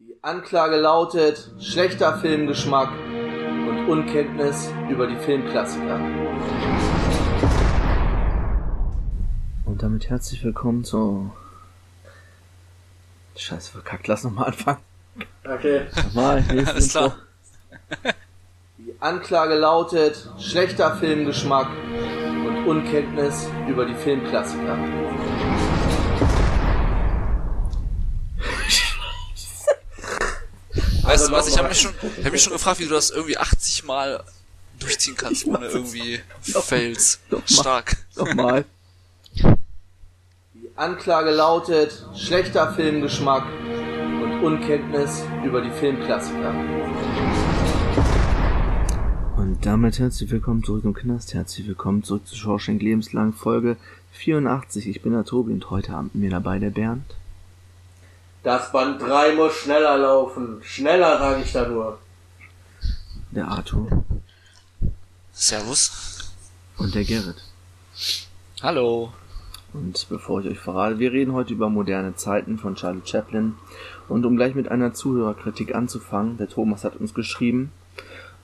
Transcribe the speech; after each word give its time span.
Die 0.00 0.16
Anklage 0.22 0.76
lautet 0.76 1.50
schlechter 1.58 2.18
Filmgeschmack 2.18 2.88
und 3.68 3.88
Unkenntnis 3.88 4.70
über 4.88 5.08
die 5.08 5.16
Filmklassiker. 5.16 5.96
Und 9.66 9.82
damit 9.82 10.08
herzlich 10.08 10.44
willkommen 10.44 10.84
zu. 10.84 11.32
Scheiße, 13.36 13.72
verkackt, 13.72 14.06
lass 14.06 14.22
nochmal 14.22 14.46
anfangen. 14.46 14.78
Okay. 15.44 15.86
Nochmal, 15.96 16.44
Alles 16.66 16.90
klar. 16.90 17.16
Die 18.78 18.94
Anklage 19.00 19.56
lautet 19.56 20.30
schlechter 20.38 20.94
Filmgeschmack 20.94 21.70
und 22.46 22.68
Unkenntnis 22.68 23.48
über 23.66 23.84
die 23.84 23.96
Filmklassiker. 23.96 24.78
Weißt 31.08 31.22
Also 31.22 31.32
du 31.32 31.38
was, 31.38 31.48
ich 31.48 31.56
habe 31.56 31.68
mich, 31.68 31.80
schon, 31.80 31.94
ich 32.18 32.24
hab 32.26 32.32
mich 32.32 32.42
schon 32.42 32.52
gefragt, 32.52 32.80
wie 32.80 32.84
du 32.84 32.90
das 32.90 33.08
irgendwie 33.08 33.38
80 33.38 33.84
Mal 33.84 34.22
durchziehen 34.78 35.16
kannst, 35.16 35.46
ohne 35.46 35.64
irgendwie 35.64 36.20
Fails. 36.42 37.18
Stark. 37.46 37.96
Nochmal. 38.14 38.66
Die 39.32 40.70
Anklage 40.76 41.30
lautet 41.30 42.04
schlechter 42.14 42.74
Filmgeschmack 42.74 43.46
und 44.22 44.44
Unkenntnis 44.44 45.22
über 45.46 45.62
die 45.62 45.70
Filmklassiker. 45.70 46.50
Und 49.38 49.64
damit 49.64 49.98
herzlich 50.00 50.30
willkommen 50.30 50.62
zurück 50.62 50.84
im 50.84 50.92
Knast. 50.92 51.32
Herzlich 51.32 51.66
willkommen 51.66 52.02
zurück 52.02 52.26
zu 52.26 52.36
Schorschenk 52.36 52.82
Lebenslang 52.82 53.32
Folge 53.32 53.78
84. 54.12 54.86
Ich 54.86 55.00
bin 55.00 55.12
der 55.12 55.24
Tobi 55.24 55.54
und 55.54 55.70
heute 55.70 55.94
Abend 55.94 56.14
mir 56.16 56.28
dabei 56.28 56.58
der 56.58 56.68
Bernd. 56.68 57.17
Das 58.48 58.72
Band 58.72 59.02
3 59.02 59.34
muss 59.34 59.56
schneller 59.56 59.98
laufen. 59.98 60.62
Schneller, 60.62 61.18
sage 61.18 61.42
ich 61.42 61.52
da 61.52 61.68
nur. 61.68 61.98
Der 63.30 63.46
Arthur 63.46 64.06
Servus. 65.32 66.32
und 66.78 66.94
der 66.94 67.04
Gerrit. 67.04 67.42
Hallo. 68.62 69.12
Und 69.74 70.06
bevor 70.08 70.40
ich 70.40 70.48
euch 70.48 70.58
verrate, 70.58 70.98
wir 70.98 71.12
reden 71.12 71.34
heute 71.34 71.52
über 71.52 71.68
moderne 71.68 72.14
Zeiten 72.14 72.56
von 72.56 72.74
Charlie 72.74 73.02
Chaplin. 73.04 73.56
Und 74.08 74.24
um 74.24 74.36
gleich 74.36 74.54
mit 74.54 74.70
einer 74.70 74.94
Zuhörerkritik 74.94 75.74
anzufangen, 75.74 76.38
der 76.38 76.48
Thomas 76.48 76.84
hat 76.84 76.96
uns 76.96 77.12
geschrieben, 77.12 77.70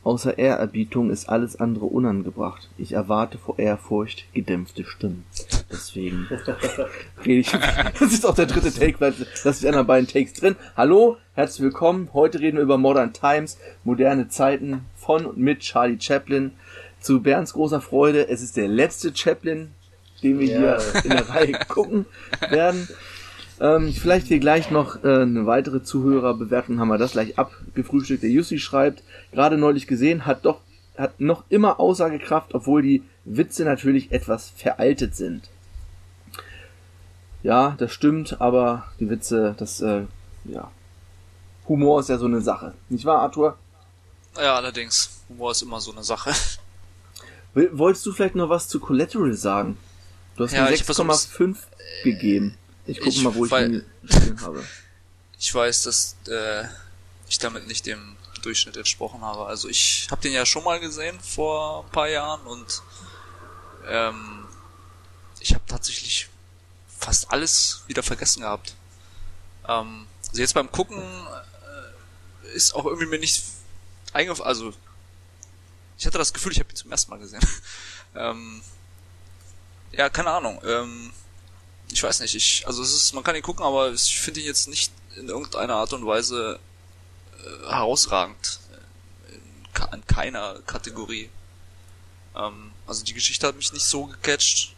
außer 0.04 0.38
Ehrerbietung 0.38 1.10
ist 1.10 1.28
alles 1.28 1.58
andere 1.58 1.86
unangebracht. 1.86 2.68
Ich 2.78 2.92
erwarte 2.92 3.38
vor 3.38 3.58
Ehrfurcht 3.58 4.26
gedämpfte 4.32 4.84
Stimmen. 4.84 5.24
Deswegen 5.70 6.28
rede 7.26 7.40
ich. 7.40 7.50
Das 7.98 8.12
ist 8.12 8.24
auch 8.26 8.34
der 8.34 8.46
dritte 8.46 8.72
Take, 8.72 9.00
weil 9.00 9.12
das 9.12 9.44
ist 9.56 9.66
einer 9.66 9.84
beiden 9.84 10.06
Takes 10.08 10.34
drin. 10.34 10.56
Hallo, 10.76 11.16
herzlich 11.34 11.62
willkommen. 11.62 12.10
Heute 12.12 12.40
reden 12.40 12.58
wir 12.58 12.62
über 12.64 12.78
Modern 12.78 13.12
Times, 13.12 13.58
moderne 13.82 14.28
Zeiten 14.28 14.84
von 14.94 15.26
und 15.26 15.38
mit 15.38 15.60
Charlie 15.60 15.98
Chaplin. 16.00 16.52
Zu 17.00 17.20
Bernds 17.20 17.52
großer 17.54 17.80
Freude, 17.80 18.28
es 18.28 18.40
ist 18.42 18.56
der 18.56 18.68
letzte 18.68 19.14
Chaplin, 19.14 19.72
den 20.22 20.38
wir 20.38 20.46
Ja. 20.48 20.78
hier 20.80 21.04
in 21.04 21.10
der 21.10 21.28
Reihe 21.28 21.52
gucken 21.68 22.06
werden. 22.48 22.88
Ähm, 23.60 23.92
vielleicht 23.92 24.26
hier 24.26 24.40
gleich 24.40 24.70
noch 24.70 25.04
äh, 25.04 25.22
eine 25.22 25.46
weitere 25.46 25.82
Zuhörerbewertung, 25.82 26.80
haben 26.80 26.88
wir 26.88 26.98
das 26.98 27.12
gleich 27.12 27.38
abgefrühstückt. 27.38 28.22
Der 28.22 28.30
Jussi 28.30 28.58
schreibt, 28.58 29.02
gerade 29.32 29.56
neulich 29.56 29.86
gesehen, 29.86 30.26
hat 30.26 30.44
doch 30.44 30.60
hat 30.96 31.20
noch 31.20 31.44
immer 31.48 31.80
Aussagekraft, 31.80 32.54
obwohl 32.54 32.82
die 32.82 33.02
Witze 33.24 33.64
natürlich 33.64 34.12
etwas 34.12 34.50
veraltet 34.50 35.16
sind. 35.16 35.48
Ja, 37.42 37.74
das 37.78 37.92
stimmt, 37.92 38.40
aber 38.40 38.86
die 39.00 39.10
Witze, 39.10 39.54
das, 39.58 39.80
äh, 39.80 40.04
ja. 40.44 40.70
Humor 41.68 42.00
ist 42.00 42.08
ja 42.08 42.18
so 42.18 42.26
eine 42.26 42.40
Sache. 42.40 42.74
Nicht 42.88 43.04
wahr, 43.04 43.20
Arthur? 43.20 43.58
Ja, 44.36 44.56
allerdings. 44.56 45.22
Humor 45.28 45.50
ist 45.50 45.62
immer 45.62 45.80
so 45.80 45.92
eine 45.92 46.04
Sache. 46.04 46.32
Wolltest 47.54 48.04
du 48.06 48.12
vielleicht 48.12 48.34
noch 48.34 48.48
was 48.48 48.68
zu 48.68 48.80
Collateral 48.80 49.34
sagen? 49.34 49.76
Du 50.36 50.44
hast 50.44 50.52
Ja, 50.52 50.64
mir 50.64 50.72
ich 50.72 50.80
hab 50.80 50.88
was 50.88 51.28
6,5 51.30 51.56
gegeben. 52.02 52.56
Ich 52.86 53.00
gucke 53.00 53.20
mal, 53.20 53.34
wo 53.34 53.46
ich 53.46 53.52
ihn 53.52 53.84
stehen 54.04 54.40
habe. 54.40 54.64
Ich 55.36 55.52
weiß, 55.54 55.82
dass 55.82 56.16
äh, 56.28 56.64
ich 57.28 57.38
damit 57.38 57.66
nicht 57.66 57.84
dem 57.84 58.16
Durchschnitt 58.40 58.78
entsprochen 58.78 59.20
habe. 59.22 59.44
Also 59.46 59.68
ich 59.68 60.06
habe 60.10 60.22
den 60.22 60.32
ja 60.32 60.46
schon 60.46 60.64
mal 60.64 60.80
gesehen 60.80 61.18
vor 61.20 61.84
ein 61.84 61.90
paar 61.90 62.08
Jahren 62.08 62.40
und 62.46 62.82
ähm, 63.86 64.46
ich 65.40 65.52
habe 65.52 65.64
tatsächlich 65.66 66.28
fast 66.98 67.30
alles 67.30 67.82
wieder 67.88 68.02
vergessen 68.02 68.40
gehabt. 68.40 68.74
Ähm, 69.68 70.06
also 70.28 70.40
jetzt 70.40 70.54
beim 70.54 70.70
Gucken 70.70 71.02
äh, 71.02 72.54
ist 72.54 72.74
auch 72.74 72.86
irgendwie 72.86 73.06
mir 73.06 73.18
nicht 73.18 73.44
eingefallen. 74.12 74.48
Also 74.48 74.72
ich 75.98 76.06
hatte 76.06 76.18
das 76.18 76.32
Gefühl, 76.32 76.52
ich 76.52 76.60
habe 76.60 76.70
ihn 76.70 76.76
zum 76.76 76.90
ersten 76.90 77.10
Mal 77.10 77.18
gesehen. 77.18 77.44
ähm, 78.14 78.62
ja, 79.92 80.08
keine 80.08 80.30
Ahnung. 80.30 80.60
Ähm, 80.64 81.12
ich 81.92 82.02
weiß 82.02 82.20
nicht, 82.20 82.34
ich, 82.34 82.66
also 82.66 82.82
es 82.82 82.92
ist, 82.92 83.12
man 83.12 83.24
kann 83.24 83.36
ihn 83.36 83.42
gucken, 83.42 83.64
aber 83.64 83.92
ich 83.92 84.18
finde 84.18 84.40
ihn 84.40 84.46
jetzt 84.46 84.68
nicht 84.68 84.92
in 85.16 85.28
irgendeiner 85.28 85.76
Art 85.76 85.92
und 85.92 86.06
Weise 86.06 86.58
äh, 87.38 87.68
herausragend. 87.68 88.58
Äh, 89.28 89.34
In, 89.34 90.00
in 90.00 90.06
keiner 90.06 90.60
Kategorie. 90.66 91.30
Ähm, 92.34 92.72
also 92.86 93.04
die 93.04 93.14
Geschichte 93.14 93.46
hat 93.46 93.56
mich 93.56 93.72
nicht 93.72 93.84
so 93.84 94.06
gecatcht. 94.06 94.74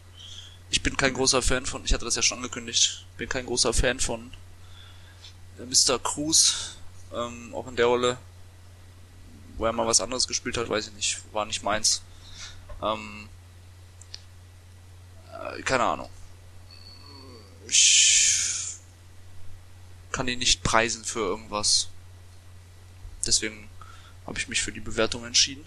Ich 0.69 0.83
bin 0.83 0.97
kein 0.97 1.15
großer 1.15 1.43
Fan 1.43 1.65
von, 1.65 1.85
ich 1.85 1.95
hatte 1.95 2.05
das 2.05 2.17
ja 2.17 2.23
schon 2.23 2.39
angekündigt, 2.39 3.07
bin 3.17 3.29
kein 3.29 3.47
großer 3.47 3.73
Fan 3.73 4.01
von 4.01 4.33
äh, 5.59 5.63
Mr. 5.65 5.99
Cruz, 5.99 6.77
ähm, 7.15 7.55
auch 7.55 7.67
in 7.69 7.77
der 7.77 7.87
Rolle. 7.87 8.19
Wo 9.57 9.65
er 9.65 9.73
mal 9.73 9.87
was 9.87 10.03
anderes 10.03 10.29
gespielt 10.29 10.59
hat, 10.59 10.69
weiß 10.69 10.89
ich 10.89 10.93
nicht, 10.93 11.19
war 11.33 11.47
nicht 11.47 11.63
meins. 11.63 12.03
Ähm, 12.83 13.31
äh, 15.33 15.63
keine 15.63 15.85
Ahnung 15.85 16.11
ich 17.69 18.77
kann 20.13 20.29
ihn 20.29 20.39
nicht 20.39 20.63
preisen 20.63 21.05
für 21.05 21.21
irgendwas. 21.21 21.89
Deswegen 23.27 23.69
habe 24.27 24.39
ich 24.39 24.49
mich 24.49 24.63
für 24.63 24.73
die 24.73 24.81
Bewertung 24.81 25.25
entschieden. 25.25 25.65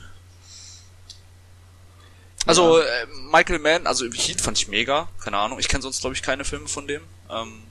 Also 2.46 2.80
äh, 2.80 3.06
Michael 3.32 3.60
Mann, 3.60 3.86
also 3.86 4.06
Heat 4.12 4.42
fand 4.42 4.58
ich 4.58 4.68
mega, 4.68 5.08
keine 5.20 5.38
Ahnung. 5.38 5.60
Ich 5.60 5.68
kenne 5.68 5.84
sonst 5.84 6.02
glaube 6.02 6.16
ich 6.16 6.22
keine 6.24 6.46
Filme 6.46 6.68
von 6.68 6.88
dem. 6.88 7.04
Ähm, 7.30 7.62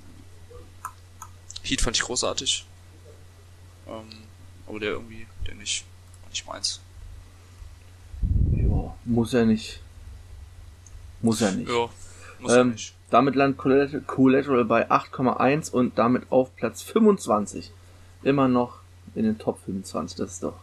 Heat 1.63 1.81
fand 1.81 1.97
ich 1.97 2.03
großartig. 2.03 2.65
Ähm, 3.89 4.09
aber 4.67 4.79
der 4.81 4.91
irgendwie, 4.91 5.27
der 5.47 5.55
nicht, 5.55 5.85
war 6.23 6.31
nicht 6.31 6.47
meins. 6.47 6.81
Ja, 8.53 8.95
muss 9.05 9.33
ja 9.33 9.45
nicht. 9.45 9.81
Muss 11.23 11.41
ja 11.41 11.51
nicht. 11.51 11.69
Ja, 11.69 11.89
muss 12.39 12.53
ja 12.53 12.61
Ähm, 12.61 12.71
nicht. 12.73 12.95
Damit 13.11 13.35
landet 13.35 13.59
Collateral- 14.07 14.65
bei 14.65 14.91
8,1 14.91 15.71
und 15.71 15.99
damit 15.99 16.31
auf 16.31 16.55
Platz 16.57 16.83
25. 16.83 17.73
Immer 18.23 18.49
noch 18.49 18.79
in 19.15 19.25
den 19.25 19.39
Top 19.39 19.59
25. 19.65 20.19
Das 20.19 20.33
ist 20.33 20.43
doch 20.43 20.55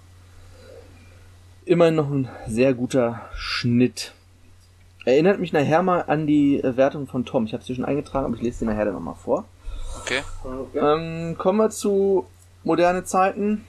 immerhin 1.66 1.96
noch 1.96 2.10
ein 2.10 2.30
sehr 2.48 2.74
guter 2.74 3.22
Schnitt. 3.36 4.14
Erinnert 5.06 5.40
mich 5.40 5.54
nachher 5.54 5.84
mal 5.84 6.02
an 6.02 6.26
die 6.28 6.60
äh, 6.64 6.78
Wertung 6.78 7.08
von 7.08 7.26
Tom. 7.26 7.46
Ich 7.46 7.54
habe 7.54 7.62
es 7.62 7.68
hier 7.68 7.76
schon 7.76 7.86
eingetragen, 7.86 8.26
aber 8.26 8.36
ich 8.36 8.42
lese 8.42 8.66
dir 8.66 8.72
nachher 8.72 8.86
dann 8.86 8.96
nochmal 8.96 9.16
vor. 9.16 9.46
Okay. 10.02 10.22
Okay. 10.44 10.80
Ähm, 10.80 11.38
kommen 11.38 11.60
wir 11.60 11.70
zu 11.70 12.26
moderne 12.64 13.04
Zeiten. 13.04 13.66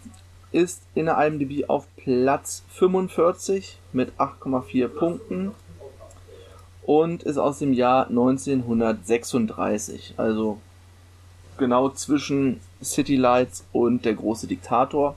Ist 0.53 0.83
in 0.95 1.07
der 1.07 1.19
IMDb 1.19 1.69
auf 1.69 1.87
Platz 1.97 2.63
45 2.71 3.79
mit 3.93 4.13
8,4 4.19 4.89
Punkten 4.89 5.53
und 6.87 7.25
ist 7.25 7.37
aus 7.37 7.59
dem 7.59 7.73
Jahr 7.73 8.09
1936. 8.09 10.15
Also 10.17 10.59
genau 11.59 11.91
zwischen 11.91 12.61
City 12.83 13.17
Lights 13.17 13.67
und 13.73 14.05
der 14.05 14.15
große 14.15 14.47
Diktator. 14.47 15.17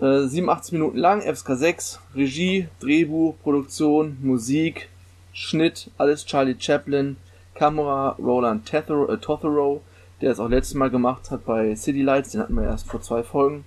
Äh, 0.00 0.26
87 0.26 0.72
Minuten 0.72 0.96
lang, 0.96 1.22
FSK 1.22 1.56
6, 1.56 2.00
Regie, 2.14 2.68
Drehbuch, 2.80 3.34
Produktion, 3.42 4.16
Musik, 4.22 4.88
Schnitt, 5.32 5.90
alles 5.98 6.24
Charlie 6.24 6.56
Chaplin, 6.58 7.16
Kamera 7.54 8.10
Roland 8.18 8.72
äh, 8.72 9.16
Totherow, 9.18 9.80
der 10.20 10.30
es 10.30 10.38
auch 10.38 10.48
letztes 10.48 10.74
Mal 10.74 10.90
gemacht 10.90 11.32
hat 11.32 11.44
bei 11.44 11.74
City 11.74 12.02
Lights, 12.02 12.30
den 12.30 12.40
hatten 12.40 12.54
wir 12.54 12.62
erst 12.62 12.88
vor 12.88 13.02
zwei 13.02 13.24
Folgen. 13.24 13.64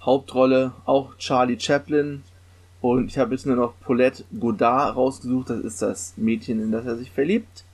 Hauptrolle 0.00 0.72
auch 0.86 1.16
Charlie 1.18 1.60
Chaplin 1.60 2.22
und 2.84 3.06
ich 3.06 3.16
habe 3.16 3.34
jetzt 3.34 3.46
nur 3.46 3.56
noch 3.56 3.72
Paulette 3.80 4.24
Godard 4.38 4.94
rausgesucht, 4.94 5.48
das 5.48 5.60
ist 5.60 5.80
das 5.80 6.12
Mädchen, 6.18 6.62
in 6.62 6.70
das 6.70 6.84
er 6.84 6.96
sich 6.96 7.10
verliebt. 7.10 7.64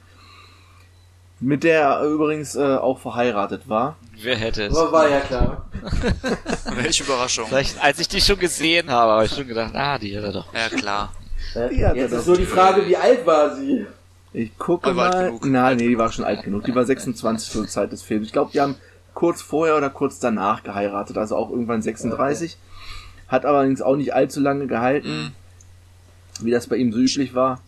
Mit 1.41 1.65
der 1.65 1.81
er 1.81 2.05
übrigens 2.05 2.55
äh, 2.55 2.77
auch 2.77 3.01
verheiratet 3.01 3.69
war. 3.69 3.97
Wer 4.23 4.37
hätte 4.37 4.67
es? 4.67 4.75
War 4.75 5.09
ja 5.09 5.19
klar. 5.19 5.69
Welche 6.77 7.03
Überraschung. 7.03 7.47
Vielleicht, 7.49 7.83
als 7.83 7.99
ich 7.99 8.07
die 8.07 8.21
schon 8.21 8.39
gesehen 8.39 8.89
habe, 8.89 9.13
habe 9.13 9.25
ich 9.25 9.33
schon 9.33 9.49
gedacht, 9.49 9.75
ah, 9.75 9.99
die 9.99 10.17
hat 10.17 10.23
er 10.23 10.33
doch. 10.33 10.55
Ja, 10.55 10.69
klar. 10.69 11.13
Er 11.57 11.97
Jetzt 11.97 12.13
ist 12.13 12.29
nur 12.29 12.37
die 12.37 12.47
Frage, 12.47 12.87
wie 12.87 12.97
alt 12.97 13.27
war 13.27 13.57
sie? 13.57 13.87
Ich 14.33 14.57
gucke 14.59 14.91
Aber 14.91 15.11
mal. 15.11 15.33
Nein, 15.43 15.79
nee, 15.79 15.89
die 15.89 15.99
war 15.99 16.13
schon 16.13 16.25
alt 16.25 16.45
genug. 16.45 16.63
Die 16.63 16.75
war 16.77 16.85
26 16.85 17.51
zur 17.51 17.67
Zeit 17.67 17.91
des 17.91 18.03
Films. 18.03 18.29
Ich 18.29 18.33
glaube, 18.33 18.53
die 18.53 18.61
haben 18.61 18.77
kurz 19.15 19.43
vorher 19.43 19.77
oder 19.77 19.91
kurz 19.91 20.21
danach 20.21 20.63
geheiratet, 20.63 21.19
also 21.19 21.35
auch 21.35 21.51
irgendwann 21.51 21.83
36. 21.83 22.57
Hat 23.31 23.47
allerdings 23.47 23.81
auch 23.81 23.97
nicht 23.97 24.13
allzu 24.13 24.41
lange 24.41 24.67
gehalten, 24.67 25.33
wie 26.41 26.51
das 26.51 26.67
bei 26.67 26.77
ihm 26.77 26.93
so 26.93 26.99
üblich 26.99 27.35
war. 27.35 27.61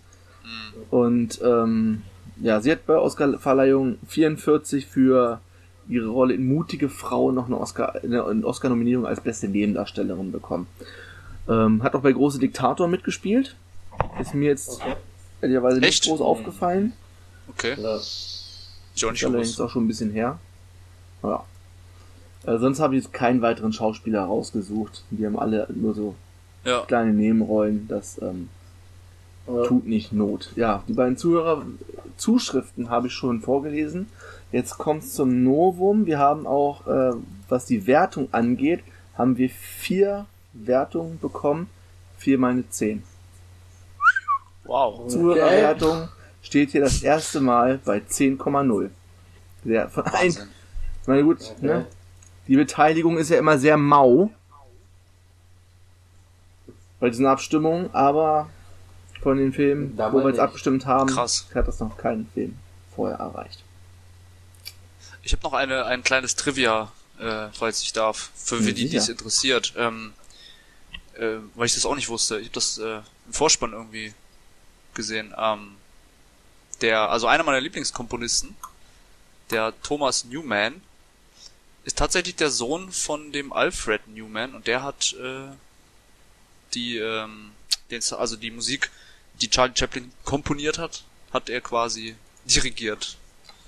Und 0.91 1.41
ähm, 1.43 2.03
ja, 2.41 2.61
sie 2.61 2.73
hat 2.73 2.85
bei 2.87 2.97
Oscar-Verleihung 2.97 3.97
44 4.09 4.87
für 4.87 5.41
ihre 5.89 6.09
Rolle 6.09 6.35
in 6.35 6.47
Mutige 6.47 6.89
Frau 6.89 7.33
noch 7.33 7.47
eine 7.47 7.59
Oscar- 7.59 7.95
eine 8.03 8.25
eine 8.25 8.45
Oscar-Nominierung 8.45 9.07
als 9.07 9.21
beste 9.21 9.49
Nebendarstellerin 9.49 10.33
bekommen. 10.33 10.67
Ähm, 11.49 11.83
hat 11.83 11.95
auch 11.95 12.03
bei 12.03 12.13
Große 12.13 12.39
Diktator 12.39 12.89
mitgespielt. 12.89 13.57
Ist 14.21 14.35
mir 14.35 14.49
jetzt 14.49 14.81
ehrlicherweise 15.41 15.79
nicht 15.79 15.89
Echt? 15.89 16.05
groß 16.05 16.21
aufgefallen. 16.21 16.93
Okay. 17.49 17.75
Ja. 17.81 17.99
Ich 18.95 19.05
auch 19.05 19.11
nicht 19.11 19.23
Ist 19.23 19.29
allerdings 19.29 19.61
auch 19.61 19.71
schon 19.71 19.85
ein 19.85 19.89
bisschen 19.89 20.11
her. 20.11 20.39
Ja. 21.23 21.45
Äh, 22.47 22.59
sonst 22.59 22.81
habe 22.81 22.97
ich 22.97 23.05
jetzt 23.05 23.13
keinen 23.13 23.43
weiteren 23.43 23.73
Schauspieler 23.73 24.23
rausgesucht. 24.25 25.05
Die 25.11 25.25
haben 25.27 25.39
alle 25.39 25.67
nur 25.75 25.95
so 25.95 26.15
Ja. 26.65 26.85
kleine 26.87 27.13
Nebenrollen. 27.13 27.87
Das 27.89 28.21
ähm, 28.21 28.49
Ja. 29.47 29.65
tut 29.65 29.87
nicht 29.87 30.13
Not. 30.13 30.53
Ja, 30.57 30.83
die 30.89 30.93
beiden 30.93 31.17
Zuhörer 31.17 31.65
Zuschriften 32.17 32.91
habe 32.91 33.09
ich 33.09 33.13
schon 33.13 33.41
vorgelesen. 33.41 34.09
Jetzt 34.53 34.77
kommt's 34.79 35.15
zum 35.15 35.43
Novum. 35.45 36.07
Wir 36.07 36.19
haben 36.19 36.47
auch, 36.47 36.87
äh, 36.87 37.13
was 37.49 37.65
die 37.67 37.87
Wertung 37.87 38.29
angeht, 38.33 38.81
haben 39.17 39.37
wir 39.39 39.49
vier 39.51 40.27
Wertungen 40.53 41.19
bekommen. 41.19 41.69
Vier 42.19 42.39
mal 42.39 42.53
eine 42.53 42.69
zehn. 42.69 43.03
Wow. 44.65 45.09
Zuhörerwertung 45.09 46.09
steht 46.43 46.71
hier 46.71 46.81
das 46.83 47.03
erste 47.03 47.41
Mal 47.41 47.81
bei 47.85 47.99
10,0. 48.01 48.91
Der 49.65 49.89
von 49.89 50.05
ein, 50.05 50.37
meine 51.07 51.25
gut, 51.25 51.39
ne? 51.61 51.87
Die 52.49 52.57
Beteiligung 52.57 53.19
ist 53.19 53.31
ja 53.31 53.39
immer 53.39 53.59
sehr 53.59 53.77
mau 53.77 54.31
bei 57.01 57.11
diesen 57.11 57.27
Abstimmungen, 57.27 57.93
aber 57.95 58.49
von 59.23 59.37
den 59.39 59.53
Filmen, 59.53 59.97
Dabei 59.97 60.13
wo 60.13 60.23
wir 60.25 60.31
jetzt 60.31 60.41
abgestimmt 60.41 60.87
haben, 60.87 61.09
Krass. 61.09 61.47
hat 61.55 61.69
das 61.69 61.81
noch 61.81 61.97
keinen 61.97 62.29
Film 62.35 62.57
vorher 62.95 63.19
erreicht. 63.19 63.63
Ich 65.23 65.33
habe 65.33 65.43
noch 65.45 65.53
eine, 65.53 65.85
ein 65.87 66.03
kleines 66.03 66.35
Trivia, 66.35 66.91
äh, 67.21 67.49
falls 67.53 67.83
ich 67.83 67.93
darf, 67.93 68.31
für 68.35 68.57
Ja, 68.57 68.73
die, 68.73 68.89
die 68.89 68.97
es 68.97 69.09
interessiert. 69.09 69.75
Ähm, 69.77 70.13
äh, 71.15 71.37
weil 71.55 71.67
ich 71.67 71.75
das 71.75 71.87
auch 71.87 71.95
nicht 71.95 72.09
wusste. 72.09 72.39
Ich 72.39 72.47
habe 72.47 72.55
das 72.55 72.79
äh, 72.79 72.97
im 73.27 73.33
Vorspann 73.33 73.73
irgendwie 73.73 74.15
gesehen. 74.95 75.35
Ähm, 75.39 75.77
der, 76.81 77.11
also 77.11 77.27
einer 77.27 77.45
meiner 77.45 77.61
Lieblingskomponisten, 77.61 78.57
der 79.51 79.73
Thomas 79.83 80.25
Newman, 80.25 80.81
ist 81.85 81.99
tatsächlich 81.99 82.37
der 82.37 82.51
Sohn 82.51 82.93
von 82.93 83.33
dem 83.33 83.53
Alfred 83.53 84.07
Newman 84.09 84.55
und 84.55 84.67
der 84.67 84.83
hat 84.83 85.15
äh, 85.15 85.49
die, 86.75 86.99
ähm, 86.99 87.53
den, 87.91 88.03
also 88.13 88.37
die 88.37 88.51
Musik, 88.51 88.91
die 89.41 89.51
Charlie 89.51 89.75
Chaplin 89.77 90.13
komponiert 90.25 90.79
hat, 90.79 91.05
hat 91.33 91.49
er 91.49 91.61
quasi 91.61 92.17
dirigiert. 92.45 93.17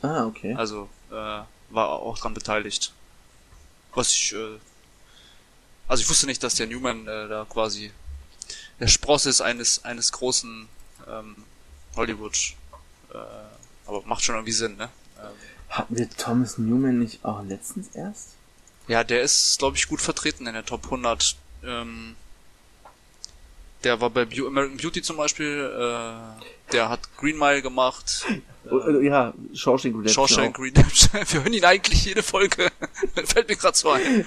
Ah, 0.03 0.27
okay. 0.27 0.55
Also 0.55 0.89
äh, 1.11 1.15
war 1.15 1.89
auch 1.89 2.19
dran 2.19 2.35
beteiligt. 2.35 2.93
Was 3.95 4.11
ich, 4.11 4.33
äh, 4.35 4.59
also 5.89 6.03
ich 6.03 6.09
wusste 6.09 6.27
nicht, 6.27 6.43
dass 6.43 6.55
der 6.55 6.67
Newman 6.67 7.07
äh, 7.07 7.29
da 7.29 7.47
quasi 7.49 7.91
der 8.81 8.89
Spross 8.89 9.27
ist 9.27 9.41
eines 9.41 9.85
eines 9.85 10.13
großen 10.13 10.69
ähm, 11.09 11.37
Hollywood. 11.97 12.55
Äh, 13.13 13.17
aber 13.87 14.03
macht 14.03 14.25
schon 14.25 14.35
irgendwie 14.35 14.53
Sinn, 14.53 14.77
ne? 14.77 14.89
Hatten 15.75 15.97
wir 15.99 16.09
Thomas 16.11 16.57
Newman 16.59 16.99
nicht 17.01 17.25
auch 17.25 17.43
letztens 17.45 17.89
erst? 17.95 18.31
ja, 18.87 19.03
der 19.03 19.23
ist, 19.23 19.59
glaube 19.59 19.77
ich, 19.77 19.89
gut 19.89 20.01
vertreten 20.01 20.47
in 20.47 20.53
der 20.53 20.65
Top 20.67 20.85
100. 20.85 21.37
Ähm, 21.65 22.15
der 23.83 24.01
war 24.01 24.11
bei 24.11 24.25
Beau- 24.27 24.47
American 24.47 24.77
Beauty 24.77 25.01
zum 25.03 25.17
Beispiel. 25.17 25.71
Äh, 25.73 26.73
der 26.73 26.89
hat 26.91 27.01
Green 27.17 27.39
Mile 27.39 27.63
gemacht. 27.63 28.25
Oh, 28.71 28.79
äh, 28.79 29.05
ja, 29.05 29.35
Shawshank 29.53 29.95
Redemption. 29.95 30.27
Shawshank. 30.27 30.59
Redemption. 30.59 31.21
Wir 31.29 31.43
hören 31.43 31.53
ihn 31.53 31.67
eigentlich 31.67 32.07
jede 32.07 32.23
Folge. 32.23 32.71
Fällt 33.27 33.47
mir 33.51 33.57
gerade 33.57 33.77
so 33.77 33.91
ein. 33.91 34.25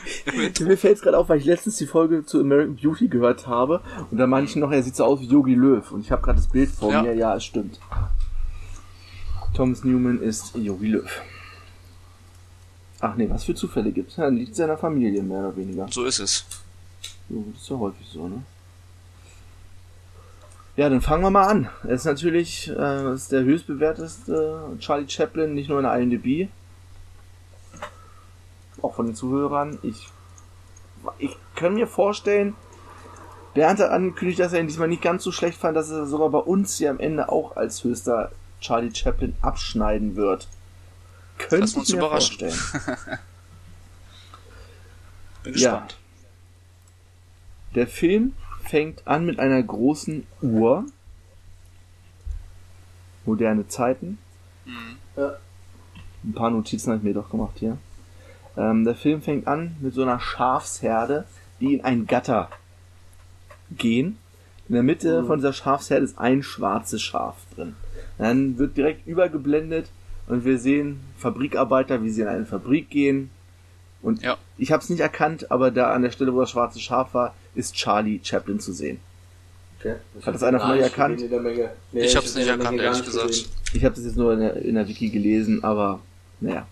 Mir 0.59 0.77
fällt 0.77 0.97
es 0.97 1.01
gerade 1.01 1.17
auf, 1.17 1.27
weil 1.29 1.39
ich 1.39 1.45
letztens 1.45 1.77
die 1.77 1.87
Folge 1.87 2.23
zu 2.23 2.39
American 2.41 2.75
Beauty 2.75 3.07
gehört 3.07 3.47
habe 3.47 3.81
und 4.11 4.19
da 4.19 4.27
meinte 4.27 4.51
ich 4.51 4.55
noch, 4.55 4.71
er 4.71 4.83
sieht 4.83 4.95
so 4.95 5.05
aus 5.05 5.21
wie 5.21 5.25
Yogi 5.25 5.55
Löw 5.55 5.91
und 5.91 6.01
ich 6.01 6.11
habe 6.11 6.21
gerade 6.21 6.37
das 6.37 6.47
Bild 6.49 6.69
vor 6.69 6.91
Ja. 6.91 7.01
mir. 7.01 7.15
Ja, 7.15 7.35
es 7.35 7.45
stimmt. 7.45 7.79
Thomas 9.55 9.83
Newman 9.83 10.21
ist 10.21 10.55
Yogi 10.55 10.89
Löw. 10.89 11.09
Ach 12.99 13.15
nee, 13.15 13.29
was 13.29 13.43
für 13.43 13.53
Zufälle 13.53 13.91
gibt's? 13.91 14.17
Ja, 14.17 14.27
liegt 14.27 14.55
seiner 14.55 14.77
Familie 14.77 15.21
mehr 15.21 15.39
oder 15.39 15.55
weniger. 15.55 15.87
So 15.89 16.05
ist 16.05 16.19
es. 16.19 16.45
So, 17.29 17.45
das 17.53 17.61
ist 17.61 17.69
ja 17.69 17.77
häufig 17.77 18.07
so, 18.07 18.27
ne? 18.27 18.43
Ja, 20.75 20.89
dann 20.89 21.01
fangen 21.01 21.23
wir 21.23 21.31
mal 21.31 21.47
an. 21.47 21.69
Er 21.83 21.89
ist 21.89 22.05
natürlich 22.05 22.69
äh, 22.69 23.13
ist 23.13 23.31
der 23.31 23.43
höchstbewerteste 23.43 24.77
Charlie 24.79 25.09
Chaplin, 25.09 25.55
nicht 25.55 25.69
nur 25.69 25.79
in 25.79 25.85
der 25.85 25.95
IMDb. 25.95 26.49
Auch 28.81 28.93
von 28.93 29.07
den 29.07 29.15
Zuhörern. 29.15 29.79
Ich, 29.81 30.09
ich 31.17 31.35
kann 31.55 31.73
mir 31.73 31.87
vorstellen, 31.87 32.55
Bernd 33.55 33.79
hat 33.79 33.89
angekündigt, 33.89 34.39
dass 34.39 34.53
er 34.53 34.59
ihn 34.59 34.67
diesmal 34.67 34.87
nicht 34.87 35.01
ganz 35.01 35.23
so 35.23 35.31
schlecht 35.31 35.59
fand, 35.59 35.75
dass 35.75 35.89
er 35.89 36.05
sogar 36.05 36.29
bei 36.29 36.37
uns 36.37 36.77
hier 36.77 36.91
am 36.91 36.99
Ende 36.99 37.29
auch 37.29 37.55
als 37.55 37.83
höchster 37.83 38.31
Charlie 38.59 38.93
Chaplin 38.93 39.35
abschneiden 39.41 40.15
wird. 40.15 40.47
Könnte 41.37 41.57
Lassen 41.57 41.75
wir 41.75 41.79
uns 41.81 41.89
überraschen. 41.89 42.39
vorstellen. 42.49 42.89
Bin 45.43 45.53
Ja. 45.55 45.71
gespannt. 45.71 45.97
Der 47.75 47.87
Film 47.87 48.33
fängt 48.63 49.07
an 49.07 49.25
mit 49.25 49.39
einer 49.39 49.61
großen 49.61 50.25
Uhr. 50.41 50.85
Moderne 53.25 53.67
Zeiten. 53.67 54.17
Mhm. 54.65 54.97
Ein 56.23 56.33
paar 56.33 56.49
Notizen 56.49 56.89
habe 56.91 56.97
ich 56.99 57.03
mir 57.03 57.13
doch 57.13 57.29
gemacht 57.29 57.53
hier. 57.59 57.77
Ähm, 58.55 58.83
der 58.85 58.95
Film 58.95 59.21
fängt 59.21 59.47
an 59.47 59.75
mit 59.79 59.93
so 59.93 60.01
einer 60.01 60.19
Schafsherde, 60.19 61.25
die 61.59 61.75
in 61.75 61.83
ein 61.83 62.07
Gatter 62.07 62.49
gehen. 63.71 64.17
In 64.67 64.73
der 64.75 64.83
Mitte 64.83 65.23
von 65.25 65.37
dieser 65.39 65.53
Schafsherde 65.53 66.03
ist 66.05 66.17
ein 66.17 66.41
schwarzes 66.43 67.01
Schaf 67.01 67.35
drin. 67.55 67.75
Dann 68.17 68.57
wird 68.57 68.75
direkt 68.75 69.05
übergeblendet 69.07 69.89
und 70.27 70.45
wir 70.45 70.57
sehen 70.59 70.99
Fabrikarbeiter, 71.17 72.03
wie 72.03 72.09
sie 72.09 72.21
in 72.21 72.27
eine 72.27 72.45
Fabrik 72.45 72.89
gehen. 72.89 73.29
Und 74.01 74.21
Ja. 74.21 74.37
ich 74.57 74.71
habe 74.71 74.83
es 74.83 74.89
nicht 74.89 74.99
erkannt, 74.99 75.49
aber 75.51 75.71
da 75.71 75.91
an 75.93 76.03
der 76.03 76.11
Stelle, 76.11 76.33
wo 76.33 76.39
das 76.41 76.51
schwarze 76.51 76.79
Schaf 76.79 77.13
war, 77.13 77.33
ist 77.55 77.73
Charlie 77.75 78.19
Chaplin 78.23 78.59
zu 78.59 78.71
sehen. 78.71 78.99
Okay. 79.79 79.95
Hat 80.23 80.33
das 80.35 80.43
einer 80.43 80.59
von 80.59 80.71
euch 80.71 80.81
erkannt? 80.81 81.21
Der 81.29 81.39
Menge. 81.39 81.69
Nee, 81.91 82.01
Ich 82.01 82.15
hab's 82.15 82.27
hab's 82.27 82.35
nicht 82.35 82.47
erkannt, 82.47 82.79
ehrlich 82.79 82.97
nicht 82.99 83.05
gesagt. 83.05 83.27
gesehen. 83.27 83.49
Ich 83.73 83.83
habe 83.85 83.95
das 83.95 84.05
jetzt 84.05 84.17
nur 84.17 84.33
in 84.33 84.39
der, 84.39 84.55
in 84.57 84.75
der 84.75 84.87
Wiki 84.87 85.09
gelesen, 85.09 85.63
aber 85.63 85.99
naja, 86.39 86.67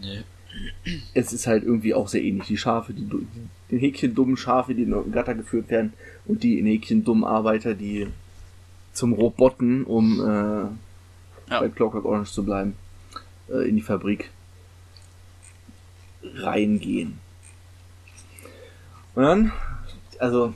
Nee. 0.00 0.22
es 1.14 1.32
ist 1.32 1.46
halt 1.46 1.62
irgendwie 1.64 1.94
auch 1.94 2.08
sehr 2.08 2.22
ähnlich. 2.22 2.46
Die 2.46 2.56
Schafe, 2.56 2.92
die, 2.92 3.06
die 3.70 3.78
Häkchen 3.78 4.14
dummen 4.14 4.36
Schafe, 4.36 4.74
die 4.74 4.82
in 4.84 4.94
ein 4.94 5.12
Gatter 5.12 5.34
geführt 5.34 5.68
werden 5.70 5.92
und 6.26 6.42
die 6.42 6.58
in 6.58 6.66
Häkchen 6.66 7.04
dummen 7.04 7.24
Arbeiter, 7.24 7.74
die 7.74 8.06
zum 8.92 9.12
Roboten, 9.12 9.84
um 9.84 10.20
äh, 10.20 10.66
Ja. 11.50 11.60
bei 11.60 11.68
Clockwork 11.68 12.04
Orange 12.04 12.32
zu 12.32 12.44
bleiben, 12.44 12.76
äh, 13.48 13.68
in 13.68 13.76
die 13.76 13.82
Fabrik 13.82 14.30
reingehen. 16.22 17.18
Und 19.14 19.22
dann, 19.24 19.52
also, 20.18 20.54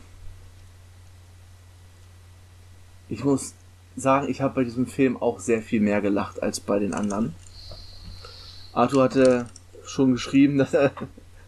ich 3.09 3.25
muss 3.25 3.55
sagen, 3.97 4.29
ich 4.29 4.41
habe 4.41 4.55
bei 4.55 4.65
diesem 4.65 4.87
Film 4.87 5.17
auch 5.21 5.39
sehr 5.41 5.63
viel 5.63 5.81
mehr 5.81 6.01
gelacht 6.01 6.43
als 6.43 6.61
bei 6.61 6.79
den 6.79 6.95
anderen. 6.95 7.35
Arthur 8.73 9.05
hatte 9.05 9.49
schon 9.85 10.13
geschrieben, 10.13 10.59
dass 10.59 10.75
er 10.75 10.93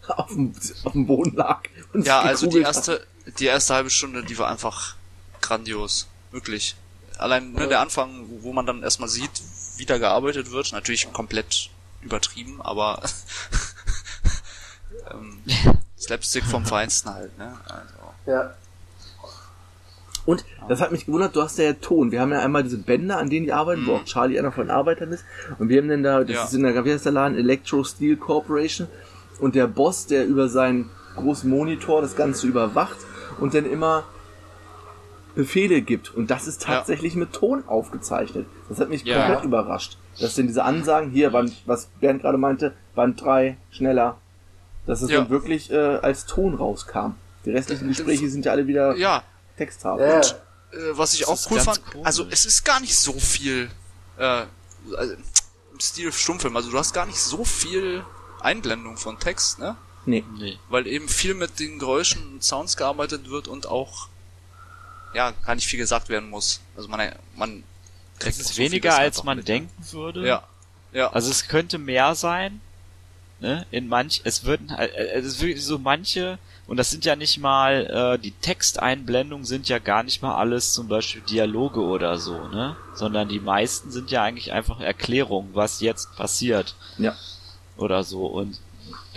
auf 0.07 0.27
dem, 0.29 0.53
auf 0.83 0.91
dem 0.93 1.05
Boden 1.07 1.35
lag. 1.35 1.61
Und 1.93 2.05
Ja, 2.05 2.21
also 2.21 2.47
die 2.47 2.59
hat. 2.59 2.75
erste, 2.75 3.05
die 3.39 3.45
erste 3.45 3.73
halbe 3.75 3.89
Stunde, 3.89 4.23
die 4.23 4.37
war 4.37 4.49
einfach 4.49 4.95
grandios. 5.41 6.07
Wirklich. 6.31 6.75
Allein 7.19 7.51
ne, 7.53 7.67
der 7.67 7.79
Anfang, 7.81 8.25
wo- 8.29 8.43
wo 8.43 8.53
man 8.53 8.65
dann 8.65 8.83
erstmal 8.83 9.09
sieht, 9.09 9.31
wie 9.77 9.85
da 9.85 9.97
gearbeitet 9.97 10.51
wird, 10.51 10.71
natürlich 10.71 11.11
komplett 11.13 11.69
übertrieben, 12.01 12.61
aber 12.61 13.01
ähm, 15.11 15.39
Slapstick 15.99 16.45
vom 16.45 16.65
Feinsten 16.65 17.13
halt, 17.13 17.37
ne? 17.37 17.57
Also, 17.67 18.31
Ja. 18.31 18.53
Und 20.25 20.43
das 20.67 20.81
hat 20.81 20.91
mich 20.91 21.05
gewundert, 21.05 21.33
du 21.37 21.41
hast 21.41 21.57
ja 21.57 21.71
Ton. 21.71 22.11
Wir 22.11 22.19
haben 22.19 22.33
ja 22.33 22.39
einmal 22.41 22.61
diese 22.61 22.77
Bänder, 22.77 23.17
an 23.17 23.29
denen 23.29 23.45
die 23.45 23.53
arbeiten, 23.53 23.87
wo 23.87 23.95
auch 23.95 24.03
Charlie 24.03 24.37
einer 24.37 24.51
von 24.51 24.65
den 24.65 24.71
Arbeitern 24.71 25.13
ist. 25.13 25.23
Und 25.57 25.69
wir 25.69 25.81
haben 25.81 25.87
dann 25.87 26.03
da, 26.03 26.19
das 26.19 26.27
Mhm. 26.27 26.33
Ja. 26.33 26.43
ist 26.43 26.53
in 26.53 26.63
der, 26.63 26.83
wie 26.85 26.91
heißt 26.93 27.05
der 27.05 27.13
Laden? 27.13 27.37
Electro 27.37 27.81
Steel 27.85 28.17
Corporation. 28.17 28.89
Und 29.39 29.55
der 29.55 29.67
Boss, 29.67 30.05
der 30.05 30.25
über 30.27 30.49
seinen 30.49 30.89
großen 31.15 31.49
Monitor 31.49 32.01
das 32.01 32.17
Ganze 32.17 32.45
überwacht 32.45 32.97
und 33.39 33.53
dann 33.53 33.65
immer 33.65 34.03
Befehle 35.37 35.81
gibt. 35.81 36.13
Und 36.13 36.29
das 36.31 36.47
ist 36.47 36.63
Ja. 36.63 36.67
tatsächlich 36.75 37.15
mit 37.15 37.31
Ton 37.31 37.63
aufgezeichnet. 37.67 38.45
Das 38.67 38.79
hat 38.79 38.89
mich 38.89 39.03
Ja. 39.03 39.17
komplett 39.25 39.45
überrascht. 39.45 39.97
Dass 40.19 40.33
denn 40.35 40.47
diese 40.47 40.63
Ansagen 40.63 41.11
hier, 41.11 41.29
Band, 41.29 41.53
was 41.65 41.87
Bernd 42.01 42.21
gerade 42.23 42.37
meinte, 42.37 42.73
Band 42.95 43.21
3, 43.21 43.55
schneller, 43.71 44.17
dass 44.87 45.01
es 45.01 45.11
Ja. 45.11 45.19
dann 45.19 45.29
wirklich 45.29 45.71
äh, 45.71 45.75
als 46.01 46.25
Ton 46.25 46.55
rauskam. 46.55 47.11
Die 47.45 47.51
restlichen 47.51 47.87
Gespräche 47.87 48.29
sind 48.29 48.45
ja 48.45 48.51
alle 48.51 48.65
wieder 48.67 48.95
Ja, 48.97 49.23
Texthaft. 49.57 50.01
Ja. 50.01 50.19
äh, 50.19 50.97
was 50.97 51.13
ich 51.13 51.21
Das 51.21 51.29
auch 51.29 51.51
cool 51.51 51.59
fand, 51.59 51.85
komisch. 51.85 52.05
also 52.07 52.25
es 52.29 52.45
ist 52.45 52.65
gar 52.65 52.79
nicht 52.79 52.97
so 52.97 53.13
viel 53.13 53.69
äh, 54.17 54.23
also, 54.97 55.13
im 55.73 55.79
Stil 55.79 56.11
Stummfilm, 56.11 56.55
also 56.57 56.71
du 56.71 56.77
hast 56.79 56.93
gar 56.93 57.05
nicht 57.05 57.19
so 57.19 57.45
viel 57.45 58.03
Einblendung 58.41 58.97
von 58.97 59.19
Text, 59.19 59.59
ne? 59.59 59.75
Nee. 60.07 60.23
Nee. 60.39 60.57
Weil 60.69 60.87
eben 60.87 61.07
viel 61.09 61.33
mit 61.35 61.59
den 61.59 61.77
Geräuschen 61.79 62.33
und 62.33 62.43
Sounds 62.43 62.75
gearbeitet 62.77 63.29
wird 63.29 63.47
und 63.47 63.67
auch 63.67 64.07
ja, 65.13 65.31
gar 65.45 65.55
nicht 65.55 65.67
viel 65.67 65.79
gesagt 65.79 66.09
werden 66.09 66.29
muss. 66.29 66.61
Also 66.75 66.89
man 66.89 67.11
man 67.35 67.63
kriegt 68.19 68.37
ist 68.37 68.47
so 68.47 68.53
vieles 68.53 68.71
weniger, 68.71 68.97
als 68.97 69.17
einfach 69.17 69.23
man 69.23 69.37
mit. 69.37 69.47
denken 69.47 69.91
würde. 69.91 70.25
Ja. 70.27 70.43
Ja. 70.93 71.11
Also 71.11 71.29
es 71.29 71.47
könnte 71.47 71.77
mehr 71.77 72.15
sein. 72.15 72.61
Ne? 73.39 73.67
In 73.69 73.87
manch, 73.87 74.21
es 74.23 74.45
würden 74.45 74.75
halt, 74.75 74.91
äh, 74.95 75.11
es 75.13 75.25
ist 75.25 75.41
wirklich 75.41 75.63
so 75.63 75.77
manche, 75.77 76.39
und 76.65 76.77
das 76.77 76.89
sind 76.89 77.05
ja 77.05 77.15
nicht 77.15 77.37
mal, 77.37 78.15
äh, 78.15 78.19
die 78.19 78.31
Texteinblendungen 78.31 79.45
sind 79.45 79.69
ja 79.69 79.77
gar 79.77 80.01
nicht 80.01 80.23
mal 80.23 80.35
alles 80.35 80.73
zum 80.73 80.87
Beispiel 80.87 81.21
Dialoge 81.21 81.81
oder 81.81 82.17
so, 82.17 82.47
ne? 82.47 82.75
Sondern 82.95 83.29
die 83.29 83.39
meisten 83.39 83.91
sind 83.91 84.09
ja 84.09 84.23
eigentlich 84.23 84.53
einfach 84.53 84.79
Erklärungen, 84.79 85.51
was 85.53 85.81
jetzt 85.81 86.15
passiert. 86.15 86.73
Ja. 86.97 87.15
Oder 87.77 88.03
so. 88.03 88.25
Und 88.25 88.59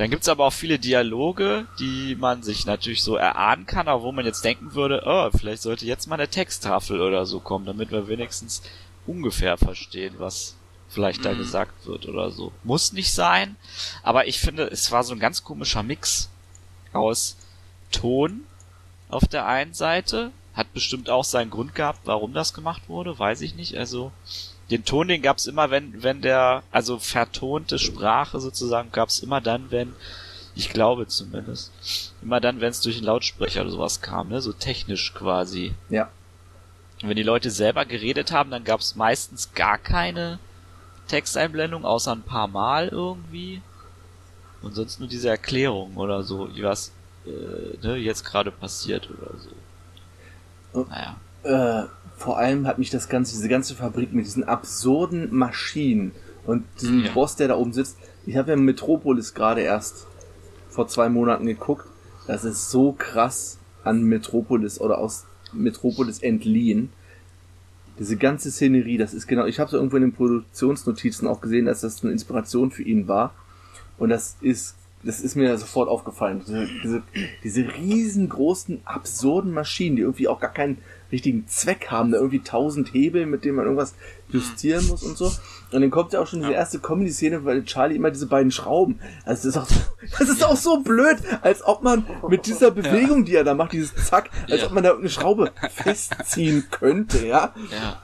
dann 0.01 0.11
gibt's 0.11 0.29
aber 0.29 0.47
auch 0.47 0.53
viele 0.53 0.79
Dialoge, 0.79 1.67
die 1.79 2.17
man 2.17 2.43
sich 2.43 2.65
natürlich 2.65 3.03
so 3.03 3.17
erahnen 3.17 3.67
kann, 3.67 3.87
aber 3.87 4.03
wo 4.03 4.13
man 4.13 4.25
jetzt 4.25 4.45
denken 4.45 4.75
würde, 4.75 5.03
oh, 5.05 5.31
vielleicht 5.37 5.63
sollte 5.63 5.85
jetzt 5.85 6.07
mal 6.07 6.15
eine 6.15 6.29
Texttafel 6.29 7.01
oder 7.01 7.27
so 7.27 7.41
kommen, 7.41 7.67
damit 7.67 7.91
wir 7.91 8.09
wenigstens 8.09 8.63
ungefähr 9.07 9.59
verstehen, 9.59 10.15
was 10.19 10.57
vielleicht 10.89 11.25
da 11.25 11.33
Mhm. 11.33 11.39
gesagt 11.39 11.87
wird 11.87 12.07
oder 12.07 12.31
so. 12.31 12.53
Muss 12.65 12.93
nicht 12.93 13.13
sein, 13.13 13.57
aber 14.03 14.27
ich 14.27 14.41
finde, 14.41 14.65
es 14.69 14.91
war 14.91 15.05
so 15.05 15.13
ein 15.13 15.21
ganz 15.21 15.45
komischer 15.45 15.83
Mix 15.83 16.31
aus 16.93 17.37
Ton 17.93 18.45
auf 19.09 19.27
der 19.27 19.47
einen 19.47 19.75
Seite, 19.75 20.31
hat 20.55 20.73
bestimmt 20.73 21.11
auch 21.11 21.25
seinen 21.25 21.51
Grund 21.51 21.75
gehabt, 21.75 22.01
warum 22.05 22.33
das 22.33 22.55
gemacht 22.55 22.83
wurde, 22.89 23.19
weiß 23.19 23.41
ich 23.43 23.55
nicht. 23.55 23.77
Also 23.77 24.13
den 24.71 24.85
Ton, 24.85 25.09
den 25.09 25.23
gab's 25.23 25.47
immer, 25.47 25.71
wenn, 25.71 26.03
wenn 26.03 26.21
der, 26.21 26.63
also 26.71 26.99
vertonte 26.99 27.79
Sprache 27.79 28.41
sozusagen, 28.41 28.93
gab's 28.93 29.19
immer 29.19 29.41
dann, 29.41 29.71
wenn, 29.71 29.95
ich 30.55 30.71
glaube 30.71 31.07
zumindest, 31.07 31.73
immer 32.23 32.41
dann, 32.41 32.61
wenn 32.61 32.71
es 32.71 32.81
durch 32.81 32.97
einen 32.97 33.07
Lautsprecher 33.07 33.63
oder 33.63 33.71
sowas 33.71 34.01
kam, 34.01 34.29
ne, 34.29 34.41
so 34.41 34.53
technisch 34.53 35.13
quasi. 35.15 35.75
Ja. 35.89 36.11
Und 37.03 37.09
wenn 37.09 37.17
die 37.17 37.23
Leute 37.23 37.51
selber 37.51 37.85
geredet 37.85 38.31
haben, 38.31 38.51
dann 38.51 38.65
gab's 38.65 38.95
meistens 38.95 39.53
gar 39.55 39.79
keine 39.79 40.39
Texteinblendung, 41.09 41.85
außer 41.85 42.13
ein 42.13 42.23
paar 42.23 42.47
Mal 42.47 42.89
irgendwie. 42.89 43.63
Und 44.63 44.75
sonst 44.75 45.01
nur 45.01 45.09
diese 45.09 45.31
Erklärung 45.31 45.97
oder 45.97 46.23
so, 46.23 46.55
wie 46.55 46.63
was 46.63 46.93
äh, 47.27 47.77
ne, 47.83 47.97
jetzt 47.97 48.25
gerade 48.25 48.51
passiert 48.51 49.09
oder 49.11 49.33
so. 49.39 49.51
Oh. 50.73 50.87
Naja. 50.89 51.17
Äh, 51.43 51.89
vor 52.21 52.39
allem 52.39 52.67
hat 52.67 52.79
mich 52.79 52.91
das 52.91 53.09
ganze, 53.09 53.33
diese 53.35 53.49
ganze 53.49 53.75
Fabrik 53.75 54.13
mit 54.13 54.27
diesen 54.27 54.45
absurden 54.45 55.35
Maschinen 55.35 56.13
und 56.45 56.65
diesem 56.79 57.05
Ja. 57.05 57.13
Boss, 57.13 57.35
der 57.35 57.49
da 57.49 57.57
oben 57.57 57.73
sitzt. 57.73 57.97
Ich 58.27 58.37
habe 58.37 58.51
ja 58.51 58.57
Metropolis 58.59 59.33
gerade 59.33 59.63
erst 59.63 60.07
vor 60.69 60.87
zwei 60.87 61.09
Monaten 61.09 61.47
geguckt. 61.47 61.87
Das 62.27 62.45
ist 62.45 62.71
so 62.71 62.93
krass 62.93 63.57
an 63.85 64.03
Metropolis 64.03 64.79
oder 64.79 64.99
aus 64.99 65.25
Metropolis 65.55 66.19
entliehen. 66.19 66.91
Diese 67.99 68.19
ganze 68.19 68.51
Szenerie, 68.51 68.99
das 68.99 69.15
ist 69.15 69.27
genau, 69.27 69.47
ich 69.47 69.59
habe 69.59 69.69
es 69.69 69.73
irgendwo 69.73 69.97
in 69.97 70.03
den 70.03 70.13
Produktionsnotizen 70.13 71.27
auch 71.27 71.41
gesehen, 71.41 71.65
dass 71.65 71.81
das 71.81 72.03
eine 72.03 72.13
Inspiration 72.13 72.71
für 72.71 72.83
ihn 72.83 73.09
war. 73.09 73.33
Und 73.97 74.11
das 74.11 74.37
ist, 74.43 74.77
das 75.03 75.21
ist 75.21 75.35
mir 75.35 75.57
sofort 75.59 75.89
aufgefallen. 75.89 76.43
Diese, 76.47 76.69
diese, 76.83 77.03
diese 77.43 77.63
riesengroßen, 77.75 78.81
absurden 78.85 79.53
Maschinen, 79.53 79.97
die 79.97 80.03
irgendwie 80.03 80.29
auch 80.29 80.41
gar 80.41 80.53
keinen 80.53 80.79
richtigen 81.13 81.47
Zweck 81.49 81.89
haben, 81.91 82.13
da 82.13 82.19
irgendwie 82.19 82.41
tausend 82.41 82.93
Hebel, 82.95 83.27
mit 83.27 83.45
denen 83.45 83.57
man 83.57 83.65
irgendwas 83.65 83.95
justieren 84.29 84.87
muss 84.87 85.03
und 85.03 85.17
so. 85.17 85.27
Und 85.73 85.81
dann 85.81 85.91
kommt 85.91 86.13
ja 86.13 86.21
auch 86.21 86.27
schon 86.27 86.41
diese 86.41 86.53
erste 86.53 86.79
Comedy-Szene, 86.79 87.45
weil 87.45 87.65
Charlie 87.65 87.97
immer 87.97 88.11
diese 88.11 88.27
beiden 88.27 88.53
Schrauben. 88.53 89.01
Also 89.25 89.49
das 89.51 89.57
ist 89.57 89.57
auch 89.57 89.67
so, 89.69 89.81
das 90.19 90.29
ist 90.29 90.45
auch 90.45 90.57
so 90.57 90.81
blöd, 90.83 91.17
als 91.43 91.65
ob 91.65 91.83
man 91.83 92.05
mit 92.29 92.47
dieser 92.47 92.71
Bewegung, 92.71 93.25
die 93.25 93.35
er 93.35 93.45
da 93.45 93.55
macht, 93.55 93.73
dieses 93.73 93.95
Zack, 94.07 94.31
als 94.49 94.61
Ja. 94.61 94.67
ob 94.67 94.73
man 94.73 94.85
da 94.85 94.95
eine 94.97 95.09
Schraube 95.09 95.51
festziehen 95.75 96.65
könnte, 96.71 97.27
ja. 97.27 97.55
Ja. 97.71 98.03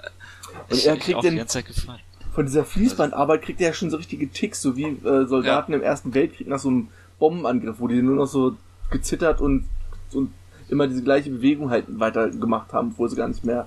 Und 0.68 0.76
Ich- 0.78 0.86
er 0.86 0.94
ich 0.94 1.00
kriegt 1.00 1.18
auch 1.18 1.22
die 1.22 1.28
den, 1.28 1.36
ganze 1.38 1.52
Zeit 1.62 1.66
gefallen. 1.66 2.00
Von 2.36 2.44
dieser 2.44 2.66
Fließbandarbeit 2.66 3.40
kriegt 3.40 3.62
er 3.62 3.68
ja 3.68 3.72
schon 3.72 3.90
so 3.90 3.96
richtige 3.96 4.28
Ticks, 4.30 4.60
so 4.60 4.76
wie 4.76 4.84
äh, 4.84 5.26
Soldaten 5.26 5.72
im 5.72 5.82
Ersten 5.82 6.12
Weltkrieg 6.12 6.46
nach 6.48 6.58
so 6.58 6.68
einem 6.68 6.88
Bombenangriff, 7.18 7.76
wo 7.78 7.88
die 7.88 8.02
nur 8.02 8.16
noch 8.16 8.26
so 8.26 8.54
gezittert 8.90 9.40
und, 9.40 9.64
und 10.12 10.34
immer 10.68 10.86
diese 10.86 11.02
gleiche 11.02 11.30
Bewegung 11.30 11.70
halt 11.70 11.86
weiter 11.98 12.28
gemacht 12.28 12.74
haben, 12.74 12.90
obwohl 12.92 13.08
sie 13.08 13.16
gar 13.16 13.26
nicht 13.28 13.42
mehr 13.42 13.66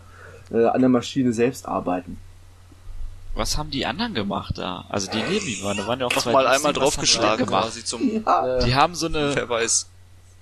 äh, 0.51 0.65
an 0.65 0.81
der 0.81 0.89
Maschine 0.89 1.33
selbst 1.33 1.67
arbeiten. 1.67 2.17
Was 3.33 3.57
haben 3.57 3.71
die 3.71 3.87
anderen 3.87 4.13
gemacht 4.13 4.59
da? 4.59 4.85
Also 4.87 5.09
die 5.09 5.17
neben 5.17 5.47
ihm 5.47 5.63
waren, 5.63 5.77
da 5.77 5.87
waren 5.87 5.99
ja 5.99 6.05
auch 6.05 6.11
Einfach 6.11 6.21
zwei 6.21 6.33
mal 6.33 6.45
einmal 6.45 6.73
draufgeschlagen 6.73 7.47
gemacht? 7.47 7.63
quasi 7.63 7.83
zum, 7.83 8.23
Ja, 8.25 8.59
Die 8.59 8.75
haben 8.75 8.93
so 8.93 9.07
eine, 9.07 9.35
wer 9.35 9.49
weiß. 9.49 9.89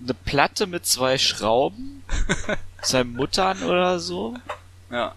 eine 0.04 0.14
Platte 0.14 0.68
mit 0.68 0.86
zwei 0.86 1.18
Schrauben, 1.18 2.04
zwei 2.82 3.06
Muttern 3.06 3.64
oder 3.64 4.00
so. 4.00 4.36
Ja. 4.92 5.16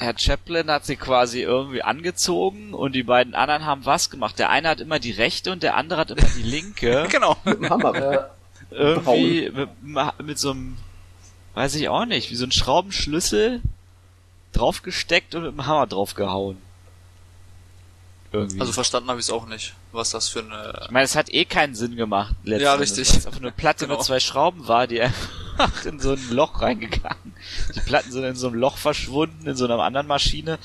Herr 0.00 0.18
Chaplin 0.18 0.70
hat 0.70 0.86
sie 0.86 0.96
quasi 0.96 1.42
irgendwie 1.42 1.82
angezogen 1.82 2.72
und 2.72 2.92
die 2.94 3.02
beiden 3.02 3.34
anderen 3.34 3.66
haben 3.66 3.84
was 3.84 4.08
gemacht. 4.08 4.38
Der 4.38 4.48
eine 4.48 4.68
hat 4.70 4.80
immer 4.80 4.98
die 4.98 5.10
rechte 5.10 5.52
und 5.52 5.62
der 5.62 5.76
andere 5.76 6.00
hat 6.00 6.10
immer 6.10 6.26
die 6.36 6.42
linke. 6.42 7.06
Genau. 7.10 7.36
mit 7.44 7.58
dem 7.58 7.68
Hammer. 7.68 7.94
Ja. 8.00 8.30
irgendwie 8.70 9.50
mit, 9.50 9.68
mit 10.24 10.38
so 10.38 10.52
einem, 10.52 10.78
weiß 11.54 11.74
ich 11.74 11.88
auch 11.90 12.06
nicht, 12.06 12.30
wie 12.30 12.36
so 12.36 12.46
ein 12.46 12.52
Schraubenschlüssel 12.52 13.60
draufgesteckt 14.52 15.34
und 15.34 15.42
mit 15.42 15.52
dem 15.52 15.66
Hammer 15.66 15.86
draufgehauen. 15.86 16.56
Irgendwie. 18.32 18.60
Also 18.60 18.72
verstanden 18.72 19.10
habe 19.10 19.18
ich 19.20 19.26
es 19.26 19.32
auch 19.32 19.46
nicht, 19.46 19.74
was 19.92 20.10
das 20.10 20.28
für 20.28 20.38
eine 20.40 20.82
ich 20.84 20.90
meine, 20.90 21.04
es 21.04 21.16
hat 21.16 21.32
eh 21.34 21.44
keinen 21.44 21.74
Sinn 21.74 21.96
gemacht. 21.96 22.34
Ja, 22.44 22.74
richtig. 22.74 23.10
weil 23.10 23.18
es 23.18 23.26
einfach 23.26 23.40
eine 23.40 23.52
Platte 23.52 23.84
Genau. 23.86 23.96
mit 23.98 24.06
zwei 24.06 24.20
Schrauben 24.20 24.66
war, 24.68 24.86
die 24.86 25.00
einfach 25.02 25.28
in 25.84 25.98
so 26.00 26.12
ein 26.12 26.30
Loch 26.30 26.62
reingegangen. 26.62 27.34
Die 27.74 27.80
Platten 27.80 28.10
sind 28.12 28.24
in 28.24 28.36
so 28.36 28.48
einem 28.48 28.56
Loch 28.56 28.76
verschwunden, 28.76 29.46
in 29.46 29.56
so 29.56 29.64
einer 29.64 29.78
anderen 29.80 30.06
Maschine. 30.06 30.58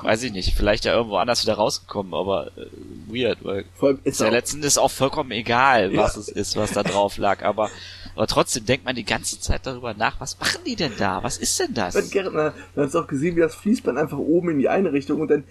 Weiß 0.00 0.22
ich 0.22 0.30
nicht, 0.30 0.54
vielleicht 0.56 0.84
ja 0.84 0.94
irgendwo 0.94 1.16
anders 1.16 1.42
wieder 1.42 1.54
rausgekommen, 1.54 2.14
aber 2.14 2.52
äh, 2.56 2.66
weird, 3.08 3.38
weil 3.44 3.64
ist 3.82 3.98
ist 4.04 4.20
ja 4.20 4.26
er 4.26 4.32
letzten 4.32 4.58
Endes 4.58 4.78
auch 4.78 4.92
vollkommen 4.92 5.32
egal, 5.32 5.92
was 5.96 6.14
Ja. 6.14 6.20
es 6.20 6.28
ist, 6.28 6.56
was 6.56 6.70
da 6.70 6.84
drauf 6.84 7.16
lag, 7.18 7.42
aber, 7.42 7.68
aber 8.14 8.28
trotzdem 8.28 8.64
denkt 8.64 8.84
man 8.84 8.94
die 8.94 9.02
ganze 9.04 9.40
Zeit 9.40 9.66
darüber 9.66 9.94
nach, 9.94 10.20
was 10.20 10.38
machen 10.38 10.60
die 10.64 10.76
denn 10.76 10.92
da? 10.98 11.24
Was 11.24 11.36
ist 11.38 11.58
denn 11.58 11.74
das? 11.74 11.96
Wenn 11.96 12.10
Gärtner, 12.10 12.54
dann 12.76 12.84
hast 12.84 12.94
du 12.94 13.00
auch 13.00 13.08
gesehen, 13.08 13.34
wie 13.34 13.40
das 13.40 13.56
Fließband 13.56 13.98
einfach 13.98 14.18
oben 14.18 14.50
in 14.50 14.60
die 14.60 14.68
eine 14.68 14.92
Richtung 14.92 15.20
und 15.20 15.32
dann 15.32 15.42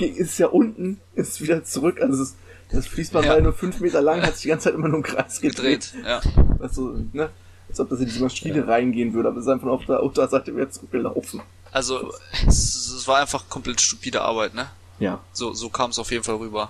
ist 0.00 0.36
ja 0.40 0.48
unten, 0.48 0.98
ist 1.14 1.40
wieder 1.40 1.62
zurück. 1.62 2.00
Also 2.02 2.24
ist, 2.24 2.34
das 2.72 2.88
Fließband 2.88 3.26
Ja. 3.26 3.34
war 3.34 3.40
nur 3.40 3.52
fünf 3.52 3.78
Meter 3.78 4.00
lang, 4.02 4.20
hat 4.22 4.32
sich 4.34 4.42
die 4.42 4.48
ganze 4.48 4.64
Zeit 4.64 4.74
immer 4.74 4.88
nur 4.88 4.96
im 4.96 5.02
Kreis 5.04 5.40
gedreht. 5.40 5.92
gedreht. 5.92 6.04
Ja. 6.04 6.20
Weißt 6.58 6.76
du, 6.76 7.06
ne? 7.12 7.30
Als 7.72 7.80
ob 7.80 7.88
das 7.88 8.00
in 8.00 8.04
diese 8.06 8.22
Maschine 8.22 8.68
reingehen 8.68 9.14
würde, 9.14 9.30
aber 9.30 9.38
es 9.38 9.46
ist 9.46 9.50
einfach 9.50 9.68
auf 9.68 9.86
der 9.86 10.02
Unterseite 10.02 10.54
wieder 10.54 10.70
zurückgelaufen. 10.70 11.40
Also 11.72 12.12
es, 12.46 12.74
es 12.94 13.08
war 13.08 13.20
einfach 13.22 13.48
komplett 13.48 13.80
stupide 13.80 14.20
Arbeit, 14.20 14.52
ne? 14.52 14.66
Ja. 14.98 15.20
So, 15.32 15.54
so 15.54 15.70
kam 15.70 15.88
es 15.88 15.98
auf 15.98 16.10
jeden 16.10 16.22
Fall 16.22 16.34
rüber. 16.36 16.68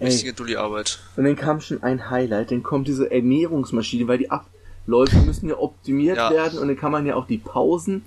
Richtige 0.00 0.34
Dulli-Arbeit. 0.34 1.00
Und 1.16 1.24
dann 1.24 1.34
kam 1.34 1.60
schon 1.60 1.82
ein 1.82 2.10
Highlight, 2.10 2.52
dann 2.52 2.62
kommt 2.62 2.86
diese 2.86 3.10
Ernährungsmaschine, 3.10 4.06
weil 4.06 4.18
die 4.18 4.30
Abläufe 4.30 5.16
müssen 5.26 5.48
ja 5.48 5.58
optimiert 5.58 6.16
Ja. 6.16 6.30
werden 6.30 6.60
und 6.60 6.68
dann 6.68 6.76
kann 6.76 6.92
man 6.92 7.04
ja 7.04 7.16
auch 7.16 7.26
die 7.26 7.38
Pausen 7.38 8.02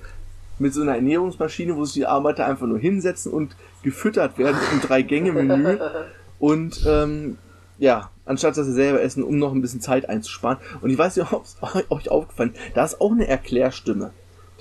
mit 0.60 0.74
so 0.74 0.82
einer 0.82 0.96
Ernährungsmaschine, 0.96 1.76
wo 1.76 1.84
sich 1.84 1.96
die 1.96 2.06
Arbeiter 2.06 2.46
einfach 2.46 2.68
nur 2.68 2.80
hinsetzen 2.80 3.34
und 3.34 3.54
gefüttert 3.84 4.38
werden 4.38 4.58
im 4.72 4.80
Drei-Gänge-Menü 4.80 5.78
und 6.40 6.86
ähm, 6.88 7.38
ja, 7.80 8.12
anstatt 8.26 8.58
dass 8.58 8.68
sie 8.68 8.74
selber 8.74 9.02
essen, 9.02 9.24
um 9.24 9.38
noch 9.38 9.54
ein 9.54 9.62
bisschen 9.62 9.82
Zeit 9.82 10.08
einzusparen. 10.08 10.58
Und 10.82 10.90
ich 10.90 10.98
weiß 10.98 11.18
nicht, 11.18 11.32
ob 11.34 11.46
es 11.46 11.58
euch 11.90 12.10
aufgefallen 12.10 12.54
da 12.76 12.86
ist 12.86 13.02
auch 13.02 13.12
eine 13.12 13.28
Erklärstimme, 13.28 14.12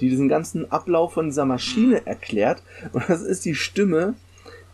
die 0.00 0.08
diesen 0.08 0.28
ganzen 0.28 0.70
Ablauf 0.70 1.12
von 1.14 1.26
dieser 1.26 1.44
Maschine 1.44 2.06
erklärt. 2.06 2.62
Und 2.92 3.08
das 3.08 3.22
ist 3.22 3.44
die 3.44 3.54
Stimme, 3.54 4.14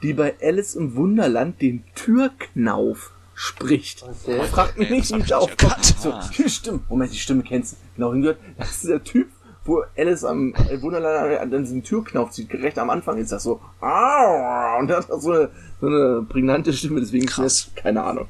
die 0.03 0.13
bei 0.13 0.35
Alice 0.41 0.75
im 0.75 0.97
Wunderland 0.97 1.61
den 1.63 1.83
Türknauf 1.95 3.13
spricht. 3.35 4.03
Okay. 4.03 4.41
Fragt 4.51 4.79
mich 4.79 4.91
nicht, 4.91 5.13
wie 5.13 5.21
ich 5.21 5.31
erkannt. 5.31 5.95
So, 5.99 6.15
Stimme. 6.47 6.81
Moment, 6.89 7.13
die 7.13 7.19
Stimme 7.19 7.43
kennst 7.43 7.73
du 7.73 7.77
genau 7.97 8.13
hingehört. 8.13 8.39
Das 8.59 8.71
ist 8.71 8.89
der 8.89 9.03
Typ, 9.03 9.29
wo 9.64 9.83
Alice 9.97 10.25
am 10.25 10.54
Wunderland 10.80 11.38
an 11.40 11.50
diesen 11.64 11.83
Türknauf 11.83 12.30
zieht. 12.30 12.52
Recht 12.52 12.78
am 12.78 12.90
Anfang 12.90 13.18
ist 13.18 13.33
das 13.33 13.42
so. 13.44 13.61
"Au", 13.80 14.78
Und 14.78 14.88
der 14.88 14.99
hat 14.99 15.06
so 15.09 15.30
eine, 15.33 15.50
so 15.80 15.87
eine 15.87 16.26
prägnante 16.28 16.73
Stimme, 16.73 17.00
deswegen 17.00 17.25
ist 17.25 17.35
Krass. 17.35 17.64
jetzt 17.66 17.76
keine 17.76 18.02
Ahnung. 18.04 18.28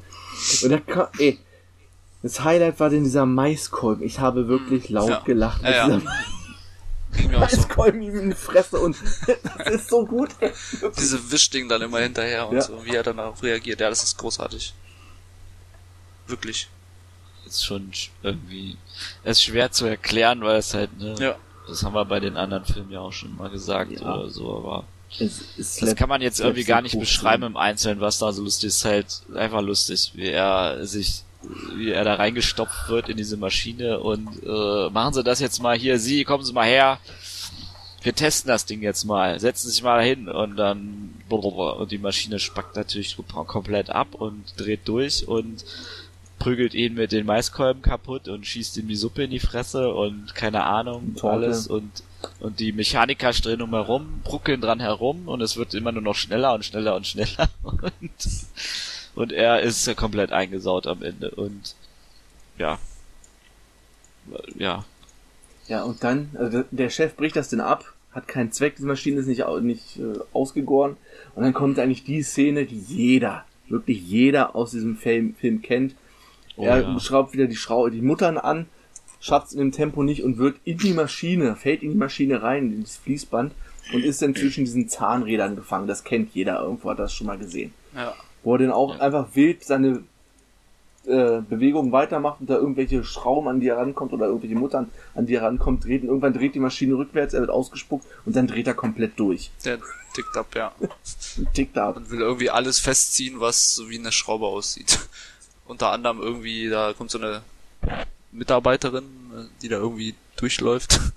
Und 0.63 0.69
der, 0.69 0.79
ka- 0.81 1.11
ey, 1.17 1.39
das 2.23 2.43
Highlight 2.43 2.79
war 2.79 2.89
denn 2.89 3.03
dieser 3.03 3.25
Maiskolben. 3.25 4.03
Ich 4.03 4.19
habe 4.19 4.47
wirklich 4.47 4.89
laut 4.89 5.09
Ja. 5.09 5.21
gelacht. 5.25 5.61
Ja, 5.63 5.71
ja. 5.71 5.85
Dieser- 5.99 6.01
auch 7.41 7.49
so. 7.49 7.57
Maiskolben 7.57 8.01
ihm 8.01 8.17
in 8.19 8.29
die 8.31 8.35
Fresse 8.35 8.77
und 8.79 8.97
das 9.57 9.67
ist 9.75 9.89
so 9.89 10.05
gut. 10.05 10.29
ey. 10.39 10.51
Diese 10.97 11.31
Wischding 11.31 11.69
dann 11.69 11.81
immer 11.81 11.99
hinterher 11.99 12.47
und 12.49 12.61
so, 12.61 12.83
wie 12.83 12.95
er 12.95 13.03
dann 13.03 13.17
darauf 13.17 13.41
reagiert. 13.43 13.79
Ja, 13.79 13.89
das 13.89 14.03
ist 14.03 14.17
großartig. 14.17 14.73
Wirklich. 16.27 16.69
Ist 17.45 17.63
schon 17.65 17.91
sch- 17.91 18.09
irgendwie, 18.23 18.77
ist 19.23 19.43
schwer 19.43 19.71
zu 19.71 19.85
erklären, 19.85 20.41
weil 20.41 20.57
es 20.57 20.73
halt, 20.73 20.97
ne, 20.99 21.15
Ja. 21.19 21.35
das 21.67 21.83
haben 21.83 21.93
wir 21.93 22.05
bei 22.05 22.19
den 22.19 22.37
anderen 22.37 22.65
Filmen 22.65 22.91
ja 22.91 22.99
auch 23.01 23.13
schon 23.13 23.35
mal 23.37 23.49
gesagt 23.49 23.91
Ja. 23.91 24.15
oder 24.15 24.29
so, 24.29 24.57
aber 24.57 24.83
das 25.57 25.95
kann 25.95 26.09
man 26.09 26.21
jetzt 26.21 26.39
irgendwie 26.39 26.63
gar 26.65 26.81
nicht 26.81 26.99
beschreiben 26.99 27.43
im 27.43 27.55
Einzelnen, 27.57 28.01
was 28.01 28.17
da 28.19 28.33
so 28.33 28.43
lustig 28.43 28.67
ist. 28.67 28.83
Halt 28.83 29.21
einfach 29.35 29.61
lustig, 29.61 30.11
wie 30.15 30.27
er 30.29 30.85
sich, 30.85 31.21
wie 31.75 31.91
er 31.91 32.03
da 32.03 32.15
reingestopft 32.15 32.89
wird 32.89 33.07
in 33.09 33.15
diese 33.17 33.37
Maschine 33.37 33.99
und 33.99 34.27
äh, 34.43 34.89
machen 34.89 35.13
Sie 35.13 35.23
das 35.23 35.39
jetzt 35.39 35.61
mal 35.61 35.77
hier, 35.77 35.99
Sie, 35.99 36.23
kommen 36.23 36.43
Sie 36.43 36.51
mal 36.53 36.65
her. 36.67 36.99
Wir 38.01 38.13
testen 38.13 38.49
das 38.49 38.65
Ding 38.65 38.81
jetzt 38.81 39.03
mal. 39.05 39.39
Setzen 39.39 39.67
Sie 39.67 39.73
sich 39.73 39.83
mal 39.83 40.03
hin 40.03 40.27
und 40.27 40.57
dann 40.57 41.13
und 41.29 41.91
die 41.91 41.97
Maschine 41.97 42.37
spackt 42.39 42.75
natürlich 42.75 43.17
komplett 43.47 43.89
ab 43.89 44.13
und 44.15 44.43
dreht 44.57 44.87
durch 44.87 45.27
und 45.27 45.63
prügelt 46.39 46.73
ihn 46.73 46.95
mit 46.95 47.11
den 47.11 47.25
Maiskolben 47.25 47.81
kaputt 47.81 48.27
und 48.27 48.45
schießt 48.45 48.77
ihm 48.77 48.87
die 48.87 48.95
Suppe 48.95 49.23
in 49.23 49.31
die 49.31 49.39
Fresse 49.39 49.93
und 49.93 50.35
keine 50.35 50.63
Ahnung, 50.63 51.15
Torte. 51.15 51.35
alles 51.35 51.67
und 51.67 52.03
und 52.39 52.59
die 52.59 52.71
Mechaniker 52.71 53.31
drehen 53.31 53.61
umherum, 53.61 54.21
bruckeln 54.23 54.59
dran 54.59 54.79
herum 54.79 55.27
und 55.27 55.41
es 55.41 55.57
wird 55.57 55.73
immer 55.75 55.91
nur 55.91 56.01
noch 56.01 56.15
schneller 56.15 56.53
und 56.55 56.65
schneller 56.65 56.95
und 56.95 57.05
schneller 57.05 57.49
und 57.63 57.91
und 59.15 59.31
er 59.31 59.61
ist 59.61 59.85
ja 59.85 59.93
komplett 59.93 60.31
eingesaut 60.31 60.87
am 60.87 61.03
Ende 61.03 61.31
und 61.31 61.75
ja 62.57 62.79
ja 64.57 64.85
Ja, 65.67 65.83
und 65.83 66.03
dann, 66.03 66.29
also 66.37 66.63
der 66.71 66.89
Chef 66.89 67.15
bricht 67.15 67.35
das 67.35 67.49
denn 67.49 67.61
ab, 67.61 67.93
hat 68.11 68.27
keinen 68.27 68.51
Zweck, 68.51 68.77
die 68.77 68.83
Maschine 68.83 69.19
ist 69.19 69.27
nicht, 69.27 69.43
nicht 69.61 69.99
äh, 69.99 70.19
ausgegoren. 70.31 70.95
Und 71.35 71.43
dann 71.43 71.53
kommt 71.53 71.79
eigentlich 71.79 72.05
die 72.05 72.23
Szene, 72.23 72.65
die 72.65 72.79
jeder, 72.79 73.43
wirklich 73.67 74.01
jeder 74.01 74.55
aus 74.55 74.71
diesem 74.71 74.95
Film, 74.95 75.35
Film 75.35 75.61
kennt. 75.61 75.95
Oh, 76.57 76.63
er 76.65 76.81
ja. 76.81 76.99
schraubt 76.99 77.33
wieder 77.33 77.47
die 77.47 77.55
Schrau 77.55 77.89
die 77.89 78.01
Muttern 78.01 78.37
an, 78.37 78.67
schafft 79.19 79.47
es 79.47 79.53
in 79.53 79.59
dem 79.59 79.71
Tempo 79.71 80.03
nicht 80.03 80.23
und 80.23 80.37
wird 80.37 80.57
in 80.63 80.77
die 80.77 80.93
Maschine, 80.93 81.55
fällt 81.55 81.83
in 81.83 81.91
die 81.91 81.97
Maschine 81.97 82.41
rein, 82.41 82.71
in 82.71 82.83
das 82.83 82.97
Fließband 82.97 83.53
und 83.93 84.03
ist 84.03 84.21
dann 84.21 84.35
zwischen 84.35 84.65
diesen 84.65 84.87
Zahnrädern 84.89 85.55
gefangen. 85.55 85.87
Das 85.87 86.03
kennt 86.03 86.33
jeder, 86.33 86.61
irgendwo 86.61 86.89
hat 86.91 86.99
das 86.99 87.13
schon 87.13 87.27
mal 87.27 87.37
gesehen. 87.37 87.73
Ja. 87.95 88.13
Wo 88.43 88.53
er 88.55 88.59
dann 88.59 88.71
auch 88.71 88.95
Ja. 88.95 89.01
einfach 89.01 89.27
wild 89.33 89.63
seine 89.63 90.03
äh, 91.07 91.41
Bewegung 91.41 91.91
weitermacht 91.91 92.41
und 92.41 92.49
da 92.49 92.55
irgendwelche 92.55 93.03
Schrauben 93.03 93.47
an 93.47 93.59
die 93.59 93.67
er 93.67 93.77
rankommt 93.77 94.11
oder 94.13 94.25
irgendwelche 94.25 94.55
Muttern 94.55 94.89
an 95.13 95.27
die 95.27 95.35
er 95.35 95.43
rankommt, 95.43 95.83
dreht 95.85 96.01
und 96.01 96.07
irgendwann 96.07 96.33
dreht 96.33 96.55
die 96.55 96.59
Maschine 96.59 96.95
rückwärts, 96.95 97.33
er 97.35 97.41
wird 97.41 97.51
ausgespuckt 97.51 98.05
und 98.25 98.35
dann 98.35 98.47
dreht 98.47 98.65
er 98.65 98.73
komplett 98.73 99.19
durch. 99.19 99.51
Der 99.65 99.77
tickt 100.15 100.35
ab, 100.35 100.47
ja. 100.55 100.71
Tickt 101.53 101.77
ab. 101.77 101.97
Und 101.97 102.09
will 102.09 102.21
irgendwie 102.21 102.49
alles 102.49 102.79
festziehen, 102.79 103.39
was 103.39 103.75
so 103.75 103.89
wie 103.89 103.99
eine 103.99 104.11
Schraube 104.11 104.47
aussieht. 104.47 104.99
Unter 105.65 105.91
anderem 105.91 106.21
irgendwie, 106.21 106.69
da 106.69 106.93
kommt 106.93 107.11
so 107.11 107.17
eine 107.17 107.41
Mitarbeiterin, 108.31 109.03
äh, 109.03 109.61
die 109.61 109.67
da 109.69 109.77
irgendwie 109.77 110.15
durchläuft. 110.37 110.99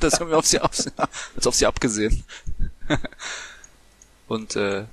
Das 0.00 0.14
irgendwie 0.20 0.34
auf 0.36 0.44
sie, 0.44 0.60
auf 0.60 0.74
sie, 0.74 0.90
als 1.34 1.46
auf 1.46 1.54
sie 1.54 1.64
abgesehen. 1.64 2.22
Und 4.28 4.54
äh, 4.54 4.84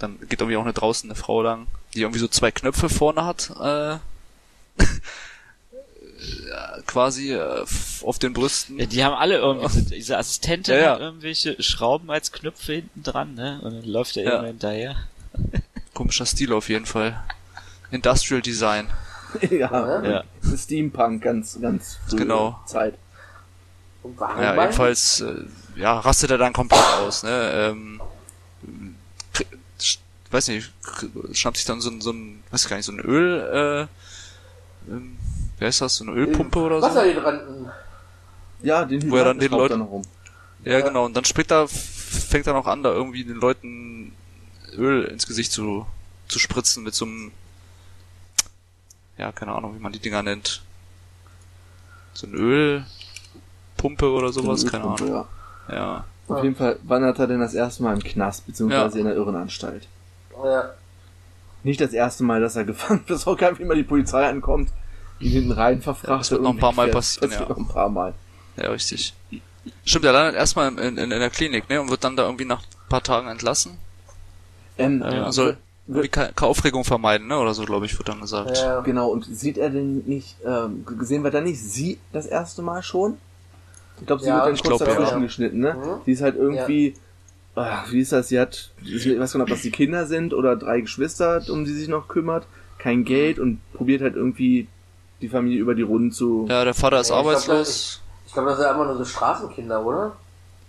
dann 0.00 0.18
geht 0.28 0.40
irgendwie 0.40 0.56
auch 0.56 0.64
eine 0.64 0.72
draußen 0.72 1.08
eine 1.08 1.14
Frau 1.16 1.40
lang, 1.40 1.68
die 1.94 2.00
irgendwie 2.00 2.18
so 2.18 2.26
zwei 2.26 2.50
Knöpfe 2.50 2.88
vorne 2.88 3.24
hat, 3.24 3.50
äh, 3.60 3.98
quasi 6.86 7.32
äh, 7.32 7.64
auf 8.02 8.18
den 8.18 8.32
Brüsten. 8.32 8.80
Ja, 8.80 8.86
die 8.86 9.04
haben 9.04 9.14
alle 9.14 9.36
irgendwie, 9.36 9.82
diese 9.82 10.18
Assistentin 10.18 10.74
Ja, 10.74 10.80
ja. 10.80 10.92
hat 10.94 11.00
irgendwelche 11.00 11.62
Schrauben 11.62 12.10
als 12.10 12.32
Knöpfe 12.32 12.72
hinten 12.72 13.04
dran, 13.04 13.34
ne? 13.34 13.60
Und 13.62 13.72
dann 13.74 13.84
läuft 13.84 14.16
er 14.16 14.24
Ja. 14.24 14.38
immer 14.38 14.48
hinterher. 14.48 14.96
Komischer 15.94 16.26
Stil 16.26 16.52
auf 16.52 16.68
jeden 16.68 16.86
Fall. 16.86 17.22
Industrial 17.90 18.40
Design. 18.42 18.88
ja, 19.50 20.02
Ja. 20.02 20.24
Steampunk, 20.56 21.22
ganz, 21.22 21.58
ganz 21.60 21.98
frühe 22.08 22.20
Genau. 22.20 22.58
Zeit. 22.66 22.94
Ja, 24.40 24.58
jedenfalls, 24.62 25.20
äh, 25.20 25.34
ja, 25.76 25.98
rastet 25.98 26.30
er 26.30 26.38
dann 26.38 26.52
komplett 26.54 26.80
aus, 27.00 27.22
ne, 27.24 27.50
ähm, 27.52 28.00
weiß 30.30 30.48
nicht, 30.48 30.70
kr- 30.82 31.34
schnappt 31.34 31.56
sich 31.56 31.66
dann 31.66 31.80
so 31.80 31.90
ein, 31.90 32.00
so 32.00 32.12
ein, 32.12 32.42
weiß 32.50 32.68
gar 32.68 32.76
nicht, 32.76 32.86
so 32.86 32.92
ein 32.92 33.00
Öl, 33.00 33.88
äh, 34.88 34.90
ähm, 34.92 35.16
wie 35.58 35.64
heißt 35.64 35.80
das, 35.80 35.96
so 35.96 36.04
eine 36.04 36.12
Ölpumpe 36.12 36.58
oder 36.58 36.80
so? 36.80 36.86
Wasserhydranten. 36.86 37.68
Ja, 38.62 38.84
den 38.84 39.10
Wo 39.10 39.16
er 39.16 39.24
dann 39.24 39.38
den 39.38 39.50
Leuten- 39.50 39.78
noch 39.78 39.90
rum. 39.90 40.02
Ja, 40.64 40.80
genau, 40.80 41.06
und 41.06 41.16
dann 41.16 41.24
springt 41.24 41.50
er, 41.50 41.64
f- 41.64 41.70
fängt 42.30 42.46
er 42.46 42.52
noch 42.52 42.66
an, 42.66 42.82
da 42.82 42.92
irgendwie 42.92 43.24
den 43.24 43.36
Leuten 43.36 44.12
Öl 44.76 45.04
ins 45.04 45.26
Gesicht 45.26 45.52
zu, 45.52 45.86
zu 46.28 46.38
spritzen 46.38 46.82
mit 46.82 46.94
so 46.94 47.04
einem, 47.04 47.30
ja, 49.18 49.32
keine 49.32 49.52
Ahnung, 49.52 49.74
wie 49.76 49.82
man 49.82 49.92
die 49.92 49.98
Dinger 49.98 50.22
nennt. 50.22 50.62
So 52.14 52.26
ein 52.26 52.34
Ölpumpe 52.34 54.10
oder 54.10 54.32
sowas, 54.32 54.62
So 54.62 54.68
eine 54.68 54.70
keine 54.70 54.84
Ahnung. 54.94 55.08
Ja. 55.08 55.74
Ja. 55.74 56.04
Auf 56.28 56.42
jeden 56.42 56.56
Fall 56.56 56.78
wandert 56.82 57.18
er 57.18 57.26
denn 57.26 57.40
das 57.40 57.54
erste 57.54 57.82
Mal 57.82 57.94
im 57.94 58.02
Knast, 58.02 58.46
beziehungsweise 58.46 58.98
in 58.98 59.06
der 59.06 59.14
Irrenanstalt. 59.14 59.88
Ja. 60.44 60.70
Nicht 61.62 61.80
das 61.80 61.92
erste 61.92 62.22
Mal, 62.24 62.40
dass 62.40 62.56
er 62.56 62.64
gefangen 62.64 63.02
wird, 63.06 63.26
auch 63.26 63.36
gar 63.36 63.50
nicht, 63.50 63.60
wie 63.60 63.64
mal 63.64 63.76
die 63.76 63.82
Polizei 63.82 64.26
ankommt, 64.28 64.70
ihn 65.20 65.32
hinten 65.32 65.52
rein 65.52 65.80
verfrachtet. 65.82 66.20
das 66.20 66.30
wird 66.30 66.42
noch 66.42 66.50
ein 66.50 66.58
paar 66.58 66.72
Mal 66.72 66.88
passieren, 66.88 67.30
Das 67.30 67.38
wird 67.38 67.48
ja. 67.48 67.54
noch 67.54 67.62
ein 67.62 67.68
paar 67.72 67.88
Mal. 67.88 68.14
Ja, 68.56 68.70
richtig. 68.70 69.14
Stimmt, 69.84 70.04
er 70.04 70.12
landet 70.12 70.36
erstmal 70.36 70.68
in, 70.68 70.78
in, 70.78 70.96
in 70.98 71.10
der 71.10 71.30
Klinik, 71.30 71.68
ne, 71.68 71.80
und 71.80 71.90
wird 71.90 72.04
dann 72.04 72.16
da 72.16 72.24
irgendwie 72.24 72.44
nach 72.44 72.60
ein 72.60 72.88
paar 72.88 73.02
Tagen 73.02 73.28
entlassen. 73.28 73.78
Ähm, 74.78 75.02
Ja, 75.02 75.32
soll 75.32 75.56
irgendwie 75.88 76.08
keine, 76.08 76.32
keine 76.34 76.50
Aufregung 76.50 76.84
vermeiden, 76.84 77.26
ne, 77.28 77.38
oder 77.38 77.54
so, 77.54 77.64
glaube 77.64 77.86
ich, 77.86 77.98
wird 77.98 78.08
dann 78.08 78.20
gesagt. 78.20 78.56
Ja. 78.56 78.80
Genau, 78.80 79.08
und 79.08 79.24
sieht 79.24 79.58
er 79.58 79.70
denn 79.70 80.02
nicht, 80.06 80.36
ähm, 80.44 80.84
gesehen 80.86 81.24
wird 81.24 81.34
er 81.34 81.40
nicht 81.40 81.60
sie 81.60 81.98
das 82.12 82.26
erste 82.26 82.62
Mal 82.62 82.82
schon? 82.82 83.16
Ich 84.00 84.06
glaube, 84.06 84.22
sie 84.22 84.28
Ja, 84.28 84.36
wird 84.36 84.46
dann 84.46 84.56
kurz 84.56 84.78
glaub, 84.78 84.80
ja. 84.80 84.94
dazwischen 84.94 85.22
geschnitten, 85.22 85.60
ne? 85.60 85.74
Mhm. 85.74 86.00
Sie 86.04 86.12
ist 86.12 86.22
halt 86.22 86.36
irgendwie, 86.36 86.94
ah, 87.56 87.84
wie 87.90 88.00
ist 88.00 88.12
das, 88.12 88.28
sie 88.28 88.38
hat, 88.38 88.70
ich 88.84 89.06
weiß 89.18 89.32
gar 89.32 89.38
nicht, 89.38 89.42
ob 89.42 89.48
das 89.48 89.62
die 89.62 89.70
Kinder 89.70 90.06
sind 90.06 90.34
oder 90.34 90.56
drei 90.56 90.80
Geschwister, 90.80 91.42
um 91.48 91.64
die 91.64 91.72
sie 91.72 91.80
sich 91.80 91.88
noch 91.88 92.06
kümmert, 92.06 92.46
kein 92.78 93.04
Geld 93.04 93.38
und 93.38 93.60
probiert 93.72 94.02
halt 94.02 94.14
irgendwie 94.14 94.68
die 95.20 95.28
Familie 95.28 95.58
über 95.58 95.74
die 95.74 95.82
Runden 95.82 96.12
zu... 96.12 96.46
Ja, 96.48 96.64
der 96.64 96.74
Vater 96.74 97.00
ist 97.00 97.08
Ja, 97.10 97.16
glaub, 97.16 97.26
arbeitslos. 97.26 98.02
Ich 98.26 98.32
glaube, 98.32 98.50
das 98.50 98.58
sind 98.58 98.68
einfach 98.68 98.84
nur 98.84 98.96
so 98.98 99.04
Straßenkinder, 99.04 99.84
oder? 99.84 100.16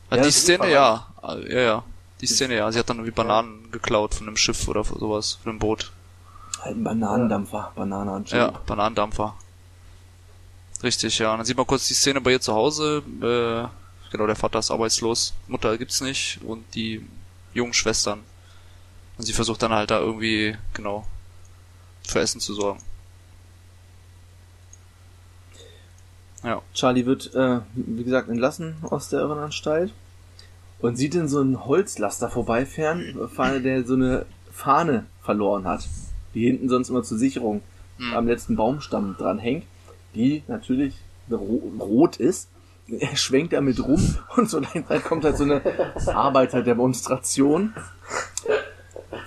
Ja, 0.10 0.18
Ja, 0.18 0.24
die 0.24 0.28
das 0.28 0.28
ist 0.30 0.42
Szene, 0.44 0.72
ja. 0.72 1.06
Ja, 1.22 1.60
ja. 1.60 1.84
Die 2.22 2.28
Szene, 2.28 2.56
ja. 2.56 2.72
Sie 2.72 2.80
hat 2.80 2.90
dann 2.90 2.98
irgendwie 2.98 3.16
Bananen 3.16 3.72
geklaut 3.72 4.14
von 4.14 4.28
einem 4.28 4.38
Schiff 4.38 4.68
oder 4.68 4.84
sowas, 4.84 5.40
von 5.42 5.52
einem 5.52 5.60
Boot. 5.60 5.92
Halt 6.62 6.76
ein 6.76 6.84
Bananendampfer, 6.84 7.72
Banane 7.76 8.24
Ja, 8.28 8.52
Bananendampfer. 8.66 9.36
Richtig, 10.84 11.20
ja. 11.20 11.32
Und 11.32 11.40
dann 11.40 11.46
sieht 11.46 11.58
man 11.58 11.68
kurz 11.68 11.88
die 11.88 11.94
Szene 11.94 12.22
bei 12.22 12.32
ihr 12.32 12.42
zu 12.42 12.54
Hause. 12.54 13.04
Äh, 13.22 14.12
genau, 14.12 14.28
der 14.28 14.36
Vater 14.36 14.60
ist 14.60 14.72
arbeitslos, 14.72 15.34
Mutter 15.48 15.78
gibt's 15.78 16.02
nicht 16.02 16.40
und 16.44 16.64
die 16.76 17.06
jungen 17.54 17.74
Schwestern. 17.74 18.20
Und 19.18 19.26
sie 19.26 19.34
versucht 19.34 19.62
dann 19.62 19.74
halt 19.74 19.92
da 19.92 20.00
irgendwie, 20.00 20.58
genau, 20.74 21.06
für 22.08 22.20
Essen 22.20 22.42
zu 22.42 22.54
sorgen. 22.54 22.82
Ja. 26.44 26.62
Charlie 26.74 27.06
wird, 27.06 27.34
äh, 27.36 27.60
wie 27.74 28.04
gesagt, 28.04 28.30
entlassen 28.30 28.78
aus 28.82 29.10
der 29.10 29.20
Irrenanstalt 29.20 29.94
und 30.80 30.96
sieht 30.98 31.16
in 31.16 31.28
so 31.28 31.40
einen 31.40 31.66
Holzlaster 31.66 32.30
vorbeifahren, 32.30 33.30
fahren, 33.34 33.64
der 33.64 33.84
so 33.84 33.96
eine 33.96 34.26
Fahne 34.52 35.06
verloren 35.22 35.66
hat, 35.66 35.88
die 36.34 36.46
hinten 36.46 36.70
sonst 36.70 36.90
immer 36.90 37.04
zur 37.04 37.18
Sicherung 37.18 37.62
Hm. 38.00 38.14
am 38.14 38.28
letzten 38.28 38.56
Baumstamm 38.56 39.16
dran 39.18 39.40
hängt, 39.40 39.66
die 40.16 40.44
natürlich 40.48 40.96
ro 41.30 41.62
rot 41.80 42.16
ist. 42.16 42.50
Er 42.88 43.16
schwenkt 43.16 43.54
damit 43.54 43.86
rum 43.86 44.16
und 44.36 44.50
so 44.50 44.60
langsam 44.60 45.04
kommt 45.04 45.24
halt 45.26 45.38
so 45.38 45.44
eine 45.44 45.62
Arbeiterdemonstration 46.08 47.76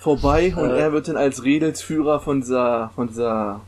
vorbei 0.01 0.53
und 0.57 0.71
er 0.71 0.93
wird 0.93 1.07
dann 1.07 1.17
als 1.17 1.45
Redelsführer 1.45 2.19
von 2.19 2.41
dieser, 2.41 2.91
von 2.95 3.09
dieser, 3.09 3.61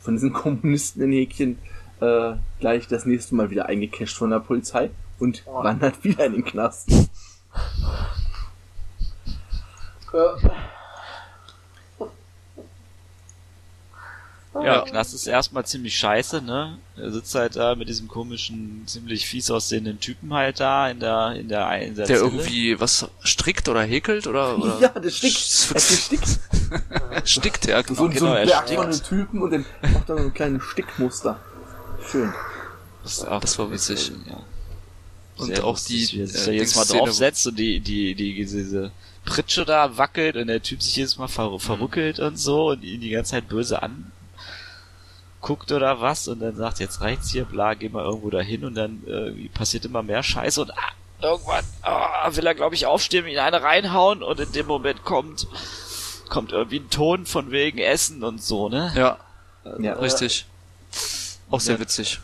von 0.00 0.14
diesen 0.14 0.32
Kommunisten 0.32 1.02
in 1.02 1.12
Häkchen 1.12 1.58
äh, 2.00 2.32
gleich 2.58 2.88
das 2.88 3.04
nächste 3.04 3.34
Mal 3.36 3.50
wieder 3.50 3.66
eingecasht 3.66 4.16
von 4.16 4.30
der 4.30 4.40
Polizei 4.40 4.90
und 5.18 5.42
Oh. 5.46 5.62
wandert 5.64 6.02
wieder 6.04 6.26
in 6.26 6.32
den 6.32 6.44
Knast. 6.44 6.88
Ja. 10.12 10.36
Ja, 14.60 14.80
Knast 14.80 15.14
ist 15.14 15.26
erstmal 15.28 15.64
ziemlich 15.66 15.96
scheiße, 15.96 16.42
ne? 16.42 16.78
Er 16.96 17.12
sitzt 17.12 17.32
halt 17.36 17.54
da 17.54 17.76
mit 17.76 17.88
diesem 17.88 18.08
komischen, 18.08 18.82
ziemlich 18.86 19.24
fies 19.26 19.50
aussehenden 19.52 20.00
Typen 20.00 20.34
halt 20.34 20.58
da 20.58 20.88
in 20.88 20.98
der, 20.98 21.34
in 21.36 21.48
der, 21.48 21.70
in 21.80 21.94
der, 21.94 22.06
Der 22.06 22.16
Zelle. 22.16 22.18
irgendwie 22.30 22.80
was 22.80 23.06
strickt 23.20 23.68
oder 23.68 23.82
häkelt 23.82 24.26
oder, 24.26 24.58
oder 24.58 24.78
Ja, 24.80 24.88
der 24.88 25.10
stickt. 25.10 25.70
Er 25.74 25.80
stickt. 25.80 26.40
stickt, 27.28 27.66
ja, 27.66 27.82
So, 27.84 27.94
genau. 27.94 28.02
so 28.02 28.08
genau, 28.08 28.32
ein 28.32 28.36
er 28.38 28.46
Berg 28.46 28.66
stickt. 28.66 28.80
von 28.82 28.90
den 28.90 29.02
Typen 29.02 29.42
und 29.42 29.50
dann 29.52 29.66
macht 29.92 30.08
er 30.08 30.16
so 30.18 30.22
ein 30.24 30.34
kleines 30.34 30.64
Stickmuster. 30.64 31.38
Schön. 32.10 32.32
Das, 33.04 33.18
ist 33.18 33.28
auch 33.28 33.40
Das 33.40 33.56
war 33.60 33.70
witzig. 33.70 34.10
Ja. 34.28 34.40
Und 35.38 35.46
Sehr 35.46 35.64
auch 35.64 35.78
die, 35.78 36.08
wie 36.12 36.20
er 36.22 36.26
sich 36.26 36.42
äh, 36.42 36.46
da 36.46 36.50
jedes 36.52 36.74
Mal 36.74 36.84
draufsetzt 36.84 37.46
und 37.46 37.58
die, 37.58 37.80
die, 37.80 38.14
die, 38.14 38.34
diese 38.34 38.90
Pritsche 39.24 39.64
da 39.64 39.96
wackelt 39.96 40.36
und 40.36 40.48
der 40.48 40.62
Typ 40.62 40.82
sich 40.82 40.96
jedes 40.96 41.16
Mal 41.16 41.28
ver 41.28 41.58
verruckelt 41.60 42.18
und 42.18 42.36
so 42.36 42.70
und 42.70 42.82
ihn 42.82 43.00
die 43.00 43.10
ganze 43.10 43.32
Zeit 43.32 43.48
böse 43.48 43.80
anguckt 45.40 45.70
oder 45.70 46.00
was 46.00 46.26
und 46.28 46.40
dann 46.40 46.56
sagt, 46.56 46.80
jetzt 46.80 47.00
reicht's 47.00 47.30
hier, 47.30 47.44
bla, 47.44 47.74
geh 47.74 47.88
mal 47.88 48.04
irgendwo 48.04 48.30
dahin 48.30 48.64
und 48.64 48.74
dann 48.74 49.02
äh, 49.06 49.48
passiert 49.50 49.84
immer 49.84 50.02
mehr 50.02 50.22
Scheiße 50.22 50.60
und 50.62 50.72
ah, 50.72 50.92
irgendwann 51.22 51.64
ah, 51.82 52.34
will 52.34 52.46
er, 52.46 52.54
glaube 52.54 52.74
ich, 52.74 52.86
aufstehen, 52.86 53.26
ihn 53.26 53.38
eine 53.38 53.62
reinhauen 53.62 54.22
und 54.22 54.40
in 54.40 54.50
dem 54.52 54.66
Moment 54.66 55.04
kommt 55.04 55.46
kommt 56.28 56.52
irgendwie 56.52 56.80
ein 56.80 56.90
Ton 56.90 57.26
von 57.26 57.50
wegen 57.50 57.78
Essen 57.78 58.22
und 58.22 58.42
so, 58.42 58.68
ne? 58.68 58.92
Ja, 58.94 59.18
Ja. 59.78 59.94
richtig. 59.94 60.46
Auch 61.50 61.60
sehr 61.60 61.76
Ja. 61.76 61.80
witzig. 61.80 62.20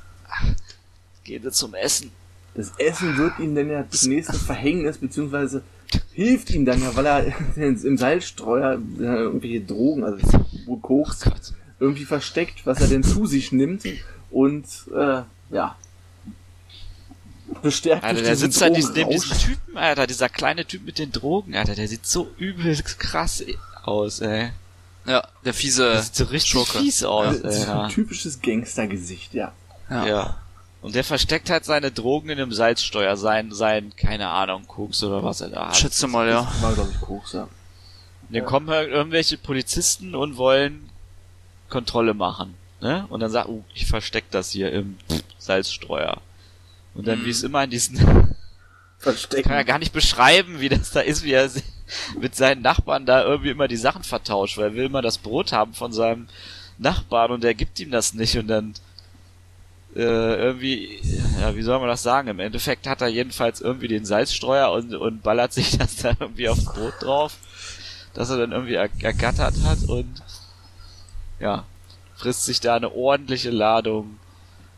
Gehen 1.24 1.42
sie 1.42 1.52
zum 1.52 1.74
Essen. 1.74 2.12
Das 2.54 2.72
Essen 2.78 3.16
wird 3.16 3.38
ihm 3.40 3.54
dann 3.54 3.68
ja 3.68 3.84
zunächst 3.90 4.30
ein 4.30 4.36
Verhängnis, 4.36 4.98
beziehungsweise 4.98 5.62
hilft 6.12 6.50
ihm 6.50 6.64
dann 6.64 6.80
ja, 6.82 6.94
weil 6.94 7.06
er 7.06 7.26
im 7.56 7.98
Seilstreuer 7.98 8.78
äh, 8.98 9.02
irgendwelche 9.02 9.60
Drogen, 9.60 10.04
also 10.04 10.18
wohl 10.66 10.78
Koks, 10.80 11.24
irgendwie 11.80 12.04
versteckt, 12.04 12.64
was 12.66 12.80
er 12.80 12.86
denn 12.86 13.02
zu 13.02 13.26
sich 13.26 13.52
nimmt 13.52 13.82
und 14.30 14.64
äh, 14.94 15.22
ja 15.50 15.76
bestärkt 17.62 18.04
Alter, 18.04 18.22
der 18.22 18.32
diesen 18.32 18.50
sitzt 18.50 18.62
da 18.62 18.70
diesen, 18.70 18.94
neben 18.94 19.10
diesem 19.10 19.36
Typen, 19.38 19.76
Alter, 19.76 20.06
dieser 20.06 20.28
kleine 20.28 20.64
Typ 20.64 20.84
mit 20.84 20.98
den 20.98 21.12
Drogen, 21.12 21.54
Alter, 21.54 21.74
der 21.74 21.88
sieht 21.88 22.06
so 22.06 22.30
übel 22.38 22.76
krass 22.98 23.44
aus, 23.82 24.20
ey. 24.20 24.50
Ja, 25.06 25.26
der 25.44 25.52
fiese 25.52 25.82
Der 25.92 26.02
sieht 26.02 26.14
so 26.16 26.24
richtig 26.24 26.50
Schurke. 26.52 26.78
fies 26.78 27.04
aus, 27.04 27.40
Das 27.42 27.54
ey. 27.54 27.60
ist 27.60 27.66
Ja. 27.68 27.82
ein 27.82 27.90
typisches 27.90 28.40
Gangstergesicht, 28.40 29.34
ja. 29.34 29.52
Ja. 29.90 30.06
ja. 30.06 30.38
Und 30.84 30.94
der 30.94 31.02
versteckt 31.02 31.48
halt 31.48 31.64
seine 31.64 31.90
Drogen 31.90 32.28
in 32.28 32.36
dem 32.36 32.52
Salzsteuer, 32.52 33.16
sein, 33.16 33.52
sein, 33.52 33.94
keine 33.96 34.28
Ahnung, 34.28 34.66
Koks 34.66 35.02
oder 35.02 35.24
was 35.24 35.40
er 35.40 35.48
da 35.48 35.68
hat. 35.68 35.76
Schätze 35.78 36.06
mal, 36.06 36.28
ja. 36.28 36.42
Das 36.42 36.62
war, 36.62 36.74
glaube 36.74 36.90
ich, 36.92 37.00
Koks, 37.00 37.32
ja. 37.32 37.44
Und 37.44 38.36
dann 38.36 38.44
kommen 38.44 38.68
halt 38.68 38.90
irgendwelche 38.90 39.38
Polizisten 39.38 40.14
und 40.14 40.36
wollen 40.36 40.90
Kontrolle 41.70 42.12
machen, 42.12 42.54
ne? 42.82 43.06
Und 43.08 43.20
dann 43.20 43.30
sagt, 43.30 43.48
uh, 43.48 43.64
ich 43.72 43.86
versteck 43.86 44.24
das 44.30 44.50
hier 44.50 44.72
im 44.72 44.98
Salzstreuer. 45.38 46.20
Und 46.94 47.06
dann, 47.08 47.20
Mhm. 47.20 47.24
wie 47.24 47.30
es 47.30 47.42
immer 47.42 47.64
in 47.64 47.70
diesen 47.70 47.96
Verstecken. 48.98 49.44
kann 49.48 49.56
ja 49.56 49.62
gar 49.62 49.78
nicht 49.78 49.94
beschreiben, 49.94 50.60
wie 50.60 50.68
das 50.68 50.90
da 50.90 51.00
ist, 51.00 51.24
wie 51.24 51.32
er 51.32 51.50
mit 52.20 52.36
seinen 52.36 52.60
Nachbarn 52.60 53.06
da 53.06 53.24
irgendwie 53.24 53.50
immer 53.50 53.68
die 53.68 53.78
Sachen 53.78 54.02
vertauscht, 54.04 54.58
weil 54.58 54.66
er 54.66 54.74
will 54.74 54.84
immer 54.84 55.00
das 55.02 55.16
Brot 55.16 55.50
haben 55.50 55.72
von 55.72 55.94
seinem 55.94 56.28
Nachbarn 56.76 57.30
und 57.30 57.42
der 57.42 57.54
gibt 57.54 57.80
ihm 57.80 57.90
das 57.90 58.12
nicht 58.12 58.36
und 58.36 58.48
dann 58.48 58.74
äh, 59.94 60.36
irgendwie, 60.36 61.00
ja, 61.40 61.54
wie 61.54 61.62
soll 61.62 61.78
man 61.78 61.88
das 61.88 62.02
sagen? 62.02 62.28
Im 62.28 62.40
Endeffekt 62.40 62.86
hat 62.86 63.00
er 63.00 63.08
jedenfalls 63.08 63.60
irgendwie 63.60 63.88
den 63.88 64.04
Salzstreuer 64.04 64.72
und, 64.72 64.94
und 64.94 65.22
ballert 65.22 65.52
sich 65.52 65.78
das 65.78 65.96
dann 65.96 66.16
irgendwie 66.20 66.48
aufs 66.48 66.64
Brot 66.64 66.94
drauf, 67.00 67.36
dass 68.14 68.30
er 68.30 68.38
dann 68.38 68.52
irgendwie 68.52 68.74
er, 68.74 68.88
ergattert 69.00 69.54
hat 69.64 69.84
und 69.86 70.22
ja, 71.40 71.64
frisst 72.16 72.44
sich 72.44 72.60
da 72.60 72.76
eine 72.76 72.92
ordentliche 72.92 73.50
Ladung 73.50 74.18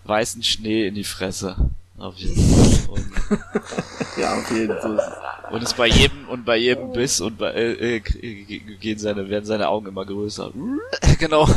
weißen 0.05 0.43
Schnee 0.43 0.87
in 0.87 0.95
die 0.95 1.05
Fresse. 1.05 1.57
Auf 1.99 2.17
jeden 2.17 2.37
Fall. 2.37 2.95
Und 2.95 3.07
Ja, 4.17 4.39
auf 4.39 4.51
jeden 4.51 4.77
Fall. 4.79 5.17
Und 5.51 5.63
ist 5.63 5.77
bei 5.77 5.87
jedem 5.87 6.29
und 6.29 6.45
bei 6.45 6.57
jedem 6.57 6.93
Biss 6.93 7.21
und 7.21 7.39
bei 7.39 7.53
äh, 7.53 7.97
äh, 7.97 8.01
gehen 8.01 8.99
seine 8.99 9.29
werden 9.29 9.45
seine 9.45 9.69
Augen 9.69 9.87
immer 9.87 10.05
größer. 10.05 10.51
genau. 11.19 11.49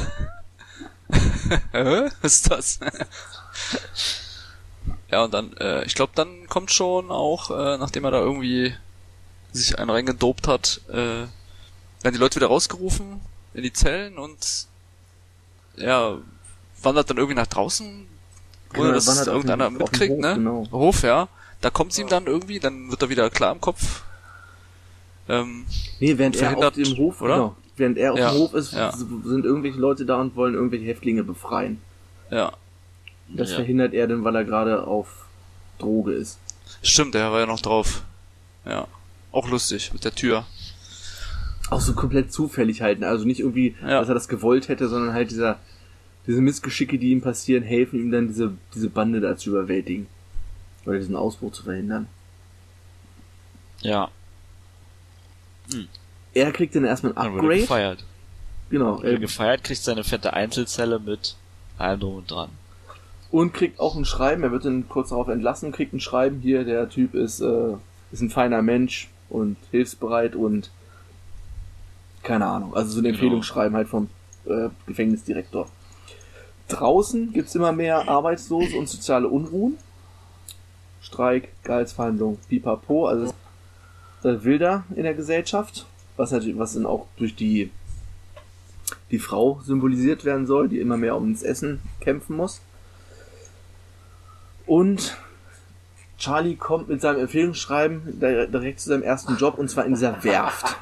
Was 1.72 2.34
ist 2.34 2.52
das? 2.52 2.80
Ja, 5.12 5.24
und 5.24 5.34
dann, 5.34 5.54
äh, 5.58 5.84
ich 5.86 5.96
glaube, 5.96 6.12
dann 6.16 6.48
kommt 6.48 6.72
schon 6.72 7.12
auch, 7.12 7.50
äh, 7.52 7.78
nachdem 7.78 8.06
er 8.06 8.12
da 8.12 8.20
irgendwie 8.20 8.74
sich 9.52 9.78
einen 9.80 9.90
reingedopt 9.90 10.48
hat, 10.48 10.82
äh, 10.90 10.94
werden 10.96 12.14
die 12.14 12.18
Leute 12.20 12.36
wieder 12.38 12.48
rausgerufen 12.48 13.20
in 13.54 13.64
die 13.64 13.74
Zellen 13.74 14.18
und 14.18 14.68
ja, 15.76 16.18
wandert 16.82 17.10
dann 17.10 17.18
irgendwie 17.18 17.36
nach 17.36 17.48
draußen, 17.48 17.88
ohne 17.88 18.08
Genau, 18.74 18.92
dass 18.94 19.08
wandert 19.08 19.28
es 19.28 19.34
irgendeiner 19.34 19.70
den 19.70 19.78
mitkriegt, 19.78 20.14
Hof, 20.14 20.20
ne? 20.22 20.34
genau. 20.36 20.68
Hof, 20.72 21.04
ja. 21.04 21.28
Da 21.62 21.70
kommt's 21.70 21.98
ihm 21.98 22.08
dann 22.08 22.26
irgendwie, 22.28 22.60
dann 22.60 22.90
wird 22.90 23.02
er 23.02 23.10
wieder 23.10 23.30
klar 23.30 23.52
im 23.54 23.60
Kopf. 23.60 24.04
Ähm, 25.28 25.66
Nee, 26.00 26.18
während 26.18 26.36
er 26.38 26.58
auf 26.58 26.72
dem 26.72 26.98
Hof, 26.98 27.22
oder? 27.22 27.34
genau, 27.36 27.56
während 27.76 27.98
er 27.98 28.14
auf 28.14 28.20
Ja, 28.20 28.32
dem 28.32 28.40
Hof 28.40 28.54
ist, 28.54 28.74
ja. 28.74 28.92
sind 28.92 29.46
irgendwelche 29.46 29.78
Leute 29.80 30.06
da 30.06 30.22
und 30.22 30.36
wollen 30.36 30.54
irgendwelche 30.54 30.86
Häftlinge 30.86 31.24
befreien. 31.24 31.82
ja. 32.32 32.54
Das 33.30 33.50
Ja. 33.52 33.56
verhindert 33.58 33.94
er 33.94 34.08
dann, 34.08 34.24
weil 34.24 34.36
er 34.36 34.44
gerade 34.46 34.86
auf 34.88 35.26
Droge 35.78 36.14
ist. 36.14 36.40
Stimmt, 36.82 37.14
der 37.16 37.32
war 37.32 37.40
ja 37.42 37.46
noch 37.46 37.62
drauf. 37.62 38.04
Ja. 38.66 38.88
Auch 39.32 39.48
lustig 39.50 39.94
mit 39.94 40.04
der 40.04 40.14
Tür. 40.16 40.46
Auch 41.70 41.82
so 41.82 41.94
komplett 41.94 42.34
zufällig 42.34 42.82
halten. 42.82 43.04
Also 43.04 43.26
nicht 43.26 43.40
irgendwie, 43.40 43.76
Ja. 43.82 44.00
dass 44.00 44.08
er 44.10 44.16
das 44.16 44.28
gewollt 44.28 44.68
hätte, 44.70 44.90
sondern 44.90 45.14
halt 45.14 45.30
dieser, 45.32 45.60
diese 46.26 46.42
Missgeschicke, 46.42 46.98
die 46.98 47.12
ihm 47.12 47.22
passieren, 47.22 47.64
helfen 47.64 48.00
ihm 48.00 48.12
dann 48.12 48.28
diese, 48.28 48.54
diese 48.74 48.90
Bande 48.90 49.20
da 49.22 49.38
zu 49.38 49.52
überwältigen. 49.52 50.08
Oder 50.86 50.98
diesen 50.98 51.16
Ausbruch 51.16 51.52
zu 51.52 51.64
verhindern. 51.64 52.08
Ja, 53.82 54.10
Er 56.34 56.52
kriegt 56.52 56.76
dann 56.76 56.86
erstmal 56.86 57.14
ein 57.14 57.32
wurde 57.34 57.42
Upgrade. 57.44 57.60
gefeiert. 57.62 58.04
Genau. 58.70 59.02
Er, 59.02 59.18
gefeiert, 59.20 59.64
kriegt 59.64 59.82
seine 59.82 60.04
fette 60.04 60.34
Einzelzelle 60.34 61.00
mit 61.00 61.36
allem 61.78 62.00
drum 62.00 62.16
und 62.18 62.30
dran. 62.32 62.50
Und 63.32 63.54
kriegt 63.54 63.80
auch 63.80 63.96
ein 63.96 64.06
Schreiben. 64.06 64.44
Er 64.44 64.52
wird 64.52 64.66
dann 64.66 64.90
kurz 64.90 65.10
darauf 65.10 65.28
entlassen, 65.28 65.72
kriegt 65.72 65.94
ein 65.94 66.00
Schreiben 66.00 66.40
hier. 66.40 66.64
Der 66.64 66.90
Typ 66.90 67.14
ist, 67.14 67.42
äh, 67.42 67.74
ist 68.12 68.22
ein 68.22 68.30
feiner 68.30 68.62
Mensch 68.62 69.10
und 69.30 69.58
hilfsbereit 69.72 70.36
und 70.36 70.72
keine 72.24 72.46
Ahnung. 72.48 72.76
Also 72.76 72.92
so 72.92 73.00
ein 73.00 73.04
Genau. 73.04 73.16
Empfehlungsschreiben 73.16 73.76
halt 73.76 73.88
vom 73.88 74.10
äh, 74.46 74.70
Gefängnisdirektor. 74.88 75.68
Draußen 76.68 77.34
gibt's 77.34 77.56
immer 77.56 77.72
mehr 77.72 78.08
Arbeitslose 78.08 78.78
und 78.78 78.88
soziale 78.90 79.28
Unruhen. 79.28 79.78
Streik, 81.02 81.50
Gehaltsverhandlung, 81.64 82.38
pipapo. 82.48 83.08
Also 83.08 83.34
äh, 84.24 84.44
wilder 84.44 84.84
in 84.96 85.04
der 85.04 85.14
Gesellschaft, 85.14 85.86
was 86.18 86.32
natürlich, 86.32 86.58
was 86.58 86.74
dann 86.74 86.86
auch 86.86 87.08
durch 87.18 87.36
die 87.36 87.72
die 89.12 89.20
Frau 89.20 89.60
symbolisiert 89.64 90.26
werden 90.26 90.46
soll, 90.46 90.68
die 90.70 90.80
immer 90.80 90.98
mehr 90.98 91.16
ums 91.16 91.42
Essen 91.44 91.82
kämpfen 92.00 92.36
muss. 92.36 92.62
Und 94.70 95.18
Charlie 96.20 96.56
kommt 96.56 96.90
mit 96.90 97.02
seinem 97.02 97.22
Empfehlungsschreiben 97.22 98.20
di- 98.20 98.48
direkt 98.52 98.80
zu 98.82 98.90
seinem 98.90 99.02
ersten 99.04 99.36
Job 99.38 99.58
und 99.58 99.70
zwar 99.70 99.86
in 99.86 99.94
dieser 99.96 100.24
Werft. 100.24 100.76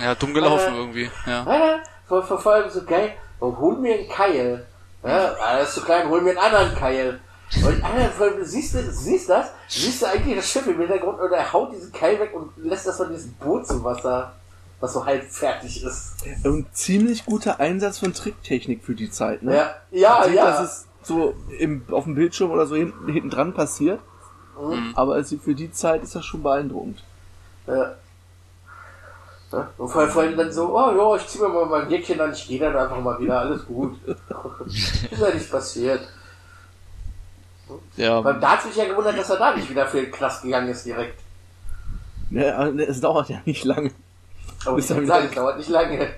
Ja, 0.00 0.14
dumm 0.14 0.32
gelaufen 0.34 0.72
Äh, 0.74 0.78
irgendwie. 0.78 1.10
Ja. 1.26 1.44
Ja, 1.46 1.78
voll 2.08 2.22
verfolgen 2.22 2.70
so 2.70 2.82
geil. 2.84 3.12
Und 3.40 3.58
hol 3.58 3.76
mir 3.78 3.94
einen 3.98 4.08
Keil. 4.08 4.66
Ja, 5.04 5.34
das 5.58 5.68
ist 5.70 5.74
zu 5.74 5.80
klein, 5.82 6.08
hol 6.08 6.20
mir 6.22 6.30
einen 6.30 6.38
anderen 6.38 6.74
Keil. 6.76 7.20
Und 7.56 7.82
voll- 8.16 8.36
du 8.38 8.44
siehst, 8.44 8.74
du 8.74 8.90
siehst 8.90 9.28
das, 9.28 9.48
siehst 9.68 10.00
du 10.02 10.06
eigentlich 10.06 10.36
das 10.36 10.48
Schiff 10.50 10.66
im 10.66 10.78
Hintergrund 10.78 11.20
und 11.20 11.30
er 11.32 11.52
haut 11.52 11.72
diesen 11.72 11.92
Keil 11.92 12.18
weg 12.20 12.32
und 12.34 12.50
lässt 12.56 12.86
das 12.86 12.96
von 12.96 13.12
diesem 13.12 13.32
Boot 13.34 13.66
zum 13.66 13.84
Wasser, 13.84 14.32
was 14.80 14.92
so 14.94 15.04
halb 15.04 15.24
fertig 15.30 15.84
ist. 15.84 16.24
Ein 16.44 16.66
ziemlich 16.72 17.26
guter 17.26 17.60
Einsatz 17.60 17.98
von 17.98 18.14
Tricktechnik 18.14 18.82
für 18.84 18.94
die 18.94 19.10
Zeit, 19.10 19.42
ne? 19.42 19.54
Ja, 19.56 19.74
ja, 19.90 20.24
sieht, 20.24 20.34
ja. 20.36 20.44
dass 20.46 20.60
es 20.60 20.86
so 21.02 21.34
im, 21.58 21.82
auf 21.90 22.04
dem 22.04 22.14
Bildschirm 22.14 22.50
oder 22.50 22.66
so 22.66 22.74
hinten, 22.76 23.10
hinten 23.10 23.30
dran 23.30 23.54
passiert. 23.54 24.00
Mhm. 24.60 24.92
Aber 24.94 25.18
es, 25.18 25.34
für 25.42 25.54
die 25.54 25.72
Zeit 25.72 26.02
ist 26.02 26.14
das 26.14 26.24
schon 26.24 26.42
beeindruckend. 26.42 27.02
Ja. 27.66 27.96
Ja, 29.52 29.68
Und 29.76 29.88
vor 29.90 30.08
vor 30.08 30.22
allem 30.22 30.36
dann 30.36 30.50
so, 30.50 30.74
oh 30.74 30.96
ja, 30.96 31.16
ich 31.16 31.26
zieh 31.28 31.38
mir 31.38 31.48
mal 31.48 31.66
mein 31.66 31.90
Jäckchen 31.90 32.18
an, 32.20 32.32
ich 32.32 32.48
gehe 32.48 32.58
dann 32.58 32.74
einfach 32.74 32.98
mal 33.00 33.18
wieder, 33.20 33.40
alles 33.40 33.66
gut. 33.66 33.98
ist 34.66 35.20
ja 35.20 35.28
nichts 35.28 35.50
passiert. 35.50 36.08
Ja, 37.96 38.24
Weil 38.24 38.40
da 38.40 38.52
hat 38.52 38.64
mich 38.64 38.76
ja 38.76 38.86
gewundert, 38.86 39.18
dass 39.18 39.30
er 39.30 39.36
da 39.36 39.54
nicht 39.54 39.68
wieder 39.68 39.86
für 39.86 40.00
den 40.00 40.10
Knast 40.10 40.42
gegangen 40.42 40.68
ist 40.68 40.86
direkt. 40.86 41.20
Ne, 42.30 42.54
aber 42.56 42.88
es 42.88 43.00
dauert 43.00 43.28
ja 43.28 43.40
nicht 43.44 43.64
lange. 43.64 43.90
Aber 44.64 44.78
ich 44.78 44.86
sagen, 44.86 45.06
es 45.06 45.34
dauert 45.34 45.58
nicht 45.58 45.68
lange. 45.68 46.08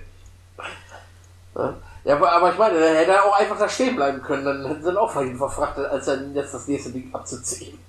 Ja, 1.55 1.73
aber, 2.05 2.31
aber 2.31 2.51
ich 2.51 2.57
meine, 2.57 2.77
der 2.77 2.95
hätte 2.99 3.23
auch 3.23 3.33
einfach 3.33 3.57
da 3.57 3.67
stehen 3.67 3.95
bleiben 3.95 4.21
können, 4.21 4.45
dann 4.45 4.65
hätten 4.67 4.83
sie 4.83 4.89
ihn 4.91 4.97
auch 4.97 5.11
vorhin 5.11 5.37
verfrachtet, 5.37 5.85
als 5.87 6.05
dann 6.05 6.35
jetzt 6.35 6.53
das 6.53 6.67
nächste 6.67 6.91
Ding 6.91 7.13
abzuziehen. 7.13 7.79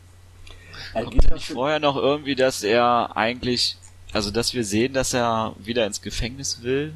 Er 0.94 1.02
kommt 1.04 1.14
geht 1.14 1.24
ja 1.24 1.30
ja 1.30 1.34
nicht 1.34 1.48
vorher 1.48 1.80
noch 1.80 1.96
irgendwie, 1.96 2.34
dass 2.34 2.62
er 2.62 3.16
eigentlich, 3.16 3.76
also 4.12 4.30
dass 4.30 4.54
wir 4.54 4.64
sehen, 4.64 4.94
dass 4.94 5.12
er 5.12 5.54
wieder 5.58 5.86
ins 5.86 6.00
Gefängnis 6.00 6.62
will. 6.62 6.94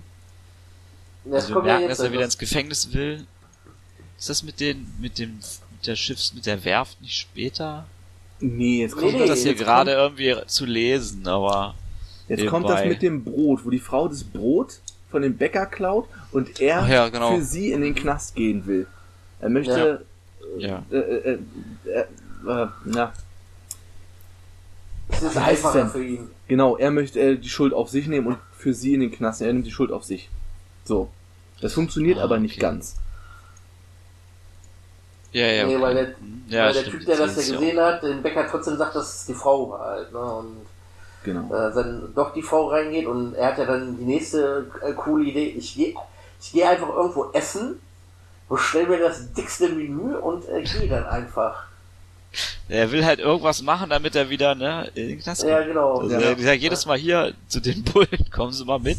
Das 1.24 1.44
Also 1.44 1.54
wir 1.56 1.56
ja 1.56 1.78
merken, 1.78 1.83
jetzt 1.83 1.98
dass 1.98 2.00
er 2.00 2.12
wieder 2.12 2.24
ins 2.24 2.38
Gefängnis 2.38 2.92
will. 2.94 3.26
Ist 4.18 4.28
das 4.30 4.42
mit 4.42 4.61
den, 4.61 4.94
mit 4.98 5.18
dem, 5.18 5.38
mit 5.72 5.87
der 5.87 5.96
Schiffs, 5.96 6.33
mit 6.35 6.46
der 6.46 6.64
Werft 6.64 7.00
nicht 7.02 7.16
später? 7.18 7.87
Nee, 8.40 8.80
jetzt 8.83 8.96
kommt 8.96 9.12
nee, 9.12 9.26
Das 9.26 9.42
hier 9.42 9.52
jetzt 9.52 9.61
gerade 9.61 9.92
irgendwie 9.92 10.37
zu 10.46 10.64
lesen, 10.64 11.26
aber 11.28 11.74
Jetzt 12.28 12.46
kommt 12.46 12.68
das 12.68 12.85
nebenbei. 12.85 12.88
mit 12.88 13.02
dem 13.02 13.24
Brot, 13.24 13.64
wo 13.64 13.70
die 13.70 13.78
Frau 13.80 14.09
das 14.09 14.24
Brot 14.24 14.80
von 15.11 15.23
dem 15.23 15.37
Bäcker 15.37 15.66
klaut 15.66 16.09
und 16.33 16.61
er 16.61 16.87
ja, 16.88 17.09
genau. 17.09 17.35
für 17.37 17.42
sie 17.42 17.73
in 17.73 17.81
den 17.83 17.94
Knast 17.94 18.35
gehen 18.35 18.66
will. 18.66 18.87
Er 19.40 19.49
möchte 19.49 20.05
Ja. 20.59 20.83
Äh, 20.90 20.96
äh, 20.96 21.38
äh, 21.85 21.99
äh, 21.99 22.66
na, 22.85 23.12
Es 25.09 25.23
ist 25.23 25.35
Wie 25.35 25.38
heißt's 25.40 25.64
einfacher 25.66 25.79
denn? 25.81 25.90
für 25.90 26.05
ihn. 26.05 26.31
genau, 26.49 26.77
er 26.77 26.90
möchte 26.90 27.18
äh, 27.20 27.37
die 27.37 27.49
Schuld 27.49 27.73
auf 27.75 27.88
sich 27.90 28.07
nehmen 28.07 28.27
und 28.29 28.38
für 28.57 28.75
sie 28.75 28.94
in 28.94 29.01
den 29.01 29.11
Knast. 29.11 29.40
Er 29.42 29.53
nimmt 29.53 29.66
die 29.66 29.70
Schuld 29.73 29.90
auf 29.92 30.05
sich. 30.05 30.29
So. 30.85 31.09
Das 31.61 31.73
funktioniert 31.75 32.18
Ah, 32.18 32.25
aber 32.25 32.38
nicht 32.38 32.53
okay. 32.55 32.61
ganz. 32.62 32.96
Ja, 35.33 35.46
ja. 35.46 35.66
Nee, 35.66 35.81
weil 35.81 35.94
der, 35.94 36.07
Hm, 36.07 36.42
ja, 36.49 36.66
weil 36.66 36.73
der 36.73 36.81
stimmt, 36.81 36.96
Typ, 36.99 37.07
der 37.07 37.16
das 37.18 37.37
ja 37.37 37.42
ist 37.42 37.53
gesehen 37.53 37.79
hat, 37.81 38.03
den 38.03 38.23
Becker 38.23 38.46
trotzdem 38.51 38.77
sagt, 38.77 38.96
dass 38.96 39.14
es 39.20 39.27
die 39.27 39.35
Frau 39.35 39.70
war 39.70 39.81
halt, 39.90 40.12
ne? 40.12 40.18
Und 40.18 40.57
Genau. 41.24 41.46
äh, 41.54 41.74
dann 41.74 42.12
doch 42.14 42.33
die 42.33 42.42
Frau 42.42 42.68
reingeht 42.68 43.06
und 43.06 43.35
er 43.35 43.48
hat 43.48 43.59
ja 43.59 43.66
dann 43.66 43.98
die 43.98 44.04
nächste 44.04 44.70
äh, 44.83 44.92
coole 44.92 45.24
Idee. 45.24 45.48
Ich 45.56 45.74
gehe 45.74 45.94
ich 46.40 46.52
geh 46.52 46.64
einfach 46.64 46.88
irgendwo 46.88 47.30
essen, 47.33 47.78
bestell 48.48 48.87
mir 48.87 48.98
das 48.98 49.30
dickste 49.35 49.68
Menü 49.68 50.14
und 50.16 50.48
äh, 50.48 50.62
gehe 50.62 50.88
dann 50.88 51.04
einfach. 51.06 51.64
Er 52.68 52.90
will 52.92 53.04
halt 53.04 53.18
irgendwas 53.18 53.61
machen, 53.62 53.90
damit 53.90 54.14
er 54.14 54.30
wieder, 54.30 54.54
ne, 54.54 54.88
in 54.94 55.09
den 55.09 55.18
Knast 55.20 55.42
Ja, 55.42 55.56
kommt. 55.56 55.66
genau. 55.68 55.98
Also 55.98 56.14
Ja. 56.14 56.20
er 56.20 56.38
sagt 56.38 56.62
jedes 56.62 56.87
Mal 56.87 56.96
hier 56.96 57.35
zu 57.48 57.61
den 57.61 57.83
Bullen, 57.92 58.30
kommen 58.33 58.52
Sie 58.52 58.64
mal 58.64 58.78
mit. 58.78 58.98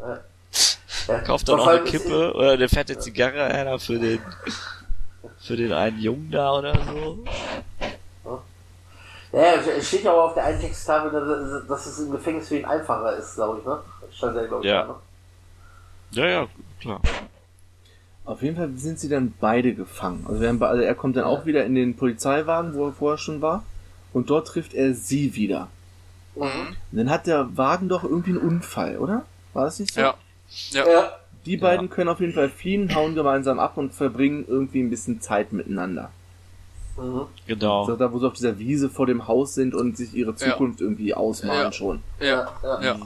Ja. 0.00 1.18
Kauft 1.24 1.48
dann 1.48 1.58
auch 1.58 1.64
vor 1.64 1.72
eine 1.72 1.82
Kippe 1.82 2.32
oder 2.34 2.52
eine 2.52 2.68
fette 2.68 2.96
Zigarre 2.98 3.42
einer 3.44 3.78
für 3.80 3.98
den, 3.98 4.20
für 5.40 5.56
den 5.56 5.72
einen 5.72 5.98
Jungen 6.00 6.30
da 6.30 6.52
oder 6.56 6.74
so. 6.74 7.24
Ja, 9.32 9.54
es 9.54 9.88
steht 9.88 10.04
ja 10.04 10.12
auch 10.12 10.28
auf 10.28 10.34
der 10.34 10.44
einen 10.44 10.60
Texttafel, 10.60 11.10
dass- 11.10 11.66
dass 11.66 11.86
es 11.86 11.98
im 12.00 12.10
Gefängnis 12.10 12.48
für 12.48 12.58
ihn 12.58 12.64
einfacher 12.66 13.16
ist, 13.16 13.34
glaube 13.36 13.60
ich, 13.60 13.64
ne? 13.66 13.78
Stand 14.12 14.36
ja, 14.36 14.46
glaube 14.46 14.64
ich, 14.64 14.70
Ja. 14.70 14.82
da, 14.82 14.88
ne? 14.88 14.94
Ja, 16.10 16.26
ja, 16.28 16.46
klar. 16.80 17.00
Auf 18.24 18.42
jeden 18.42 18.56
Fall 18.56 18.70
sind 18.76 19.00
sie 19.00 19.08
dann 19.08 19.32
beide 19.40 19.74
gefangen. 19.74 20.24
Also, 20.28 20.40
werden, 20.40 20.58
be- 20.58 20.68
also 20.68 20.82
er 20.82 20.94
kommt 20.94 21.16
dann 21.16 21.24
auch 21.24 21.46
wieder 21.46 21.64
in 21.64 21.74
den 21.74 21.96
Polizeiwagen, 21.96 22.74
wo 22.74 22.86
er 22.88 22.92
vorher 22.92 23.18
schon 23.18 23.40
war. 23.40 23.64
Und 24.12 24.28
dort 24.28 24.46
trifft 24.48 24.74
er 24.74 24.92
sie 24.94 25.34
wieder. 25.34 25.68
Mhm. 26.36 26.42
Und 26.92 26.98
dann 26.98 27.10
hat 27.10 27.26
der 27.26 27.56
Wagen 27.56 27.88
doch 27.88 28.04
irgendwie 28.04 28.30
einen 28.30 28.38
Unfall, 28.40 28.98
oder? 28.98 29.24
War 29.54 29.64
das 29.64 29.78
nicht 29.80 29.94
so? 29.94 30.00
Ja. 30.02 30.14
Ja. 30.70 30.86
Ja. 30.86 31.12
Die 31.46 31.56
beiden 31.56 31.88
können 31.90 32.08
auf 32.10 32.20
jeden 32.20 32.34
Fall 32.34 32.50
fliehen, 32.50 32.94
hauen 32.94 33.14
gemeinsam 33.14 33.58
ab 33.58 33.76
und 33.76 33.92
verbringen 33.94 34.44
irgendwie 34.46 34.80
ein 34.82 34.90
bisschen 34.90 35.20
Zeit 35.20 35.52
miteinander. 35.52 36.10
Mhm. 36.96 37.26
Genau. 37.46 37.84
So, 37.86 37.96
da, 37.96 38.12
wo 38.12 38.18
sie 38.18 38.26
auf 38.26 38.34
dieser 38.34 38.58
Wiese 38.58 38.90
vor 38.90 39.06
dem 39.06 39.26
Haus 39.26 39.54
sind 39.54 39.74
und 39.74 39.96
sich 39.96 40.14
ihre 40.14 40.34
Zukunft 40.34 40.80
irgendwie 40.80 41.14
ausmalen 41.14 41.62
Ja. 41.64 41.72
schon. 41.72 42.02
Ja. 42.20 42.52
Ja. 42.62 42.82
Ja. 42.82 42.98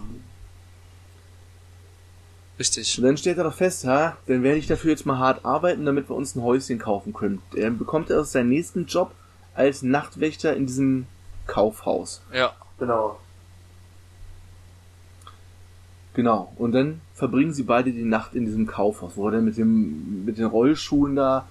Richtig. 2.58 2.98
Und 2.98 3.04
dann 3.04 3.16
stellt 3.16 3.38
er 3.38 3.44
doch 3.44 3.54
fest, 3.54 3.84
ja, 3.84 4.16
dann 4.26 4.42
werde 4.42 4.58
ich 4.58 4.66
dafür 4.66 4.90
jetzt 4.90 5.04
mal 5.04 5.18
hart 5.18 5.44
arbeiten, 5.44 5.84
damit 5.84 6.08
wir 6.08 6.16
uns 6.16 6.34
ein 6.34 6.42
Häuschen 6.42 6.78
kaufen 6.78 7.12
können. 7.12 7.42
Er 7.54 7.70
bekommt 7.70 8.10
erst 8.10 8.32
seinen 8.32 8.48
nächsten 8.48 8.86
Job 8.86 9.12
als 9.54 9.82
Nachtwächter 9.82 10.56
in 10.56 10.66
diesem 10.66 11.06
Kaufhaus. 11.46 12.22
Ja. 12.32 12.54
Genau. 12.78 13.18
Genau. 16.14 16.50
Und 16.56 16.72
dann 16.72 17.02
verbringen 17.14 17.52
sie 17.52 17.62
beide 17.62 17.92
die 17.92 18.04
Nacht 18.04 18.34
in 18.34 18.46
diesem 18.46 18.66
Kaufhaus, 18.66 19.12
wo 19.16 19.28
er 19.28 19.32
dann 19.32 19.44
mit 19.44 19.58
dem, 19.58 20.24
mit 20.24 20.38
den 20.38 20.46
Rollschuhen 20.46 21.14
da 21.14 21.46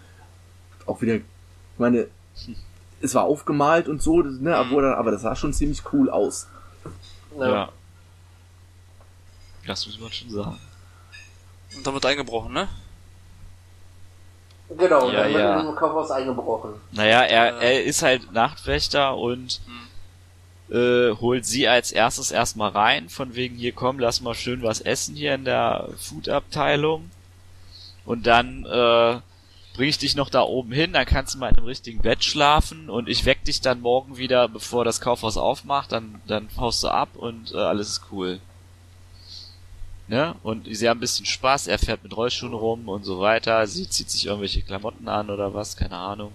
auch 0.87 1.01
wieder, 1.01 1.15
ich 1.15 1.23
meine, 1.77 2.07
es 3.01 3.13
war 3.15 3.23
aufgemalt 3.23 3.87
und 3.87 4.01
so, 4.01 4.21
ne, 4.21 4.57
obwohl 4.57 4.83
er, 4.83 4.97
aber 4.97 5.11
das 5.11 5.21
sah 5.21 5.35
schon 5.35 5.53
ziemlich 5.53 5.81
cool 5.93 6.09
aus. 6.09 6.47
Ja. 7.39 7.47
Ja. 7.47 7.69
Das 9.65 9.85
muss 9.85 9.99
man 9.99 10.11
schon 10.11 10.29
sagen. 10.29 10.59
Und 11.75 11.85
dann 11.85 11.93
wird 11.93 12.05
eingebrochen, 12.05 12.53
ne? 12.53 12.67
Genau, 14.69 15.09
Ja, 15.11 15.23
dann 15.23 15.33
wird 15.33 15.41
ja. 15.41 15.59
in 15.59 15.65
dem 15.67 15.75
Kaufhaus 15.75 16.11
eingebrochen. 16.11 16.73
Naja, 16.91 17.21
er, 17.21 17.57
er 17.61 17.83
ist 17.83 18.01
halt 18.01 18.31
Nachtwächter 18.31 19.15
und 19.15 19.61
äh, 20.69 21.11
holt 21.11 21.45
sie 21.45 21.67
als 21.67 21.91
erstes 21.91 22.31
erstmal 22.31 22.71
rein, 22.71 23.09
von 23.09 23.35
wegen 23.35 23.55
hier 23.55 23.73
komm, 23.73 23.99
lass 23.99 24.21
mal 24.21 24.33
schön 24.33 24.63
was 24.63 24.81
essen 24.81 25.15
hier 25.15 25.35
in 25.35 25.45
der 25.45 25.89
Food-Abteilung. 25.97 27.11
Und 28.05 28.25
dann 28.25 28.65
äh, 28.65 29.19
bring 29.75 29.89
ich 29.89 29.97
dich 29.97 30.15
noch 30.15 30.29
da 30.29 30.41
oben 30.41 30.71
hin, 30.71 30.93
dann 30.93 31.05
kannst 31.05 31.35
du 31.35 31.39
mal 31.39 31.49
in 31.49 31.57
einem 31.57 31.67
richtigen 31.67 32.01
Bett 32.01 32.23
schlafen 32.23 32.89
und 32.89 33.07
ich 33.09 33.25
weck 33.25 33.43
dich 33.43 33.61
dann 33.61 33.81
morgen 33.81 34.17
wieder, 34.17 34.47
bevor 34.47 34.85
das 34.85 35.01
Kaufhaus 35.01 35.37
aufmacht, 35.37 35.91
dann, 35.91 36.21
dann 36.27 36.47
haust 36.57 36.83
du 36.83 36.87
ab 36.89 37.09
und 37.15 37.53
äh, 37.53 37.57
alles 37.57 37.89
ist 37.89 38.01
cool. 38.11 38.39
Ne? 40.07 40.35
Und 40.43 40.67
sie 40.69 40.87
haben 40.87 40.97
ein 40.97 41.01
bisschen 41.01 41.25
Spaß, 41.25 41.67
er 41.67 41.79
fährt 41.79 42.03
mit 42.03 42.15
Rollschuhen 42.15 42.53
rum 42.53 42.87
und 42.89 43.03
so 43.03 43.19
weiter, 43.19 43.65
sie 43.65 43.89
zieht 43.89 44.09
sich 44.09 44.27
irgendwelche 44.27 44.61
Klamotten 44.61 45.07
an 45.07 45.29
oder 45.29 45.53
was, 45.53 45.75
keine 45.77 45.97
Ahnung. 45.97 46.31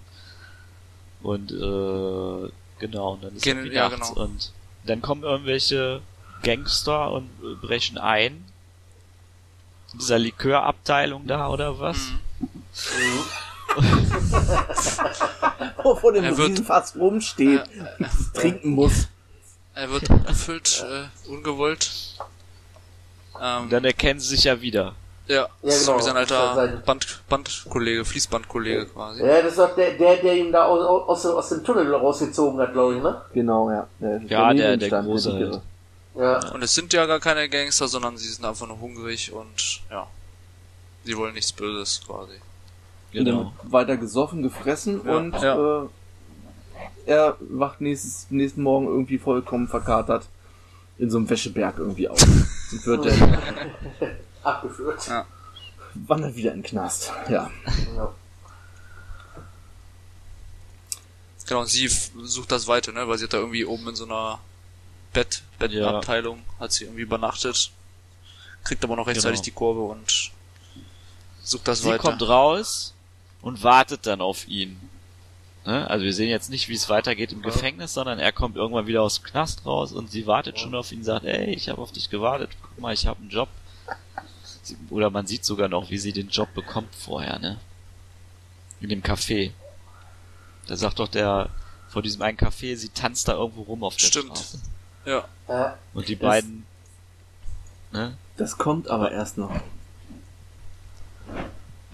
Und 1.23 1.53
äh, 1.53 2.51
genau, 2.81 3.13
und 3.13 3.23
dann 3.25 3.37
ist 3.37 3.43
Gehen- 3.45 3.59
irgendwie 3.59 3.77
ja, 3.77 3.89
nachts 3.89 4.09
genau. 4.11 4.23
und 4.23 4.53
dann 4.85 5.03
kommen 5.03 5.23
irgendwelche 5.23 6.01
Gangster 6.43 7.13
und 7.13 7.29
äh, 7.45 7.55
brechen 7.61 7.99
ein. 7.99 8.45
In 9.93 9.99
dieser 9.99 10.19
Likörabteilung 10.19 11.27
da 11.27 11.49
oder 11.49 11.79
was? 11.79 11.99
Mhm. 11.99 12.19
Wo 15.83 15.95
vor 16.01 16.13
dem 16.13 16.25
Er 16.25 16.37
wird- 16.37 16.51
Riesenfass 16.51 16.97
rumsteht, 16.97 17.63
trinken 18.35 18.71
muss. 18.71 19.09
Er 19.75 19.91
wird 19.91 20.11
abgefüllt, 20.11 20.85
äh, 20.89 21.31
ungewollt. 21.31 21.91
Ähm, 23.41 23.71
dann 23.71 23.85
erkennen 23.85 24.21
sie 24.21 24.29
sich 24.37 24.45
ja 24.45 24.61
wieder. 24.61 24.95
ja, 25.29 25.47
das 25.63 25.77
ist 25.77 25.85
so 25.87 25.93
genau. 25.93 26.03
wie 26.03 26.07
sein 26.09 26.17
alter 26.17 26.55
sein- 26.55 26.83
Band, 26.85 27.21
Bandkollege, 27.29 28.05
Fließbandkollege 28.05 28.87
quasi. 28.87 29.23
Ja, 29.25 29.41
das 29.41 29.53
ist 29.53 29.59
doch 29.59 29.75
der, 29.77 29.93
der, 29.93 30.17
der 30.17 30.37
ihn 30.37 30.53
da 30.53 30.65
aus, 30.67 30.85
aus, 31.09 31.25
aus 31.27 31.49
dem 31.51 31.65
Tunnel 31.65 31.95
rausgezogen 31.95 32.61
hat, 32.61 32.73
glaube 32.73 32.97
ich, 32.97 33.03
ne? 33.03 33.23
Genau, 33.33 33.71
ja. 33.71 33.87
Der, 34.01 34.21
Ja, 34.27 34.53
der- 34.53 34.55
der 34.55 34.71
Nebenstand, 34.77 35.07
Große 35.07 35.33
halt. 35.33 35.61
Ja. 36.17 36.53
Und 36.53 36.63
es 36.63 36.75
sind 36.75 36.93
ja 36.93 37.07
gar 37.07 37.21
keine 37.21 37.49
Gangster, 37.49 37.87
sondern 37.89 38.19
sie 38.19 38.29
sind 38.29 38.45
einfach 38.45 38.67
nur 38.67 38.81
hungrig 38.81 39.33
und 39.33 39.81
ja, 39.91 40.07
sie 41.05 41.17
wollen 41.17 41.35
nichts 41.35 41.53
Böses 41.53 42.01
quasi. 42.07 42.35
Und 43.15 43.25
dann 43.25 43.39
wird 43.39 43.49
weiter 43.73 43.97
gesoffen, 43.97 44.43
gefressen 44.43 45.01
Ja. 45.05 45.17
und 45.17 45.33
Ja. 45.41 45.83
Äh, 45.85 45.89
er 47.07 47.37
wacht 47.41 47.81
nächstes, 47.81 48.27
nächsten 48.31 48.63
Morgen 48.63 48.87
irgendwie 48.87 49.19
vollkommen 49.19 49.67
verkatert 49.69 50.27
in 50.99 51.11
so 51.11 51.17
einem 51.19 51.29
Wäscheberg 51.29 51.79
irgendwie 51.79 52.09
auf. 52.09 52.23
und 52.23 52.87
wird 52.87 53.07
dann 53.07 53.39
Abgeführt. 54.43 55.07
Ja. 55.09 55.27
wandert 55.95 56.37
wieder 56.37 56.53
in 56.53 56.59
den 56.63 56.67
Knast. 56.69 57.13
Ja. 57.29 57.51
Ja. 57.97 58.13
Genau, 61.47 61.61
und 61.63 61.67
sie 61.69 61.89
sucht 61.89 62.53
das 62.53 62.69
weiter, 62.69 62.93
ne, 62.93 63.09
weil 63.09 63.19
sie 63.19 63.25
hat 63.25 63.33
da 63.33 63.39
irgendwie 63.39 63.65
oben 63.65 63.89
in 63.89 63.97
so 63.97 64.05
einer 64.05 64.39
Bett, 65.13 65.43
Bettenabteilung, 65.59 66.43
hat 66.61 66.71
sie 66.73 66.85
irgendwie 66.85 67.03
übernachtet, 67.03 67.73
kriegt 68.63 68.85
aber 68.85 68.95
noch 68.95 69.09
rechtzeitig 69.09 69.39
Genau. 69.41 69.45
die 69.45 69.51
Kurve 69.51 69.81
und 69.81 70.20
sucht 71.51 71.69
das 71.69 71.83
Sie 71.83 71.89
weiter. 71.89 71.99
kommt 71.99 72.23
raus 72.23 72.95
und 73.43 73.63
wartet 73.63 74.07
dann 74.07 74.21
auf 74.21 74.47
ihn. 74.49 74.81
Ne? 75.67 75.89
Also 75.89 76.05
wir 76.05 76.13
sehen 76.15 76.29
jetzt 76.31 76.49
nicht, 76.51 76.69
wie 76.69 76.75
es 76.75 76.89
weitergeht 76.89 77.33
im 77.33 77.43
Gefängnis, 77.43 77.93
sondern 77.95 78.19
er 78.19 78.33
kommt 78.33 78.57
irgendwann 78.57 78.87
wieder 78.87 79.03
aus 79.03 79.17
dem 79.21 79.25
Knast 79.25 79.67
raus 79.67 79.93
und 79.93 80.11
sie 80.11 80.27
wartet 80.27 80.59
schon 80.59 80.75
auf 80.75 80.91
ihn, 80.93 81.05
sagt, 81.05 81.25
ey, 81.27 81.53
ich 81.55 81.69
habe 81.69 81.81
auf 81.83 81.93
dich 81.93 82.09
gewartet, 82.11 82.51
guck 82.63 82.79
mal, 82.81 82.95
ich 82.95 83.07
habe 83.07 83.21
einen 83.21 83.31
Job. 83.31 83.49
Sie, 84.63 84.77
oder 84.91 85.11
man 85.11 85.27
sieht 85.27 85.45
sogar 85.45 85.69
noch, 85.69 85.91
wie 85.91 85.99
sie 85.99 86.13
den 86.13 86.29
Job 86.29 86.53
bekommt 86.55 86.95
vorher, 86.95 87.39
ne? 87.39 87.59
In 88.81 88.89
dem 88.89 89.03
Café. 89.03 89.53
Da 90.67 90.77
sagt 90.77 90.99
doch 90.99 91.09
der, 91.09 91.49
vor 91.89 92.03
diesem 92.03 92.23
einen 92.23 92.39
Café, 92.39 92.77
sie 92.77 92.89
tanzt 92.91 93.27
da 93.29 93.33
irgendwo 93.33 93.63
rum 93.63 93.83
auf 93.85 93.97
der 93.97 94.07
Stimmt. 94.07 94.37
Straße. 94.39 94.61
Ja, 95.05 95.25
Ja. 95.49 95.79
Und 95.95 96.09
die 96.09 96.17
Das- 96.17 96.29
beiden, 96.29 96.65
ne? 97.93 98.17
Das 98.37 98.57
kommt 98.57 98.89
aber 98.89 99.13
erst 99.13 99.37
noch. 99.37 99.55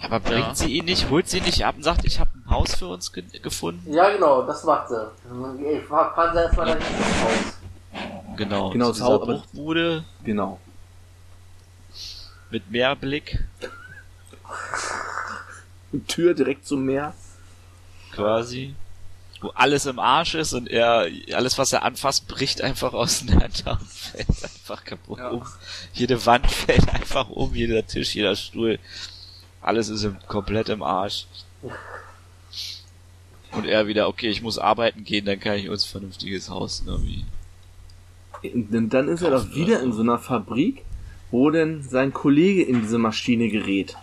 Aber 0.06 0.20
bringt 0.20 0.46
Ja. 0.46 0.54
sie 0.54 0.72
ihn 0.78 0.84
nicht, 0.84 1.10
holt 1.10 1.28
sie 1.28 1.38
ihn 1.38 1.44
nicht 1.44 1.64
ab 1.64 1.74
und 1.76 1.82
sagt, 1.82 2.04
ich 2.04 2.20
habe 2.20 2.30
ein 2.34 2.48
Haus 2.50 2.76
für 2.76 2.86
uns 2.86 3.12
ge 3.12 3.24
gefunden? 3.42 3.92
ja, 3.92 4.08
genau, 4.10 4.42
das 4.46 4.62
macht 4.64 4.88
sie. 4.88 5.10
Fahren 5.88 6.32
sie 6.34 6.38
erstmal 6.40 6.66
dann 6.66 6.78
ins 6.78 6.86
Haus. 6.86 7.56
Genau, 8.36 8.70
Genau, 8.70 8.92
zu 8.92 9.00
das 9.00 9.08
Haus, 9.08 9.26
Bruchbude 9.26 10.04
Genau. 10.22 10.60
mit 12.50 12.70
Meerblick 12.70 13.44
Tür 16.06 16.34
direkt 16.34 16.66
zum 16.66 16.84
Meer. 16.84 17.14
quasi, 18.12 18.74
wo 19.40 19.48
alles 19.54 19.86
im 19.86 19.98
Arsch 19.98 20.34
ist 20.34 20.52
und 20.52 20.68
er, 20.68 21.08
alles 21.34 21.58
was 21.58 21.72
er 21.72 21.82
anfasst, 21.82 22.28
bricht 22.28 22.60
einfach 22.62 22.92
auseinander 22.92 23.78
und 23.80 23.88
fällt 23.90 24.28
einfach 24.28 24.84
kaputt 24.84 25.18
Ja. 25.18 25.30
um. 25.30 25.44
Jede 25.94 26.24
Wand 26.26 26.50
fällt 26.50 26.88
einfach 26.94 27.28
um, 27.30 27.54
jeder 27.54 27.86
Tisch, 27.86 28.14
jeder 28.14 28.36
Stuhl, 28.36 28.78
alles 29.66 29.88
ist 29.88 30.04
im, 30.04 30.16
komplett 30.28 30.68
im 30.68 30.82
Arsch. 30.82 31.26
Und 33.52 33.66
er 33.66 33.86
wieder, 33.86 34.08
okay, 34.08 34.28
ich 34.28 34.42
muss 34.42 34.58
arbeiten 34.58 35.04
gehen, 35.04 35.24
dann 35.24 35.40
kann 35.40 35.56
ich 35.56 35.68
uns 35.68 35.84
ein 35.84 35.90
vernünftiges 35.90 36.48
Haus, 36.50 36.84
ne, 36.84 36.98
wie. 37.02 37.24
Und 38.52 38.90
dann 38.90 39.08
ist 39.08 39.22
er 39.22 39.30
doch 39.30 39.54
wieder 39.54 39.82
in 39.82 39.92
so 39.92 40.02
einer 40.02 40.18
Fabrik, 40.18 40.84
wo 41.30 41.50
denn 41.50 41.82
sein 41.82 42.12
Kollege 42.12 42.62
in 42.62 42.82
diese 42.82 42.98
Maschine 42.98 43.48
gerät. 43.48 43.96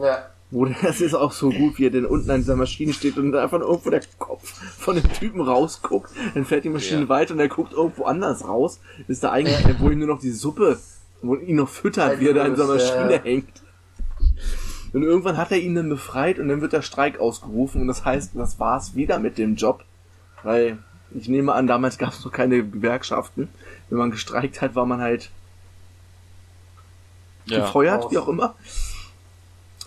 Ja. 0.00 0.26
Wo 0.52 0.64
der, 0.66 0.76
das 0.82 1.00
ist 1.00 1.14
auch 1.14 1.32
so 1.32 1.50
gut, 1.50 1.78
wie 1.78 1.86
er 1.86 1.90
denn 1.90 2.04
unten 2.04 2.30
an 2.30 2.40
dieser 2.40 2.56
Maschine 2.56 2.92
steht 2.92 3.16
und 3.16 3.34
einfach 3.34 3.58
nur 3.58 3.68
irgendwo 3.68 3.90
der 3.90 4.02
Kopf 4.18 4.52
von 4.78 4.96
dem 4.96 5.12
Typen 5.12 5.40
rausguckt. 5.40 6.10
Dann 6.34 6.44
fährt 6.44 6.64
die 6.64 6.68
Maschine 6.68 7.02
Ja. 7.02 7.08
weiter 7.08 7.34
und 7.34 7.40
er 7.40 7.48
guckt 7.48 7.72
irgendwo 7.72 8.04
anders 8.04 8.46
raus. 8.46 8.80
Ist 9.08 9.24
da 9.24 9.32
eigentlich, 9.32 9.58
wo 9.80 9.90
ihm 9.90 9.98
nur 9.98 10.08
noch 10.08 10.20
die 10.20 10.30
Suppe, 10.30 10.78
wo 11.22 11.34
ihn 11.34 11.56
noch 11.56 11.68
füttert, 11.68 12.20
wie 12.20 12.28
er 12.28 12.34
da 12.34 12.44
in 12.44 12.54
dieser 12.54 12.66
Maschine 12.66 13.14
ja. 13.14 13.22
hängt. 13.22 13.62
Und 14.92 15.02
irgendwann 15.02 15.36
hat 15.36 15.52
er 15.52 15.58
ihn 15.60 15.74
dann 15.74 15.88
befreit 15.88 16.38
und 16.38 16.48
dann 16.48 16.60
wird 16.60 16.72
der 16.72 16.82
Streik 16.82 17.20
ausgerufen 17.20 17.80
und 17.82 17.86
das 17.88 18.04
heißt, 18.04 18.32
das 18.34 18.58
war's 18.58 18.94
wieder 18.94 19.18
mit 19.18 19.38
dem 19.38 19.54
Job. 19.54 19.84
Weil 20.42 20.78
ich 21.12 21.28
nehme 21.28 21.52
an, 21.52 21.66
damals 21.66 21.98
gab 21.98 22.12
es 22.12 22.24
noch 22.24 22.32
keine 22.32 22.64
Gewerkschaften. 22.64 23.48
Wenn 23.88 23.98
man 23.98 24.10
gestreikt 24.10 24.60
hat, 24.62 24.74
war 24.74 24.86
man 24.86 25.00
halt 25.00 25.30
Ja. 27.46 27.60
gefeuert, 27.60 28.04
Raus. 28.04 28.12
wie 28.12 28.18
auch 28.18 28.28
immer. 28.28 28.54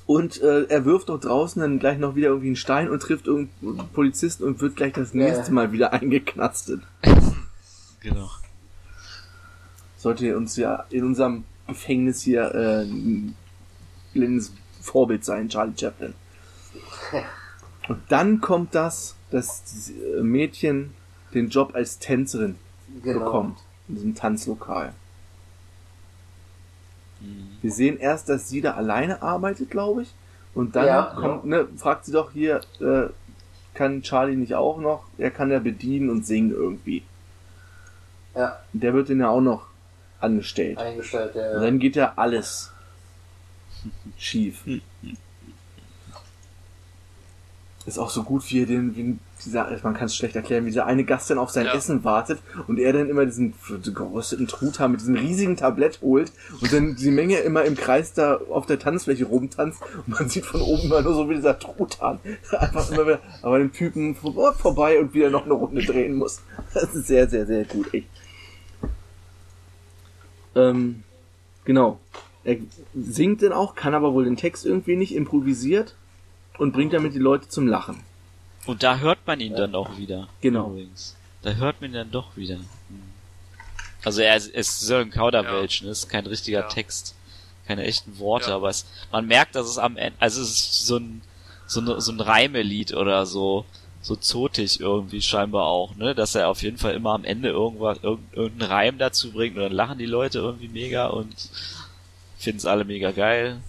Und 0.06 0.42
äh, 0.42 0.64
er 0.66 0.84
wirft 0.86 1.08
doch 1.10 1.20
draußen 1.20 1.62
dann 1.62 1.80
gleich 1.80 1.98
noch 1.98 2.16
wieder 2.16 2.28
irgendwie 2.28 2.48
einen 2.48 2.56
Stein 2.58 2.90
und 2.90 3.02
trifft 3.02 3.26
irgendeinen 3.26 3.88
Polizisten 3.94 4.44
und 4.44 4.60
wird 4.60 4.76
gleich 4.76 4.94
das 4.94 5.14
Ja. 5.14 5.24
nächste 5.24 5.54
Mal 5.54 5.72
wieder 5.72 5.94
eingeknastet. 5.94 6.82
Genau. 8.02 8.30
Sollte 9.98 10.36
uns 10.36 10.58
ja 10.58 10.86
in 10.90 11.06
unserem 11.06 11.46
Gefängnis 11.68 12.22
hier 12.22 12.54
äh, 12.54 12.82
ein 12.84 13.36
blindes 14.14 14.52
Vorbild 14.84 15.24
sein, 15.26 15.50
Charlie 15.50 15.74
Chaplin. 15.80 16.14
Und 17.88 18.00
dann 18.10 18.40
kommt 18.42 18.76
das, 18.76 19.16
dass 19.32 19.64
dieses 19.64 19.90
äh, 19.90 20.22
Mädchen 20.22 20.94
den 21.34 21.50
Job 21.50 21.74
als 21.74 21.98
Tänzerin 22.00 22.56
Genau. 23.04 23.20
bekommt. 23.26 23.60
In 23.88 23.96
diesem 23.96 24.16
Tanzlokal. 24.16 24.94
Mhm. 27.22 27.48
Wir 27.62 27.72
sehen 27.72 27.98
erst, 27.98 28.30
dass 28.30 28.50
sie 28.50 28.62
da 28.62 28.74
alleine 28.74 29.22
arbeitet, 29.22 29.70
glaube 29.72 30.04
ich. 30.04 30.14
Und 30.54 30.76
dann 30.76 30.86
Ja, 30.86 31.14
kommt, 31.20 31.46
ne, 31.46 31.68
fragt 31.78 32.06
sie 32.06 32.12
doch 32.12 32.32
hier, 32.32 32.62
äh, 32.80 33.10
kann 33.74 34.04
Charlie 34.04 34.36
nicht 34.36 34.54
auch 34.54 34.78
noch? 34.80 35.06
Er 35.18 35.32
kann 35.32 35.50
ja 35.50 35.60
bedienen 35.60 36.10
und 36.12 36.26
singen 36.28 36.52
irgendwie. 36.52 37.04
Ja, 38.36 38.60
Und 38.74 38.84
der 38.84 38.94
wird 38.94 39.10
den 39.10 39.20
ja 39.20 39.30
auch 39.30 39.42
noch 39.42 39.66
angestellt. 40.20 40.78
eingestellt, 40.78 41.34
Und 41.36 41.42
ja. 41.42 41.60
dann 41.60 41.80
geht 41.80 41.96
ja 41.96 42.14
alles 42.16 42.72
schief. 44.18 44.64
Ist 47.86 48.00
auch 48.00 48.10
so 48.10 48.24
gut, 48.24 48.50
wie 48.50 48.62
er 48.62 48.66
den, 48.66 48.96
wie 48.96 49.18
dieser, 49.44 49.70
man 49.84 49.94
kann 49.94 50.06
es 50.06 50.16
schlecht 50.16 50.38
erklären, 50.38 50.64
wie 50.64 50.70
dieser 50.70 50.86
eine 50.86 51.04
Gast 51.04 51.30
dann 51.30 51.38
auf 51.38 51.50
sein 51.50 51.66
Ja. 51.66 51.74
Essen 51.74 52.06
wartet 52.06 52.40
und 52.68 52.80
er 52.80 52.94
dann 52.94 53.10
immer 53.10 53.26
diesen 53.26 53.54
gerösteten 53.94 54.48
Truthahn 54.48 54.92
mit 54.92 55.02
diesem 55.02 55.16
riesigen 55.18 55.58
Tablett 55.58 56.00
holt 56.02 56.32
und 56.62 56.72
dann 56.72 56.96
die 56.96 57.12
Menge 57.12 57.40
immer 57.40 57.66
im 57.66 57.76
Kreis 57.76 58.14
da 58.14 58.36
auf 58.38 58.68
der 58.68 58.80
Tanzfläche 58.80 59.26
rumtanzt 59.26 59.82
und 59.98 60.08
man 60.08 60.30
sieht 60.30 60.46
von 60.46 60.62
oben 60.62 60.84
immer 60.84 61.02
nur 61.02 61.14
so 61.14 61.30
wie 61.30 61.36
dieser 61.36 61.60
Truthahn 61.60 62.20
einfach 62.58 62.90
immer 62.90 63.06
wieder, 63.06 63.20
aber 63.42 63.58
dem 63.60 63.74
Typen 63.74 64.16
vor- 64.16 64.54
vorbei 64.54 64.98
und 65.02 65.14
wieder 65.14 65.30
noch 65.30 65.44
eine 65.44 65.54
Runde 65.54 65.84
drehen 65.84 66.16
muss. 66.16 66.42
Das 66.74 66.96
ist 66.96 67.08
sehr, 67.08 67.30
sehr, 67.30 67.46
sehr 67.46 67.66
gut, 67.66 67.94
echt. 67.94 68.08
Ähm, 70.56 71.04
genau. 71.66 72.00
Er 72.44 72.58
singt 72.94 73.42
dann 73.42 73.54
auch, 73.54 73.76
kann 73.76 73.94
aber 73.94 74.14
wohl 74.14 74.26
den 74.26 74.36
Text 74.38 74.66
irgendwie 74.66 74.96
nicht, 74.96 75.14
improvisiert 75.16 75.96
und 76.58 76.74
bringt 76.74 76.94
damit 76.94 77.14
die 77.16 77.20
Leute 77.20 77.48
zum 77.48 77.68
Lachen. 77.68 78.00
Und 78.66 78.84
da 78.84 78.98
hört 78.98 79.20
man 79.26 79.40
ihn 79.40 79.56
dann 79.56 79.76
auch 79.76 79.98
wieder. 79.98 80.28
Genau. 80.42 80.70
Übrigens. 80.72 81.16
Da 81.42 81.52
hört 81.54 81.82
man 81.82 81.90
ihn 81.92 81.96
dann 81.96 82.12
doch 82.12 82.36
wieder. 82.38 82.58
Mhm. 82.58 82.64
Also 84.04 84.22
er 84.22 84.36
es 84.36 84.48
ist 84.48 84.82
so 84.82 84.96
ein 84.96 85.12
Kauderwelsch, 85.12 85.82
ne? 85.84 85.90
ist 85.90 86.10
kein 86.10 86.26
richtiger 86.26 86.62
Ja. 86.62 86.68
Text, 86.68 87.16
keine 87.68 87.84
echten 87.84 88.20
Worte, 88.20 88.50
Ja. 88.50 88.56
aber 88.58 88.70
es, 88.70 88.86
man 89.12 89.26
merkt, 89.26 89.56
dass 89.56 89.68
es 89.68 89.78
am 89.78 89.96
Ende, 89.98 90.18
also 90.20 90.42
es 90.42 90.50
ist 90.50 90.86
so 90.86 90.98
ein 90.98 91.22
so, 91.66 91.80
ein- 91.80 92.02
so 92.02 92.12
ein 92.12 92.20
Reimelied 92.20 92.94
oder 92.94 93.26
so, 93.26 93.64
so 94.02 94.18
zotig 94.18 94.82
irgendwie 94.82 95.22
scheinbar 95.22 95.66
auch, 95.66 95.96
ne? 95.96 96.14
Dass 96.14 96.36
er 96.36 96.50
auf 96.50 96.62
jeden 96.62 96.78
Fall 96.78 96.94
immer 96.94 97.14
am 97.14 97.24
Ende 97.24 97.50
irgendwas, 97.50 98.00
irgend- 98.04 98.34
irgendeinen 98.34 98.70
Reim 98.72 98.98
dazu 98.98 99.32
bringt 99.32 99.56
und 99.56 99.64
dann 99.64 99.72
lachen 99.72 99.98
die 99.98 100.06
Leute 100.06 100.40
irgendwie 100.40 100.68
mega 100.68 101.08
und 101.08 101.34
finden 102.44 102.60
es 102.60 102.66
alle 102.66 102.86
mega 102.86 103.12
geil. 103.12 103.62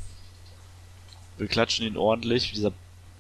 Wir 1.39 1.47
klatschen 1.47 1.87
ihn 1.87 1.97
ordentlich. 1.97 2.53
Dieser, 2.53 2.73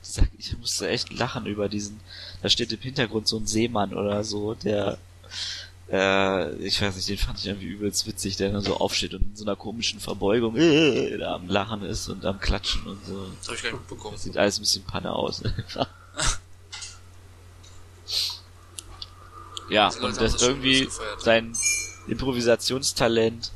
dieser, 0.04 0.24
ich 0.38 0.56
musste 0.58 0.88
echt 0.88 1.12
lachen 1.12 1.46
über 1.46 1.68
diesen, 1.68 2.00
da 2.42 2.48
steht 2.48 2.72
im 2.72 2.80
Hintergrund 2.80 3.28
so 3.28 3.38
ein 3.38 3.46
Seemann 3.46 3.94
oder 3.94 4.24
so, 4.24 4.54
der, 4.54 4.98
äh, 5.90 6.54
ich 6.56 6.80
weiß 6.82 6.96
nicht, 6.96 7.08
den 7.08 7.18
fand 7.18 7.38
ich 7.38 7.46
irgendwie 7.46 7.66
übelst 7.66 8.06
witzig, 8.06 8.36
der 8.36 8.50
dann 8.52 8.62
so 8.62 8.76
aufsteht 8.76 9.14
und 9.14 9.22
in 9.22 9.36
so 9.36 9.44
einer 9.44 9.56
komischen 9.56 10.00
Verbeugung 10.00 10.56
äh, 10.56 11.16
da 11.18 11.34
am 11.34 11.48
Lachen 11.48 11.82
ist 11.82 12.08
und 12.08 12.24
am 12.24 12.40
Klatschen 12.40 12.86
und 12.86 13.04
so. 13.06 13.26
Das 13.38 13.46
habe 13.48 13.56
ich 13.56 13.62
gar 13.62 13.70
nicht 13.72 13.80
mitbekommen. 13.80 14.16
Sieht 14.16 14.36
alles 14.36 14.58
ein 14.58 14.62
bisschen 14.62 14.84
Panne 14.84 15.12
aus. 15.12 15.42
ja, 19.70 19.88
und 19.88 20.20
das 20.20 20.32
das 20.32 20.42
irgendwie 20.42 20.88
sein 21.18 21.56
Improvisationstalent 22.06 23.52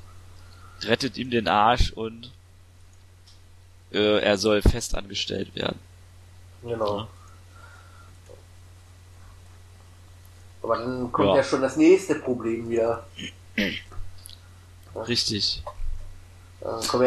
rettet 0.86 1.16
ihm 1.18 1.30
den 1.30 1.48
Arsch 1.48 1.92
und 1.92 2.30
äh, 3.92 4.20
er 4.20 4.36
soll 4.38 4.62
fest 4.62 4.94
angestellt 4.94 5.54
werden. 5.54 5.78
Genau. 6.62 7.08
Aber 10.62 10.78
dann 10.78 11.12
kommt 11.12 11.28
Ja. 11.28 11.36
ja. 11.36 11.42
schon 11.44 11.62
das 11.62 11.76
nächste 11.76 12.16
Problem 12.16 12.68
wieder. 12.68 13.06
Richtig. 15.08 15.62
Ja 15.64 15.72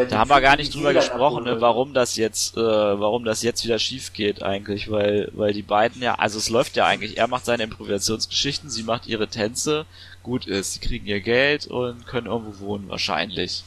Da 0.08 0.18
haben 0.18 0.30
wir 0.30 0.40
gar 0.40 0.56
nicht 0.56 0.74
drüber 0.74 0.94
gesprochen, 0.94 1.44
ne, 1.44 1.60
warum 1.60 1.92
das 1.92 2.16
jetzt, 2.16 2.56
äh, 2.56 2.60
warum 2.60 3.24
das 3.24 3.42
jetzt 3.42 3.62
wieder 3.64 3.78
schief 3.78 4.14
geht 4.14 4.42
eigentlich, 4.42 4.90
weil, 4.90 5.30
weil 5.34 5.52
die 5.52 5.62
beiden 5.62 6.00
ja, 6.00 6.14
also 6.14 6.38
es 6.38 6.48
läuft 6.48 6.76
ja 6.76 6.86
eigentlich, 6.86 7.18
er 7.18 7.28
macht 7.28 7.44
seine 7.44 7.64
Improvisationsgeschichten, 7.64 8.70
sie 8.70 8.82
macht 8.82 9.06
ihre 9.06 9.28
Tänze, 9.28 9.84
gut 10.22 10.46
ist, 10.46 10.74
sie 10.74 10.80
kriegen 10.80 11.06
ihr 11.06 11.20
Geld 11.20 11.66
und 11.66 12.06
können 12.06 12.26
irgendwo 12.26 12.58
wohnen 12.66 12.88
wahrscheinlich. 12.88 13.64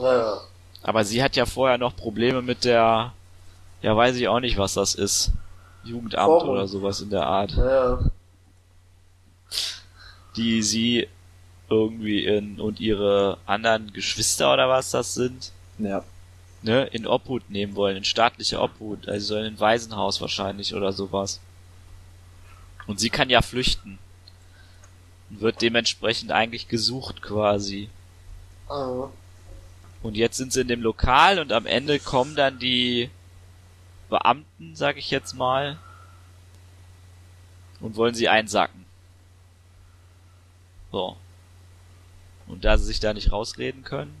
Ja, 0.00 0.40
Aber 0.82 1.04
sie 1.04 1.22
hat 1.22 1.36
ja 1.36 1.46
vorher 1.46 1.78
noch 1.78 1.96
Probleme 1.96 2.42
mit 2.42 2.64
der, 2.64 3.12
ja 3.82 3.96
weiß 3.96 4.16
ich 4.16 4.28
auch 4.28 4.40
nicht, 4.40 4.56
was 4.58 4.74
das 4.74 4.94
ist. 4.94 5.32
Jugendamt 5.84 6.26
Forum. 6.26 6.50
oder 6.50 6.68
sowas 6.68 7.00
in 7.00 7.10
der 7.10 7.26
Art. 7.26 7.52
ja, 7.52 7.64
ja. 7.90 7.98
die 10.36 10.62
sie 10.62 11.08
irgendwie 11.68 12.24
in 12.24 12.60
und 12.60 12.80
ihre 12.80 13.38
anderen 13.46 13.92
Geschwister 13.92 14.52
oder 14.52 14.68
was 14.68 14.90
das 14.90 15.14
sind, 15.14 15.52
Ja. 15.78 16.04
ne, 16.62 16.84
in 16.86 17.06
Obhut 17.06 17.48
nehmen 17.50 17.74
wollen, 17.76 17.96
in 17.96 18.04
staatliche 18.04 18.60
Obhut, 18.60 19.08
also 19.08 19.34
so 19.34 19.36
in 19.36 19.46
ein 19.46 19.60
Waisenhaus 19.60 20.20
wahrscheinlich 20.20 20.74
oder 20.74 20.92
sowas. 20.92 21.40
Und 22.86 22.98
sie 23.00 23.10
kann 23.10 23.30
ja 23.30 23.40
flüchten. 23.42 23.98
Und 25.30 25.40
wird 25.40 25.62
dementsprechend 25.62 26.32
eigentlich 26.32 26.68
gesucht 26.68 27.22
quasi. 27.22 27.88
Ah, 28.68 29.08
Und 30.02 30.16
jetzt 30.16 30.36
sind 30.36 30.52
sie 30.52 30.60
in 30.60 30.68
dem 30.68 30.82
Lokal 30.82 31.38
und 31.38 31.52
am 31.52 31.66
Ende 31.66 31.98
kommen 31.98 32.34
dann 32.34 32.58
die 32.58 33.10
Beamten, 34.08 34.74
sag 34.74 34.96
ich 34.96 35.10
jetzt 35.10 35.34
mal, 35.34 35.78
und 37.80 37.96
wollen 37.96 38.14
sie 38.14 38.28
einsacken. 38.28 38.84
So. 40.92 41.16
Und 42.46 42.64
da 42.64 42.76
sie 42.78 42.84
sich 42.84 43.00
da 43.00 43.14
nicht 43.14 43.32
rausreden 43.32 43.84
können, 43.84 44.14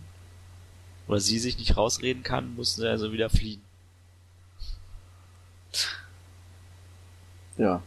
oder 1.08 1.18
sie 1.18 1.40
sich 1.40 1.58
nicht 1.58 1.76
rausreden 1.76 2.22
kann, 2.22 2.54
mussten 2.54 2.82
sie 2.82 2.88
also 2.88 3.12
wieder 3.12 3.30
fliehen. 3.30 3.62
Ja. 7.58 7.82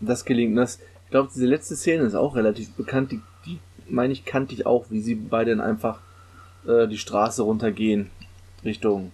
Und 0.00 0.06
das 0.06 0.24
gelingt. 0.24 0.56
Das, 0.56 0.78
glaube, 1.14 1.30
diese 1.32 1.46
letzte 1.46 1.76
Szene 1.76 2.02
ist 2.02 2.16
auch 2.16 2.34
relativ 2.34 2.72
bekannt. 2.72 3.12
Die, 3.12 3.20
die 3.46 3.60
meine 3.88 4.12
ich, 4.12 4.24
kannte 4.24 4.52
ich 4.52 4.66
auch, 4.66 4.86
wie 4.90 5.00
sie 5.00 5.14
beide 5.14 5.52
dann 5.52 5.60
einfach 5.60 6.00
äh, 6.66 6.88
die 6.88 6.98
Straße 6.98 7.42
runtergehen 7.42 8.10
Richtung 8.64 9.12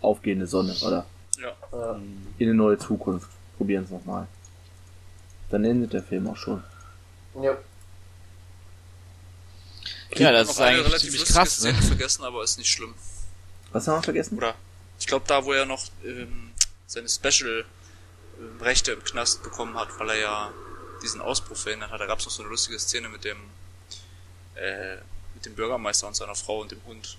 aufgehende 0.00 0.48
Sonne 0.48 0.74
oder 0.84 1.06
Ja. 1.38 1.52
ja. 1.70 2.00
in 2.38 2.48
eine 2.48 2.54
neue 2.54 2.78
Zukunft. 2.78 3.30
Probieren 3.56 3.84
es 3.84 3.90
nochmal. 3.90 4.26
Dann 5.50 5.64
endet 5.64 5.92
der 5.92 6.02
Film 6.02 6.26
auch 6.26 6.36
schon. 6.36 6.64
ja. 7.40 7.56
Ja, 10.14 10.32
das 10.32 10.50
ist 10.50 10.60
eine 10.60 10.78
eigentlich 10.78 10.86
relativ 10.86 11.10
ziemlich 11.12 11.24
krass, 11.28 11.56
Szene 11.58 11.78
ne? 11.78 11.82
vergessen, 11.82 12.24
aber 12.24 12.42
ist 12.42 12.58
nicht 12.58 12.68
schlimm. 12.68 12.92
Was 13.70 13.86
haben 13.86 13.98
wir 13.98 14.02
vergessen? 14.02 14.36
Oder 14.36 14.54
ich 14.98 15.06
glaube 15.06 15.24
da, 15.28 15.44
wo 15.44 15.52
er 15.52 15.64
noch 15.64 15.86
ähm, 16.04 16.50
seine 16.86 17.08
Special-Rechte 17.08 18.92
im 18.92 19.04
Knast 19.04 19.42
bekommen 19.42 19.74
hat, 19.76 19.88
weil 19.98 20.10
er 20.10 20.18
ja 20.18 20.52
diesen 21.02 21.20
Ausbruch 21.20 21.56
verhindert 21.56 21.90
hat. 21.90 22.00
Da 22.00 22.06
gab 22.06 22.18
es 22.18 22.24
noch 22.24 22.32
so 22.32 22.42
eine 22.42 22.50
lustige 22.50 22.78
Szene 22.78 23.08
mit 23.08 23.24
dem 23.24 23.36
äh, 24.54 24.96
mit 25.34 25.46
dem 25.46 25.54
Bürgermeister 25.54 26.06
und 26.06 26.14
seiner 26.16 26.34
Frau 26.34 26.60
und 26.60 26.70
dem 26.70 26.80
Hund, 26.86 27.16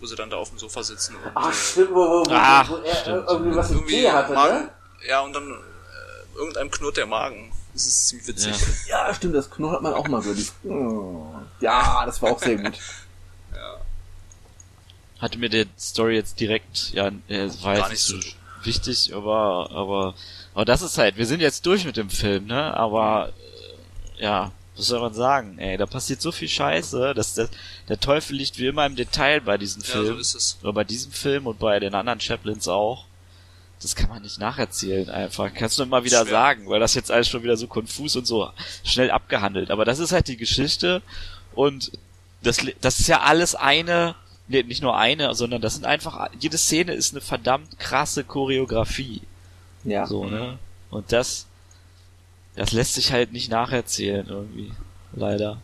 wo 0.00 0.06
sie 0.06 0.16
dann 0.16 0.30
da 0.30 0.36
auf 0.36 0.50
dem 0.50 0.58
Sofa 0.58 0.82
sitzen 0.82 1.16
und 1.16 1.30
Ach, 1.34 1.50
äh, 1.50 1.54
stimmt, 1.54 1.90
wo, 1.90 1.94
wo, 1.96 2.26
wo, 2.26 2.30
Ach, 2.30 2.68
wo 2.70 2.76
er 2.76 2.94
stimmt. 2.94 3.24
irgendwie 3.28 3.56
was 3.56 3.70
im 3.70 3.76
irgendwie 3.78 3.94
Tee 3.94 4.10
hatte, 4.10 4.32
Magen, 4.34 4.64
ne? 4.64 4.70
ja 5.08 5.20
und 5.20 5.32
dann 5.32 5.50
äh, 5.50 6.36
irgendeinem 6.36 6.70
knurrt 6.70 6.96
der 6.96 7.06
Magen. 7.06 7.52
Das 7.72 7.86
ist 7.86 8.08
ziemlich 8.08 8.28
witzig. 8.28 8.54
Ja. 8.86 9.08
Ja, 9.08 9.14
stimmt, 9.14 9.34
das 9.34 9.50
knurrt 9.50 9.82
man 9.82 9.94
auch 9.94 10.06
mal. 10.06 10.22
Die, 10.22 10.46
ja, 11.64 12.06
das 12.06 12.22
war 12.22 12.32
auch 12.32 12.38
sehr 12.40 12.56
gut. 12.56 12.78
Ja. 13.54 13.80
hatte 15.20 15.38
mir 15.38 15.48
die 15.48 15.66
Story 15.78 16.16
jetzt 16.16 16.40
direkt, 16.40 16.90
ja, 16.92 17.06
äh, 17.28 17.48
war 17.62 17.76
Gar 17.76 17.90
jetzt 17.90 17.90
nicht 17.90 17.90
nicht 17.90 18.02
so. 18.02 18.20
so 18.20 18.66
wichtig, 18.66 19.14
aber, 19.14 19.70
aber, 19.70 20.14
aber 20.54 20.64
das 20.64 20.82
ist 20.82 20.98
halt, 20.98 21.16
wir 21.16 21.26
sind 21.26 21.40
jetzt 21.40 21.66
durch 21.66 21.84
mit 21.84 21.96
dem 21.96 22.10
Film, 22.10 22.46
ne, 22.46 22.76
aber, 22.76 23.32
äh, 24.18 24.24
ja, 24.24 24.52
was 24.76 24.86
soll 24.86 25.00
man 25.00 25.14
sagen, 25.14 25.58
ey, 25.58 25.76
da 25.76 25.86
passiert 25.86 26.20
so 26.20 26.32
viel 26.32 26.48
Scheiße, 26.48 27.14
dass 27.14 27.34
der, 27.34 27.48
der 27.88 28.00
Teufel 28.00 28.36
liegt 28.36 28.58
wie 28.58 28.66
immer 28.66 28.86
im 28.86 28.96
Detail 28.96 29.40
bei 29.40 29.56
diesen 29.56 29.82
Ja, 29.82 30.04
so 30.04 30.14
ist 30.16 30.34
es. 30.34 30.58
Oder 30.62 30.72
bei 30.72 30.84
diesem 30.84 31.12
Film 31.12 31.46
und 31.46 31.58
bei 31.58 31.78
den 31.78 31.94
anderen 31.94 32.20
Chaplins 32.20 32.66
auch. 32.66 33.04
Das 33.80 33.94
kann 33.94 34.08
man 34.08 34.22
nicht 34.22 34.38
nacherzählen 34.38 35.10
einfach. 35.10 35.52
Kannst 35.54 35.78
du 35.78 35.82
immer 35.82 36.04
wieder 36.04 36.22
Schwer. 36.22 36.30
sagen, 36.30 36.68
weil 36.68 36.80
das 36.80 36.94
jetzt 36.94 37.10
alles 37.10 37.28
schon 37.28 37.42
wieder 37.42 37.56
so 37.56 37.66
konfus 37.66 38.16
und 38.16 38.26
so 38.26 38.50
schnell 38.82 39.10
abgehandelt. 39.10 39.70
Aber 39.70 39.84
das 39.84 39.98
ist 39.98 40.12
halt 40.12 40.26
die 40.26 40.36
Geschichte 40.36 41.02
und 41.54 41.92
das, 42.42 42.58
das 42.80 43.00
ist 43.00 43.08
ja 43.08 43.20
alles 43.20 43.54
eine, 43.54 44.14
nee, 44.48 44.62
nicht 44.62 44.82
nur 44.82 44.96
eine, 44.96 45.34
sondern 45.34 45.60
das 45.62 45.74
sind 45.74 45.86
einfach, 45.86 46.30
jede 46.38 46.58
Szene 46.58 46.94
ist 46.94 47.12
eine 47.12 47.20
verdammt 47.20 47.78
krasse 47.78 48.24
Choreografie. 48.24 49.22
Ja. 49.84 50.06
So, 50.06 50.24
ne? 50.26 50.58
Und 50.90 51.12
das, 51.12 51.46
das 52.56 52.72
lässt 52.72 52.94
sich 52.94 53.12
halt 53.12 53.32
nicht 53.32 53.50
nacherzählen 53.50 54.26
irgendwie. 54.26 54.72
Leider. 55.14 55.58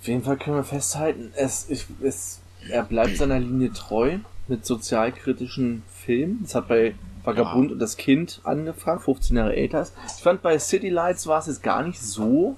Auf 0.00 0.06
jeden 0.06 0.22
Fall 0.22 0.36
können 0.36 0.56
wir 0.56 0.64
festhalten, 0.64 1.32
es, 1.36 1.68
ich, 1.68 1.86
es, 2.02 2.40
er 2.68 2.84
bleibt 2.84 3.16
seiner 3.16 3.38
Linie 3.38 3.72
treu 3.72 4.18
mit 4.46 4.64
sozialkritischen 4.64 5.82
Filmen. 6.04 6.40
Das 6.42 6.54
hat 6.54 6.68
bei 6.68 6.94
Vagabund 7.24 7.68
Ja. 7.70 7.72
und 7.74 7.78
das 7.78 7.96
Kind 7.96 8.40
angefangen, 8.44 9.00
15 9.00 9.36
Jahre 9.36 9.54
älter 9.56 9.82
ist. 9.82 9.94
Ich 10.16 10.22
fand 10.22 10.40
bei 10.40 10.58
City 10.58 10.88
Lights 10.88 11.26
war 11.26 11.40
es 11.40 11.46
jetzt 11.46 11.62
gar 11.62 11.82
nicht 11.82 12.00
so 12.00 12.56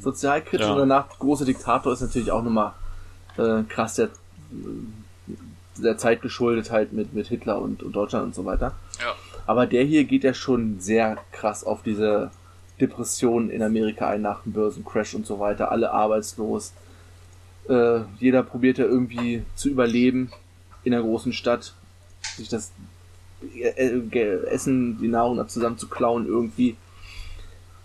sozialkritisch 0.00 0.66
Ja. 0.66 0.72
und 0.72 0.78
danach 0.78 1.18
Große 1.18 1.44
Diktator 1.44 1.92
ist 1.92 2.00
natürlich 2.00 2.30
auch 2.30 2.42
nochmal 2.42 2.72
äh, 3.36 3.62
krass 3.68 3.94
der, 3.96 4.08
der 5.82 5.98
Zeit 5.98 6.22
geschuldet 6.22 6.70
halt 6.70 6.92
mit, 6.92 7.12
mit 7.14 7.28
Hitler 7.28 7.60
und, 7.60 7.82
und 7.82 7.92
Deutschland 7.92 8.26
und 8.26 8.34
so 8.34 8.44
weiter. 8.44 8.74
Ja. 9.00 9.14
Aber 9.46 9.66
der 9.66 9.84
hier 9.84 10.04
geht 10.04 10.24
ja 10.24 10.34
schon 10.34 10.80
sehr 10.80 11.18
krass 11.32 11.64
auf 11.64 11.82
diese 11.82 12.30
Depressionen 12.80 13.50
in 13.50 13.62
Amerika 13.62 14.08
ein 14.08 14.22
nach 14.22 14.42
dem 14.42 14.52
Börsencrash 14.52 15.14
und 15.14 15.26
so 15.26 15.38
weiter. 15.38 15.70
Alle 15.70 15.92
arbeitslos. 15.92 16.72
Äh, 17.68 18.00
jeder 18.18 18.42
probiert 18.42 18.78
ja 18.78 18.84
irgendwie 18.84 19.42
zu 19.54 19.68
überleben 19.68 20.30
in 20.84 20.92
der 20.92 21.02
großen 21.02 21.32
Stadt. 21.32 21.74
Sich 22.36 22.48
das 22.48 22.72
äh, 23.54 23.68
äh, 23.68 24.44
Essen, 24.46 24.98
die 24.98 25.08
Nahrung 25.08 25.46
zusammen 25.48 25.78
zu 25.78 25.88
klauen 25.88 26.26
irgendwie. 26.26 26.76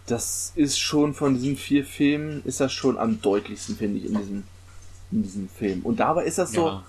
Das 0.08 0.54
ist 0.56 0.80
schon 0.80 1.14
von 1.14 1.34
diesen 1.34 1.58
vier 1.58 1.84
Filmen, 1.84 2.42
ist 2.46 2.60
das 2.60 2.72
schon 2.72 2.98
am 2.98 3.22
deutlichsten, 3.22 3.76
finde 3.76 4.00
ich, 4.00 4.06
in 4.06 4.18
diesem, 4.18 4.44
in 5.12 5.24
diesem 5.24 5.50
Film. 5.50 5.82
Und 5.82 6.00
dabei 6.00 6.26
ist 6.26 6.38
das 6.38 6.52
so, 6.52 6.68
Ja. 6.68 6.84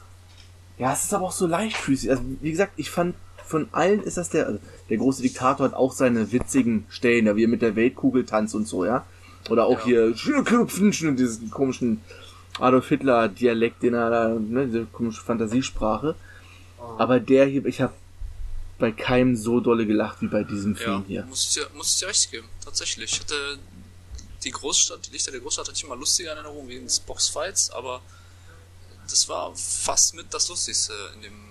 Ja, 0.79 0.93
es 0.93 1.05
ist 1.05 1.15
aber 1.15 1.27
auch 1.27 1.33
so 1.33 1.47
leichtfüßig. 1.47 2.11
Also, 2.11 2.23
wie 2.41 2.51
gesagt, 2.51 2.73
ich 2.77 2.91
fand, 2.91 3.15
von 3.45 3.69
allen 3.73 4.03
ist 4.03 4.17
das 4.17 4.31
der, 4.31 4.47
also, 4.47 4.59
der 4.91 4.97
große 4.99 5.23
Diktator 5.23 5.67
hat 5.67 5.75
auch 5.75 5.93
seine 5.93 6.33
witzigen 6.33 6.85
Stellen, 6.89 7.27
da 7.27 7.37
wie 7.37 7.45
er 7.45 7.49
mit 7.49 7.63
der 7.63 7.77
Weltkugel 7.77 8.27
tanzt 8.27 8.55
und 8.55 8.67
so, 8.67 8.85
ja. 8.85 9.07
Oder 9.49 9.67
auch 9.67 9.79
Ja. 9.81 9.85
hier, 9.85 10.17
Schürköpfen, 10.17 10.91
diesen 11.17 11.51
komischen 11.51 12.01
Adolf 12.59 12.89
Hitler 12.89 13.29
Dialekt, 13.29 13.83
den 13.83 13.95
er 13.95 14.11
da, 14.11 14.29
ne, 14.31 14.67
diese 14.67 14.85
komische 14.87 15.23
Fantasiesprache. 15.23 16.15
Aber 16.99 17.21
der 17.21 17.47
hier, 17.47 17.65
ich 17.67 17.81
habe 17.81 17.93
bei 18.79 18.93
keinem 18.93 19.37
so 19.37 19.61
dolle 19.61 19.87
gelacht 19.87 20.21
wie 20.21 20.27
bei 20.27 20.43
diesem 20.45 20.73
Ja, 20.75 20.79
Film 20.83 21.05
hier. 21.07 21.25
muss 21.27 21.45
ich, 21.47 21.55
dir, 21.55 21.67
muss 21.75 21.95
ich 21.95 22.01
dir 22.01 22.09
recht 22.09 22.31
geben. 22.31 22.49
Tatsächlich. 22.65 23.13
Ich 23.13 23.21
hatte 23.21 23.59
die 24.45 24.51
Großstadt, 24.51 25.07
die 25.07 25.13
Lichter 25.13 25.31
der 25.31 25.41
Großstadt 25.41 25.69
hatte 25.69 25.77
ich 25.77 25.85
immer 25.85 25.97
lustiger 25.97 26.33
in 26.33 26.39
Erinnerung 26.39 26.69
wegen 26.69 26.85
des 26.85 27.01
Boxfights, 27.01 27.71
aber 27.71 28.01
das 29.11 29.29
war 29.29 29.55
fast 29.55 30.15
mit 30.15 30.33
das 30.33 30.49
Lustigste 30.49 30.93
in 31.15 31.23
dem 31.23 31.47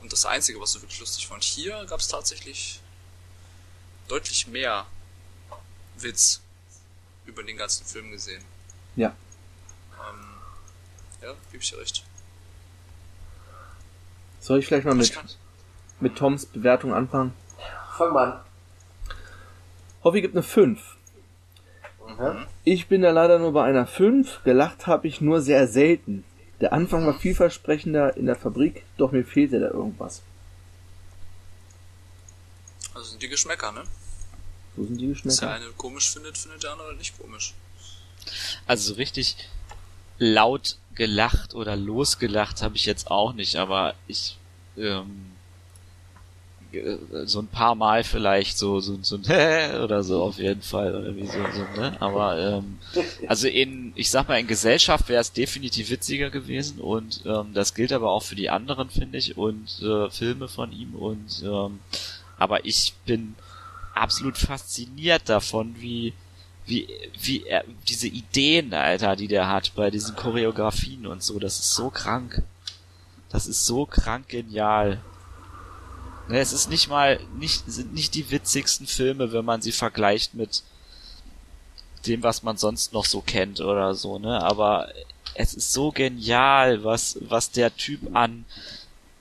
und 0.00 0.12
das 0.12 0.24
Einzige, 0.24 0.60
was 0.60 0.72
so 0.72 0.82
wirklich 0.82 1.00
lustig 1.00 1.26
fand. 1.26 1.44
Hier 1.44 1.84
gab 1.86 2.00
es 2.00 2.08
tatsächlich 2.08 2.80
deutlich 4.08 4.46
mehr 4.46 4.86
Witz 5.98 6.40
über 7.26 7.42
den 7.42 7.56
ganzen 7.56 7.84
Film 7.86 8.10
gesehen. 8.10 8.42
Ja. 8.96 9.14
Ähm, 9.92 10.24
ja, 11.22 11.34
gebe 11.50 11.62
ich 11.62 11.70
dir 11.70 11.78
recht. 11.78 12.04
Soll 14.40 14.58
ich 14.58 14.66
vielleicht 14.66 14.86
mal 14.86 14.94
mit, 14.94 15.16
mit 16.00 16.16
Toms 16.16 16.46
Bewertung 16.46 16.94
anfangen? 16.94 17.34
Fang 17.96 18.12
mal 18.12 18.32
an. 18.32 18.40
Hoffi 20.02 20.22
gibt 20.22 20.34
eine 20.34 20.42
5. 20.42 20.80
Mhm. 22.18 22.46
Ich 22.64 22.88
bin 22.88 23.02
da 23.02 23.10
leider 23.10 23.38
nur 23.38 23.52
bei 23.52 23.64
einer 23.64 23.86
5. 23.86 24.42
Gelacht 24.44 24.86
habe 24.86 25.06
ich 25.06 25.20
nur 25.20 25.42
sehr 25.42 25.68
selten. 25.68 26.24
Der 26.60 26.72
Anfang 26.72 27.06
war 27.06 27.18
vielversprechender 27.18 28.16
in 28.16 28.26
der 28.26 28.36
Fabrik, 28.36 28.84
doch 28.98 29.12
mir 29.12 29.24
fehlte 29.24 29.60
da 29.60 29.70
irgendwas. 29.70 30.22
also 32.94 33.10
sind 33.10 33.22
die 33.22 33.28
Geschmäcker, 33.28 33.72
ne? 33.72 33.84
So 34.76 34.84
sind 34.84 34.98
die 35.00 35.10
Was 35.10 35.22
der 35.22 35.30
Geschmäcker. 35.30 35.54
eine 35.54 35.66
komisch 35.72 36.10
findet, 36.10 36.36
findet 36.36 36.62
der 36.62 36.72
andere 36.72 36.88
halt 36.88 36.98
nicht 36.98 37.18
komisch. 37.18 37.54
Also 38.66 38.92
so 38.92 38.94
richtig 38.94 39.36
laut 40.18 40.76
gelacht 40.94 41.54
oder 41.54 41.76
losgelacht 41.76 42.62
habe 42.62 42.76
ich 42.76 42.84
jetzt 42.84 43.10
auch 43.10 43.32
nicht, 43.32 43.56
aber 43.56 43.94
ich 44.06 44.36
ähm, 44.76 45.06
äh, 45.06 45.39
so 47.24 47.40
ein 47.40 47.48
paar 47.48 47.74
Mal 47.74 48.04
vielleicht 48.04 48.58
so 48.58 48.80
so 48.80 48.98
so 49.02 49.16
ein 49.16 49.22
oder 49.82 50.02
so 50.02 50.22
auf 50.22 50.38
jeden 50.38 50.62
Fall 50.62 50.94
oder 50.94 51.16
wie 51.16 51.26
so, 51.26 51.38
so 51.52 51.80
ne 51.80 51.96
aber 52.00 52.38
ähm, 52.38 52.78
also 53.26 53.48
in 53.48 53.92
ich 53.96 54.10
sag 54.10 54.28
mal 54.28 54.38
in 54.38 54.46
Gesellschaft 54.46 55.08
wäre 55.08 55.20
es 55.20 55.32
definitiv 55.32 55.90
witziger 55.90 56.30
gewesen 56.30 56.80
und 56.80 57.22
ähm, 57.26 57.52
das 57.54 57.74
gilt 57.74 57.92
aber 57.92 58.10
auch 58.10 58.22
für 58.22 58.36
die 58.36 58.50
anderen 58.50 58.90
finde 58.90 59.18
ich 59.18 59.36
und 59.36 59.82
äh, 59.82 60.10
Filme 60.10 60.48
von 60.48 60.72
ihm 60.72 60.94
und 60.94 61.42
ähm, 61.44 61.80
aber 62.38 62.64
ich 62.64 62.94
bin 63.04 63.34
absolut 63.94 64.38
fasziniert 64.38 65.28
davon 65.28 65.74
wie 65.78 66.12
wie, 66.66 66.88
wie 67.20 67.42
er, 67.46 67.64
diese 67.88 68.06
Ideen, 68.06 68.72
Alter, 68.72 69.16
die 69.16 69.26
der 69.26 69.48
hat 69.48 69.72
bei 69.74 69.90
diesen 69.90 70.14
Choreografien 70.14 71.06
und 71.06 71.22
so, 71.22 71.38
das 71.38 71.58
ist 71.58 71.74
so 71.74 71.90
krank. 71.90 72.42
Das 73.28 73.46
ist 73.46 73.66
so 73.66 73.86
krank 73.86 74.28
genial. 74.28 75.00
Ne, 76.30 76.38
es 76.38 76.52
ist 76.52 76.70
nicht 76.70 76.88
mal, 76.88 77.18
nicht, 77.36 77.64
sind 77.66 77.92
nicht 77.92 78.14
die 78.14 78.30
witzigsten 78.30 78.86
Filme, 78.86 79.32
wenn 79.32 79.44
man 79.44 79.62
sie 79.62 79.72
vergleicht 79.72 80.32
mit 80.32 80.62
dem, 82.06 82.22
was 82.22 82.44
man 82.44 82.56
sonst 82.56 82.92
noch 82.92 83.04
so 83.04 83.20
kennt 83.20 83.60
oder 83.60 83.96
so, 83.96 84.20
ne, 84.20 84.40
aber 84.40 84.92
es 85.34 85.54
ist 85.54 85.72
so 85.72 85.90
genial, 85.90 86.84
was, 86.84 87.18
was 87.22 87.50
der 87.50 87.76
Typ 87.76 88.14
an, 88.14 88.44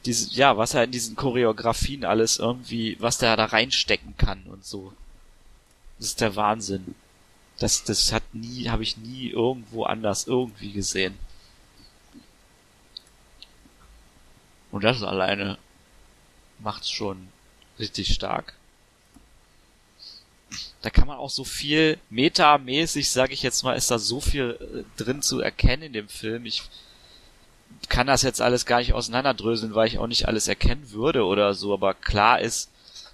diese, 0.05 0.31
ja, 0.35 0.55
was 0.57 0.75
er 0.75 0.83
in 0.83 0.91
diesen 0.91 1.15
Choreografien 1.15 2.05
alles 2.05 2.37
irgendwie, 2.37 2.95
was 2.99 3.17
der 3.17 3.35
da 3.35 3.45
reinstecken 3.45 4.15
kann 4.15 4.43
und 4.43 4.63
so. 4.63 4.93
Das 5.97 6.09
ist 6.09 6.21
der 6.21 6.35
Wahnsinn. 6.35 6.93
Das, 7.57 7.83
das 7.85 8.13
hat 8.13 8.23
nie, 8.33 8.69
habe 8.69 8.83
ich 8.83 8.97
nie 8.97 9.29
irgendwo 9.29 9.83
anders 9.85 10.27
irgendwie 10.27 10.73
gesehen. 10.73 11.17
Und 14.71 14.83
das 14.83 15.01
alleine 15.01 15.57
macht's 16.59 16.89
schon 16.89 17.29
richtig 17.79 18.13
stark. 18.13 18.53
Da 20.81 20.89
kann 20.89 21.07
man 21.07 21.17
auch 21.17 21.29
so 21.29 21.43
viel 21.43 21.97
metamäßig, 22.09 23.09
sage 23.09 23.33
ich 23.33 23.43
jetzt 23.43 23.63
mal, 23.63 23.73
ist 23.73 23.91
da 23.91 23.99
so 23.99 24.21
viel 24.21 24.57
äh, 24.59 25.01
drin 25.01 25.21
zu 25.21 25.39
erkennen 25.41 25.83
in 25.83 25.93
dem 25.93 26.07
Film. 26.07 26.45
Ich 26.45 26.63
kann 27.89 28.07
das 28.07 28.21
jetzt 28.23 28.41
alles 28.41 28.65
gar 28.65 28.79
nicht 28.79 28.93
auseinanderdröseln, 28.93 29.75
weil 29.75 29.87
ich 29.87 29.99
auch 29.99 30.07
nicht 30.07 30.27
alles 30.27 30.47
erkennen 30.47 30.91
würde 30.91 31.25
oder 31.25 31.53
so, 31.53 31.73
aber 31.73 31.93
klar 31.93 32.39
ist, 32.39 32.69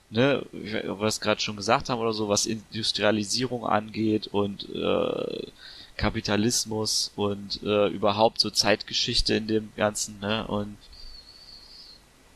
ne, 0.10 0.46
was 0.86 1.22
gerade 1.22 1.42
schon 1.42 1.58
gesagt 1.58 1.90
haben 1.90 2.00
oder 2.00 2.14
so, 2.14 2.30
was 2.30 2.46
Industrialisierung 2.46 3.66
angeht 3.66 4.28
und 4.28 4.68
äh, 4.74 5.48
Kapitalismus 5.98 7.12
und 7.16 7.62
äh, 7.64 7.88
überhaupt 7.88 8.40
so 8.40 8.50
Zeitgeschichte 8.50 9.34
in 9.34 9.48
dem 9.48 9.72
Ganzen, 9.76 10.20
ne, 10.20 10.46
und 10.48 10.78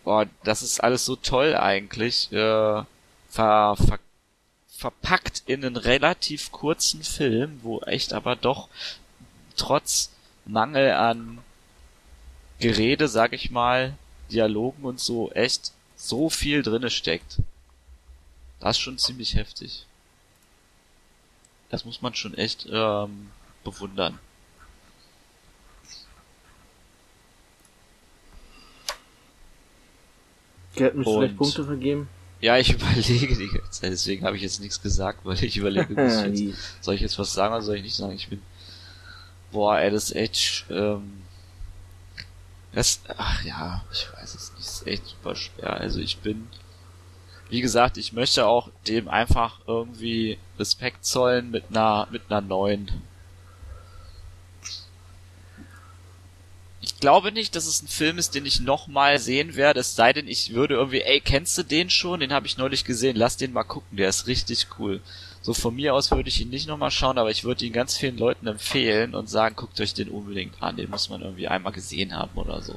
boah, 0.09 0.25
das 0.43 0.63
ist 0.63 0.79
alles 0.83 1.05
so 1.05 1.15
toll 1.15 1.55
eigentlich, 1.55 2.31
äh, 2.31 2.81
ver, 3.29 3.75
ver, 3.77 3.99
verpackt 4.67 5.43
in 5.45 5.63
einen 5.63 5.77
relativ 5.77 6.51
kurzen 6.51 7.03
Film, 7.03 7.59
wo 7.61 7.81
echt 7.81 8.13
aber 8.13 8.35
doch 8.35 8.69
trotz 9.55 10.09
Mangel 10.45 10.93
an 10.93 11.37
Gerede, 12.59 13.07
sag 13.07 13.33
ich 13.33 13.51
mal, 13.51 13.93
Dialogen 14.31 14.83
und 14.83 14.99
so, 14.99 15.29
echt 15.33 15.73
so 15.95 16.31
viel 16.31 16.63
drinne 16.63 16.89
steckt. 16.89 17.37
Das 18.59 18.77
ist 18.77 18.81
schon 18.81 18.97
ziemlich 18.97 19.35
heftig. 19.35 19.85
Das 21.69 21.85
muss 21.85 22.01
man 22.01 22.15
schon 22.15 22.33
echt 22.33 22.67
ähm, 22.71 23.29
bewundern. 23.63 24.17
Gerd, 30.75 30.95
du 30.95 31.03
vielleicht 31.03 31.37
Punkte 31.37 31.63
vergeben? 31.65 32.07
Ja, 32.41 32.57
ich 32.57 32.73
überlege 32.73 33.35
die 33.35 33.47
ganze 33.47 33.81
Zeit, 33.81 33.91
deswegen 33.91 34.25
habe 34.25 34.37
ich 34.37 34.43
jetzt 34.43 34.61
nichts 34.61 34.81
gesagt, 34.81 35.19
weil 35.25 35.43
ich 35.43 35.57
überlege, 35.57 35.93
muss 35.93 36.23
ich 36.23 36.39
jetzt, 36.41 36.83
soll 36.83 36.95
ich 36.95 37.01
jetzt 37.01 37.19
was 37.19 37.33
sagen 37.33 37.53
oder 37.53 37.61
soll 37.63 37.75
ich 37.75 37.83
nicht 37.83 37.95
sagen? 37.95 38.13
Ich 38.13 38.29
bin, 38.29 38.41
boah, 39.51 39.81
ist 39.81 40.15
echt, 40.15 40.65
ähm, 40.69 41.23
Das, 42.71 43.01
ach 43.17 43.43
ja, 43.43 43.83
ich 43.91 44.07
weiß 44.13 44.35
es 44.35 44.53
nicht, 44.53 44.61
ist 44.67 44.87
echt 44.87 45.05
super 45.07 45.35
schwer. 45.35 45.73
Also 45.73 45.99
ich 45.99 46.19
bin, 46.19 46.47
wie 47.49 47.61
gesagt, 47.61 47.97
ich 47.97 48.13
möchte 48.13 48.45
auch 48.45 48.69
dem 48.87 49.07
einfach 49.09 49.59
irgendwie 49.67 50.37
Respekt 50.59 51.03
zollen 51.05 51.49
mit 51.51 51.65
einer, 51.71 52.07
mit 52.11 52.23
einer 52.29 52.41
neuen. 52.41 52.89
Glaube 56.99 57.31
nicht, 57.31 57.55
dass 57.55 57.65
es 57.67 57.81
ein 57.81 57.87
Film 57.87 58.17
ist, 58.17 58.35
den 58.35 58.45
ich 58.45 58.59
nochmal 58.61 59.19
sehen 59.19 59.55
werde, 59.55 59.79
es 59.81 59.95
sei 59.95 60.13
denn, 60.13 60.27
ich 60.27 60.53
würde 60.53 60.75
irgendwie, 60.75 61.01
ey, 61.01 61.21
kennst 61.21 61.57
du 61.57 61.63
den 61.63 61.89
schon? 61.89 62.19
Den 62.19 62.33
habe 62.33 62.47
ich 62.47 62.57
neulich 62.57 62.85
gesehen, 62.85 63.15
lass 63.15 63.37
den 63.37 63.53
mal 63.53 63.63
gucken, 63.63 63.97
der 63.97 64.09
ist 64.09 64.27
richtig 64.27 64.67
cool. 64.79 65.01
So 65.41 65.53
von 65.53 65.75
mir 65.75 65.93
aus 65.93 66.11
würde 66.11 66.29
ich 66.29 66.41
ihn 66.41 66.49
nicht 66.49 66.67
nochmal 66.67 66.91
schauen, 66.91 67.17
aber 67.17 67.31
ich 67.31 67.43
würde 67.43 67.65
ihn 67.65 67.73
ganz 67.73 67.97
vielen 67.97 68.17
Leuten 68.17 68.47
empfehlen 68.47 69.15
und 69.15 69.29
sagen, 69.29 69.55
guckt 69.55 69.79
euch 69.79 69.93
den 69.93 70.09
unbedingt 70.09 70.61
an, 70.61 70.75
den 70.75 70.89
muss 70.89 71.09
man 71.09 71.21
irgendwie 71.21 71.47
einmal 71.47 71.73
gesehen 71.73 72.15
haben 72.15 72.37
oder 72.37 72.61
so. 72.61 72.75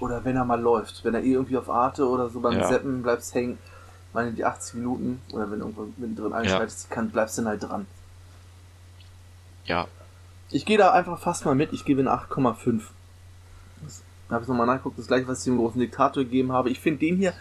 Oder 0.00 0.24
wenn 0.24 0.36
er 0.36 0.44
mal 0.44 0.60
läuft, 0.60 1.04
wenn 1.04 1.14
er 1.14 1.22
irgendwie 1.22 1.56
auf 1.56 1.70
Arte 1.70 2.06
oder 2.08 2.28
so 2.28 2.40
beim 2.40 2.58
Ja. 2.58 2.68
Seppen 2.68 3.02
bleibst 3.02 3.34
hängen, 3.34 3.58
meine 4.12 4.32
die 4.32 4.44
80 4.44 4.74
Minuten 4.74 5.22
oder 5.32 5.50
wenn 5.50 5.60
irgendwo 5.60 5.88
mittendrin 5.96 6.32
einschaltest, 6.32 6.90
kann, 6.90 7.10
bleibst 7.10 7.38
du 7.38 7.42
dann 7.42 7.50
halt 7.50 7.62
dran. 7.62 7.86
Ja, 9.64 9.86
Ich 10.50 10.66
gehe 10.66 10.78
da 10.78 10.92
einfach 10.92 11.18
fast 11.18 11.44
mal 11.46 11.54
mit, 11.54 11.72
ich 11.72 11.84
gebe 11.84 12.00
eine 12.00 12.10
8,5. 12.10 12.82
Das 14.28 14.36
habe 14.36 14.42
ich 14.42 14.48
nochmal 14.48 14.66
nachgeguckt, 14.66 14.98
das 14.98 15.06
gleiche, 15.06 15.28
was 15.28 15.40
ich 15.40 15.44
dem 15.44 15.58
großen 15.58 15.80
Diktator 15.80 16.24
gegeben 16.24 16.52
habe. 16.52 16.70
Ich 16.70 16.80
finde 16.80 17.00
den 17.00 17.16
hier 17.16 17.34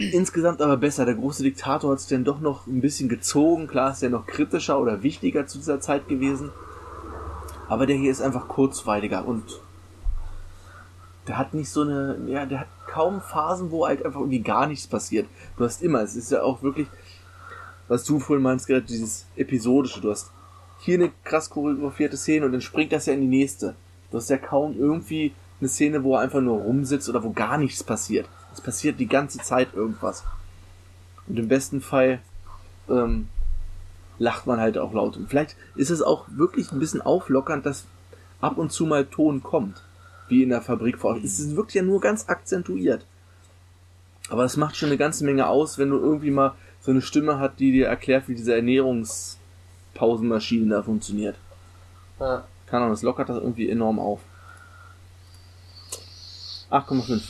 insgesamt 0.00 0.62
aber 0.62 0.76
besser. 0.76 1.04
Der 1.04 1.14
große 1.14 1.42
Diktator 1.42 1.92
hat 1.92 2.00
sich 2.00 2.08
dann 2.08 2.24
doch 2.24 2.40
noch 2.40 2.66
ein 2.66 2.80
bisschen 2.80 3.08
gezogen. 3.08 3.66
Klar 3.66 3.92
ist 3.92 4.02
der 4.02 4.10
noch 4.10 4.26
kritischer 4.26 4.80
oder 4.80 5.02
wichtiger 5.02 5.46
zu 5.46 5.58
dieser 5.58 5.80
Zeit 5.80 6.08
gewesen. 6.08 6.50
Aber 7.68 7.86
der 7.86 7.96
hier 7.96 8.10
ist 8.10 8.22
einfach 8.22 8.48
kurzweiliger 8.48 9.24
und 9.26 9.60
der 11.28 11.38
hat 11.38 11.54
nicht 11.54 11.70
so 11.70 11.82
eine, 11.82 12.18
ja, 12.26 12.46
der 12.46 12.60
hat 12.60 12.68
kaum 12.88 13.20
Phasen, 13.20 13.70
wo 13.70 13.86
halt 13.86 14.04
einfach 14.04 14.20
irgendwie 14.20 14.40
gar 14.40 14.66
nichts 14.66 14.88
passiert. 14.88 15.28
Du 15.56 15.64
hast 15.64 15.82
immer, 15.82 16.02
es 16.02 16.16
ist 16.16 16.32
ja 16.32 16.42
auch 16.42 16.62
wirklich, 16.62 16.88
was 17.86 18.04
du 18.04 18.18
vorhin 18.18 18.42
meinst, 18.42 18.66
gerade 18.66 18.82
dieses 18.82 19.26
episodische. 19.36 20.00
Du 20.00 20.10
hast 20.10 20.30
hier 20.80 20.96
eine 20.96 21.12
krass 21.22 21.50
choreografierte 21.50 22.16
Szene 22.16 22.46
und 22.46 22.52
dann 22.52 22.60
springt 22.60 22.90
das 22.90 23.06
ja 23.06 23.12
in 23.12 23.20
die 23.20 23.28
nächste. 23.28 23.76
Du 24.10 24.18
hast 24.18 24.30
ja 24.30 24.38
kaum 24.38 24.78
irgendwie 24.78 25.32
eine 25.60 25.68
Szene, 25.68 26.02
wo 26.02 26.14
er 26.14 26.20
einfach 26.20 26.40
nur 26.40 26.60
rumsitzt 26.60 27.08
oder 27.08 27.22
wo 27.22 27.30
gar 27.30 27.58
nichts 27.58 27.84
passiert. 27.84 28.28
Es 28.52 28.60
passiert 28.60 28.98
die 28.98 29.06
ganze 29.06 29.38
Zeit 29.38 29.74
irgendwas. 29.74 30.24
Und 31.26 31.38
im 31.38 31.48
besten 31.48 31.80
Fall 31.80 32.20
ähm, 32.88 33.28
lacht 34.18 34.46
man 34.46 34.60
halt 34.60 34.78
auch 34.78 34.92
laut. 34.92 35.16
Und 35.16 35.28
vielleicht 35.28 35.56
ist 35.76 35.90
es 35.90 36.02
auch 36.02 36.26
wirklich 36.28 36.70
ein 36.72 36.78
bisschen 36.78 37.02
auflockernd, 37.02 37.66
dass 37.66 37.86
ab 38.40 38.58
und 38.58 38.72
zu 38.72 38.86
mal 38.86 39.06
Ton 39.06 39.42
kommt. 39.42 39.82
Wie 40.28 40.42
in 40.42 40.50
der 40.50 40.62
Fabrik 40.62 40.98
vor 40.98 41.14
Ort. 41.14 41.24
Es 41.24 41.40
ist 41.40 41.56
wirklich 41.56 41.76
ja 41.76 41.82
nur 41.82 42.00
ganz 42.00 42.28
akzentuiert. 42.28 43.06
Aber 44.28 44.44
es 44.44 44.56
macht 44.56 44.76
schon 44.76 44.90
eine 44.90 44.98
ganze 44.98 45.24
Menge 45.24 45.48
aus, 45.48 45.78
wenn 45.78 45.90
du 45.90 45.98
irgendwie 45.98 46.30
mal 46.30 46.54
so 46.80 46.92
eine 46.92 47.02
Stimme 47.02 47.40
hat, 47.40 47.58
die 47.58 47.72
dir 47.72 47.88
erklärt, 47.88 48.28
wie 48.28 48.36
diese 48.36 48.54
Ernährungspausenmaschine 48.54 50.68
da 50.68 50.82
funktioniert. 50.82 51.36
Ja. 52.20 52.44
Keine 52.70 52.82
Ahnung, 52.84 52.94
das 52.94 53.02
lockert 53.02 53.28
das 53.28 53.36
irgendwie 53.36 53.68
enorm 53.68 53.98
auf. 53.98 54.20
8,5. 56.70 57.22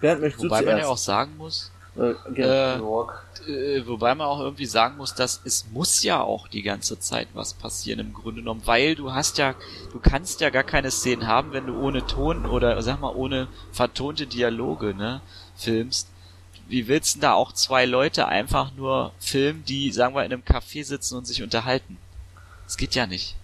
Bernd, 0.00 0.20
möchtest 0.20 0.44
wobei 0.44 0.62
man 0.62 0.78
ja 0.78 0.86
auch 0.86 0.96
sagen 0.98 1.36
muss, 1.36 1.72
Äh, 1.96 2.12
gerne. 2.34 2.74
äh, 2.74 2.78
York. 2.78 3.24
äh, 3.48 3.86
wobei 3.86 4.14
man 4.14 4.26
auch 4.26 4.40
irgendwie 4.40 4.66
sagen 4.66 4.96
muss, 4.98 5.14
dass 5.14 5.40
es 5.44 5.66
muss 5.72 6.02
ja 6.02 6.20
auch 6.20 6.46
die 6.46 6.62
ganze 6.62 7.00
Zeit 7.00 7.28
was 7.32 7.54
passieren 7.54 7.98
im 8.00 8.12
Grunde 8.12 8.42
genommen, 8.42 8.62
weil 8.66 8.94
du 8.94 9.12
hast 9.12 9.38
ja, 9.38 9.54
du 9.92 9.98
kannst 9.98 10.40
ja 10.40 10.50
gar 10.50 10.62
keine 10.62 10.90
Szenen 10.90 11.26
haben, 11.26 11.52
wenn 11.52 11.66
du 11.66 11.80
ohne 11.80 12.06
Ton 12.06 12.44
oder 12.46 12.80
sag 12.82 13.00
mal 13.00 13.14
ohne 13.14 13.48
vertonte 13.72 14.26
Dialoge, 14.26 14.94
ne, 14.94 15.20
filmst. 15.56 16.08
Wie 16.68 16.86
willst 16.88 17.14
du 17.14 17.20
denn 17.20 17.22
da 17.22 17.32
auch 17.34 17.52
zwei 17.52 17.86
Leute 17.86 18.26
einfach 18.28 18.72
nur 18.74 19.12
filmen, 19.18 19.64
die, 19.64 19.90
sagen 19.92 20.14
wir, 20.14 20.24
in 20.24 20.32
einem 20.32 20.42
Café 20.42 20.84
sitzen 20.84 21.16
und 21.16 21.24
sich 21.26 21.42
unterhalten? 21.42 21.96
Das 22.66 22.76
geht 22.76 22.94
ja 22.94 23.06
nicht. 23.06 23.36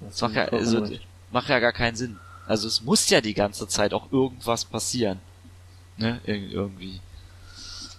Das 0.00 0.20
macht 0.22 0.34
ja, 0.34 0.44
also, 0.46 0.88
macht 1.30 1.48
ja 1.48 1.58
gar 1.58 1.72
keinen 1.72 1.96
Sinn. 1.96 2.18
Also 2.46 2.66
es 2.68 2.82
muss 2.82 3.08
ja 3.10 3.20
die 3.20 3.34
ganze 3.34 3.68
Zeit 3.68 3.92
auch 3.92 4.10
irgendwas 4.10 4.64
passieren. 4.64 5.20
Ne, 5.96 6.20
Ir- 6.26 6.50
irgendwie. 6.50 7.00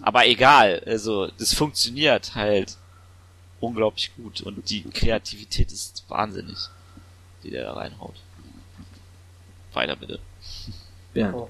Aber 0.01 0.25
egal, 0.25 0.81
also 0.85 1.27
das 1.27 1.53
funktioniert 1.53 2.33
halt 2.33 2.75
unglaublich 3.59 4.11
gut 4.15 4.41
und 4.41 4.67
die 4.69 4.83
Kreativität 4.89 5.71
ist 5.71 6.03
wahnsinnig, 6.07 6.57
die 7.43 7.51
der 7.51 7.65
da 7.65 7.73
reinhaut. 7.73 8.15
Weiter 9.73 9.95
bitte. 9.95 10.19
Bernd. 11.13 11.47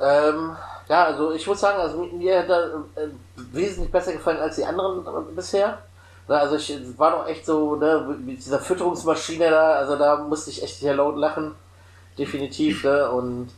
Ähm, 0.00 0.56
ja, 0.88 1.04
also 1.04 1.32
ich 1.32 1.46
muss 1.46 1.60
sagen, 1.60 1.78
also 1.80 2.04
mir 2.04 2.38
hat 2.38 2.48
er 2.48 2.84
äh, 2.96 3.08
wesentlich 3.36 3.92
besser 3.92 4.12
gefallen 4.12 4.38
als 4.38 4.56
die 4.56 4.64
anderen 4.64 5.04
äh, 5.04 5.32
bisher. 5.34 5.82
Na, 6.28 6.40
also 6.40 6.56
ich 6.56 6.68
es 6.68 6.98
war 6.98 7.10
doch 7.12 7.26
echt 7.26 7.46
so, 7.46 7.76
ne, 7.76 8.16
mit 8.20 8.44
dieser 8.44 8.60
Fütterungsmaschine 8.60 9.48
da, 9.48 9.72
also 9.72 9.96
da 9.96 10.16
musste 10.18 10.50
ich 10.50 10.62
echt 10.62 10.78
sehr 10.78 10.94
laut 10.94 11.16
lachen. 11.16 11.54
Definitiv, 12.18 12.84
ne, 12.84 13.10
und 13.10 13.48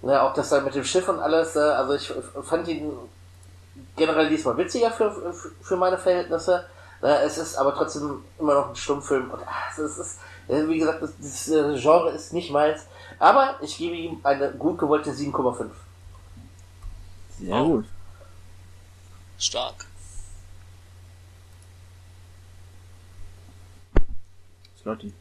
ne, 0.00 0.22
auch 0.22 0.32
das 0.32 0.48
dann 0.48 0.64
mit 0.64 0.74
dem 0.74 0.84
Schiff 0.84 1.08
und 1.08 1.20
alles, 1.20 1.56
äh, 1.56 1.60
also 1.60 1.94
ich 1.94 2.10
fand 2.42 2.66
ihn 2.68 2.90
generell 3.96 4.30
diesmal 4.30 4.56
witziger 4.56 4.90
für, 4.90 5.34
für, 5.60 5.76
meine 5.76 5.98
Verhältnisse. 5.98 6.64
Ne, 7.02 7.20
es 7.20 7.36
ist 7.36 7.56
aber 7.56 7.74
trotzdem 7.74 8.24
immer 8.38 8.54
noch 8.54 8.70
ein 8.70 8.76
Stummfilm 8.76 9.30
und 9.30 9.42
ah, 9.42 9.70
es 9.70 9.78
ist, 9.78 10.18
äh, 10.48 10.66
wie 10.66 10.78
gesagt, 10.78 11.02
das, 11.02 11.12
das 11.20 11.48
äh, 11.48 11.78
Genre 11.78 12.10
ist 12.10 12.32
nicht 12.32 12.50
meins. 12.50 12.86
Aber 13.18 13.56
ich 13.60 13.76
gebe 13.76 13.94
ihm 13.94 14.20
eine 14.22 14.52
gut 14.52 14.78
gewollte 14.78 15.10
7,5. 15.10 15.66
Sehr 17.40 17.62
gut. 17.62 17.84
Stark. 19.36 19.86
Slotty. 24.84 25.12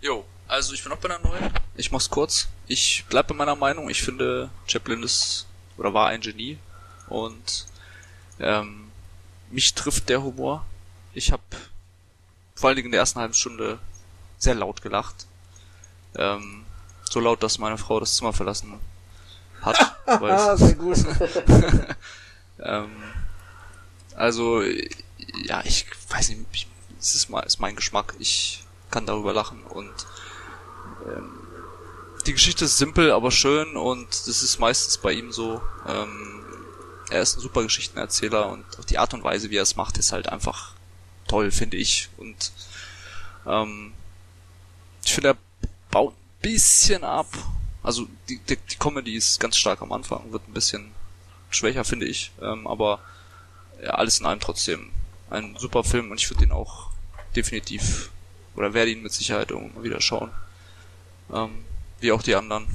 Jo, 0.00 0.24
also 0.48 0.74
ich 0.74 0.82
bin 0.82 0.92
auch 0.92 0.98
bei 0.98 1.08
einer 1.08 1.20
neuen. 1.26 1.50
Ich 1.76 1.92
mach's 1.92 2.10
kurz. 2.10 2.48
Ich 2.66 3.04
bleib 3.08 3.28
bei 3.28 3.34
meiner 3.34 3.54
Meinung. 3.54 3.88
Ich 3.88 4.02
finde, 4.02 4.50
Chaplin 4.66 5.02
ist 5.04 5.46
oder 5.76 5.94
war 5.94 6.08
ein 6.08 6.20
Genie 6.20 6.58
und 7.08 7.66
ähm, 8.40 8.90
mich 9.50 9.74
trifft 9.74 10.08
der 10.08 10.22
Humor. 10.22 10.66
Ich 11.14 11.30
habe 11.30 11.42
vor 12.56 12.68
allen 12.68 12.76
Dingen 12.76 12.86
in 12.86 12.92
der 12.92 13.00
ersten 13.00 13.20
halben 13.20 13.34
Stunde 13.34 13.78
sehr 14.38 14.56
laut 14.56 14.82
gelacht. 14.82 15.26
Ähm, 16.16 16.64
so 17.08 17.20
laut, 17.20 17.42
dass 17.44 17.58
meine 17.58 17.78
Frau 17.78 18.00
das 18.00 18.16
Zimmer 18.16 18.32
verlassen 18.32 18.80
hat. 19.62 19.96
weil 20.06 20.32
Ah, 20.32 20.56
sehr 20.56 20.74
gut. 20.74 20.98
ähm, 22.58 22.90
also, 24.16 24.62
ja, 24.62 25.62
ich 25.64 25.86
weiß 26.08 26.30
nicht, 26.30 26.40
ich, 26.52 26.66
es 26.98 27.14
ist, 27.14 27.28
mal, 27.28 27.40
ist 27.42 27.60
mein 27.60 27.76
Geschmack. 27.76 28.14
Ich 28.18 28.65
kann 28.96 29.04
darüber 29.04 29.34
lachen 29.34 29.62
und 29.64 29.92
ähm, 31.06 31.30
die 32.26 32.32
Geschichte 32.32 32.64
ist 32.64 32.78
simpel, 32.78 33.12
aber 33.12 33.30
schön 33.30 33.76
und 33.76 34.08
das 34.08 34.42
ist 34.42 34.58
meistens 34.58 34.96
bei 34.96 35.12
ihm 35.12 35.32
so. 35.32 35.60
Ähm, 35.86 36.46
er 37.10 37.20
ist 37.20 37.36
ein 37.36 37.42
super 37.42 37.62
Geschichtenerzähler 37.62 38.48
und 38.48 38.64
auch 38.80 38.86
die 38.86 38.96
Art 38.96 39.12
und 39.12 39.22
Weise, 39.22 39.50
wie 39.50 39.58
er 39.58 39.64
es 39.64 39.76
macht, 39.76 39.98
ist 39.98 40.12
halt 40.12 40.30
einfach 40.30 40.72
toll, 41.28 41.50
finde 41.50 41.76
ich. 41.76 42.08
Und 42.16 42.52
ähm, 43.46 43.92
ich 45.04 45.12
finde, 45.12 45.28
er 45.28 45.36
baut 45.90 46.14
ein 46.14 46.40
bisschen 46.40 47.04
ab. 47.04 47.28
Also 47.82 48.06
die, 48.30 48.38
die, 48.38 48.56
die 48.56 48.76
Comedy 48.76 49.14
ist 49.14 49.38
ganz 49.40 49.58
stark 49.58 49.82
am 49.82 49.92
Anfang, 49.92 50.32
wird 50.32 50.48
ein 50.48 50.54
bisschen 50.54 50.90
schwächer, 51.50 51.84
finde 51.84 52.06
ich. 52.06 52.32
Ähm, 52.40 52.66
aber 52.66 53.00
ja, 53.82 53.90
alles 53.90 54.20
in 54.20 54.26
allem 54.26 54.40
trotzdem 54.40 54.90
ein 55.28 55.54
super 55.58 55.84
Film 55.84 56.10
und 56.10 56.18
ich 56.18 56.30
würde 56.30 56.44
ihn 56.44 56.52
auch 56.52 56.88
definitiv 57.36 58.10
oder 58.56 58.74
werde 58.74 58.90
ihn 58.90 59.02
mit 59.02 59.12
Sicherheit 59.12 59.50
irgendwann 59.50 59.76
mal 59.76 59.84
wieder 59.84 60.00
schauen. 60.00 60.30
Ähm, 61.32 61.64
wie 62.00 62.12
auch 62.12 62.22
die 62.22 62.34
anderen. 62.34 62.66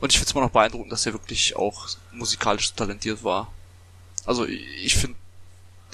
Und 0.00 0.10
ich 0.10 0.18
finde 0.18 0.28
es 0.28 0.34
immer 0.34 0.44
noch 0.44 0.50
beeindruckend, 0.50 0.90
dass 0.90 1.06
er 1.06 1.12
wirklich 1.12 1.54
auch 1.56 1.88
musikalisch 2.10 2.68
so 2.68 2.74
talentiert 2.74 3.22
war. 3.22 3.52
Also 4.26 4.46
ich, 4.46 4.96
finde 4.96 5.16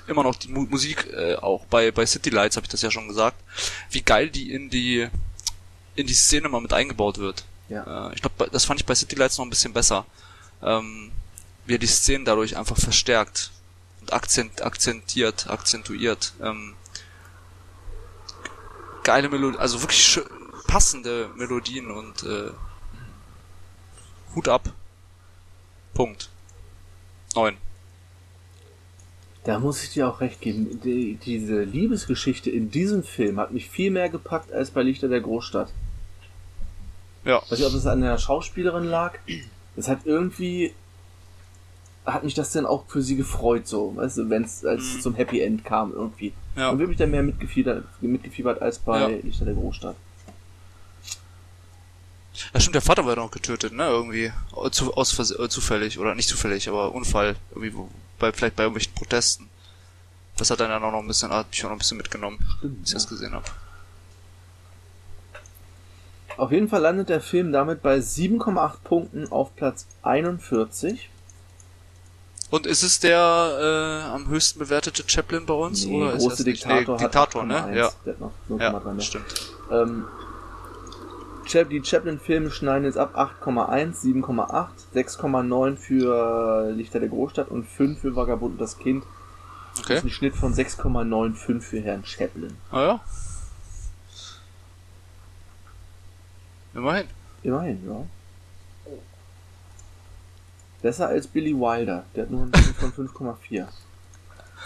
immer 0.06 0.22
noch 0.22 0.34
die 0.34 0.48
Mu 0.48 0.66
Musik, 0.68 1.06
äh, 1.12 1.36
auch 1.36 1.64
bei, 1.66 1.90
bei 1.90 2.06
City 2.06 2.30
Lights 2.30 2.56
habe 2.56 2.64
ich 2.64 2.70
das 2.70 2.82
ja 2.82 2.90
schon 2.90 3.08
gesagt, 3.08 3.36
wie 3.90 4.02
geil 4.02 4.30
die 4.30 4.52
in 4.52 4.70
die 4.70 5.08
in 5.94 6.06
die 6.06 6.14
Szene 6.14 6.48
mal 6.48 6.60
mit 6.60 6.72
eingebaut 6.72 7.18
wird. 7.18 7.44
Ja. 7.68 8.08
Äh, 8.08 8.14
ich 8.14 8.22
glaube, 8.22 8.48
das 8.50 8.64
fand 8.64 8.80
ich 8.80 8.86
bei 8.86 8.94
City 8.94 9.16
Lights 9.16 9.36
noch 9.36 9.44
ein 9.44 9.50
bisschen 9.50 9.72
besser. 9.72 10.06
Ähm, 10.62 11.10
wie 11.66 11.74
er 11.74 11.78
die 11.78 11.86
Szenen 11.86 12.24
dadurch 12.24 12.56
einfach 12.56 12.78
verstärkt 12.78 13.50
und 14.00 14.12
akzent, 14.12 14.62
akzentiert, 14.62 15.48
akzentuiert. 15.48 16.32
Ähm, 16.42 16.74
geile 19.08 19.30
Melodien, 19.30 19.58
also 19.58 19.80
wirklich 19.80 20.20
passende 20.66 21.30
Melodien 21.34 21.90
und 21.90 22.24
äh, 22.24 22.50
Hut 24.34 24.48
ab. 24.48 24.70
Punkt. 25.94 26.28
Neun. 27.34 27.56
Da 29.44 29.60
muss 29.60 29.82
ich 29.82 29.94
dir 29.94 30.10
auch 30.10 30.20
recht 30.20 30.42
geben. 30.42 30.78
Die, 30.84 31.14
diese 31.14 31.62
Liebesgeschichte 31.62 32.50
in 32.50 32.70
diesem 32.70 33.02
Film 33.02 33.40
hat 33.40 33.50
mich 33.50 33.70
viel 33.70 33.90
mehr 33.90 34.10
gepackt 34.10 34.52
als 34.52 34.70
bei 34.72 34.82
Lichter 34.82 35.08
der 35.08 35.22
Großstadt. 35.22 35.72
Ja. 37.24 37.40
Weiß 37.48 37.58
nicht, 37.58 37.66
ob 37.66 37.72
es 37.72 37.86
an 37.86 38.02
der 38.02 38.18
Schauspielerin 38.18 38.84
lag. 38.84 39.18
Es 39.74 39.88
hat 39.88 40.00
irgendwie 40.04 40.74
hat 42.12 42.24
mich 42.24 42.34
das 42.34 42.52
dann 42.52 42.66
auch 42.66 42.86
für 42.88 43.02
sie 43.02 43.16
gefreut, 43.16 43.66
so, 43.66 43.94
weißt 43.96 44.18
du, 44.18 44.30
wenn 44.30 44.44
es 44.44 44.64
als 44.64 44.94
Mhm. 44.96 45.00
zum 45.00 45.14
Happy 45.14 45.40
End 45.40 45.64
kam 45.64 45.92
irgendwie. 45.92 46.32
Ja. 46.56 46.70
Und 46.70 46.78
wirklich 46.78 46.98
dann 46.98 47.10
mehr 47.10 47.22
mitgefiebert, 47.22 47.84
mitgefiebert 48.00 48.60
als 48.62 48.78
bei 48.78 49.00
Ja. 49.00 49.06
Lichter 49.08 49.44
der 49.44 49.54
Großstadt. 49.54 49.96
Ja, 52.54 52.60
stimmt, 52.60 52.74
der 52.76 52.82
Vater 52.82 53.04
war 53.04 53.16
noch 53.16 53.30
getötet, 53.30 53.72
ne? 53.72 53.84
Irgendwie. 53.88 54.32
Zu, 54.70 54.94
aus, 54.94 55.18
äh, 55.18 55.48
zufällig. 55.48 55.98
Oder 55.98 56.14
nicht 56.14 56.28
zufällig, 56.28 56.68
aber 56.68 56.94
Unfall. 56.94 57.34
Irgendwie, 57.50 57.74
bei, 58.18 58.32
vielleicht 58.32 58.54
bei 58.56 58.62
irgendwelchen 58.62 58.94
Protesten. 58.94 59.48
Das 60.36 60.50
hat 60.50 60.60
dann 60.60 60.70
auch 60.82 60.92
noch 60.92 61.00
ein 61.00 61.06
bisschen, 61.08 61.30
hat 61.32 61.50
mich 61.50 61.64
auch 61.64 61.68
noch 61.68 61.74
ein 61.76 61.78
bisschen 61.78 61.96
mitgenommen, 61.96 62.38
als 62.62 62.88
ich 62.90 62.94
das 62.94 63.08
gesehen 63.08 63.32
habe. 63.32 63.44
Auf 66.36 66.52
jeden 66.52 66.68
Fall 66.68 66.80
landet 66.82 67.08
der 67.08 67.20
Film 67.20 67.50
damit 67.50 67.82
bei 67.82 67.98
7,8 67.98 68.76
Punkten 68.84 69.32
auf 69.32 69.56
Platz 69.56 69.86
41. 70.02 71.10
Und 72.50 72.66
ist 72.66 72.82
es 72.82 72.98
der 73.00 74.04
äh, 74.08 74.14
am 74.14 74.28
höchsten 74.28 74.58
bewertete 74.58 75.02
Chaplin 75.06 75.44
bei 75.44 75.52
uns? 75.54 75.84
Nee, 75.84 75.96
oder 76.02 76.12
ist 76.14 76.22
große 76.22 76.36
das 76.36 76.46
nicht? 76.46 76.64
Diktator, 76.64 76.96
nee, 76.96 77.02
Diktator, 77.02 77.44
ne? 77.44 77.54
8,1. 77.60 77.74
Ja. 77.76 77.90
Der 78.06 78.12
hat 78.14 78.20
noch 78.20 78.32
0,3 78.48 78.60
Ja, 78.62 78.92
mehr. 78.92 79.00
stimmt. 79.02 79.24
Ähm, 79.70 80.04
die 81.70 81.82
Chaplin-Filme 81.84 82.50
schneiden 82.50 82.84
jetzt 82.84 82.98
ab 82.98 83.16
8,1, 83.16 84.02
7,8, 84.02 84.68
6,9 84.94 85.76
für 85.76 86.70
Lichter 86.72 87.00
der 87.00 87.08
Großstadt 87.08 87.48
und 87.48 87.66
5 87.66 88.00
für 88.00 88.14
Vagabund 88.16 88.52
und 88.52 88.60
das 88.60 88.78
Kind. 88.78 89.04
Das 89.74 89.84
Okay. 89.84 89.96
ist 89.98 90.04
ein 90.04 90.10
Schnitt 90.10 90.34
von 90.34 90.52
6,95 90.54 91.60
für 91.60 91.80
Herrn 91.80 92.04
Chaplin. 92.04 92.56
Ah 92.70 92.82
ja. 92.82 93.00
Immerhin. 96.74 97.06
Immerhin, 97.42 97.82
ja. 97.88 98.04
Besser 100.88 101.08
als 101.08 101.26
Billy 101.26 101.52
Wilder. 101.54 102.04
Der 102.16 102.22
hat 102.22 102.30
nur 102.30 102.44
einen 102.44 102.54
Schnitt 102.54 102.76
von 102.76 103.08
5,4. 103.08 103.66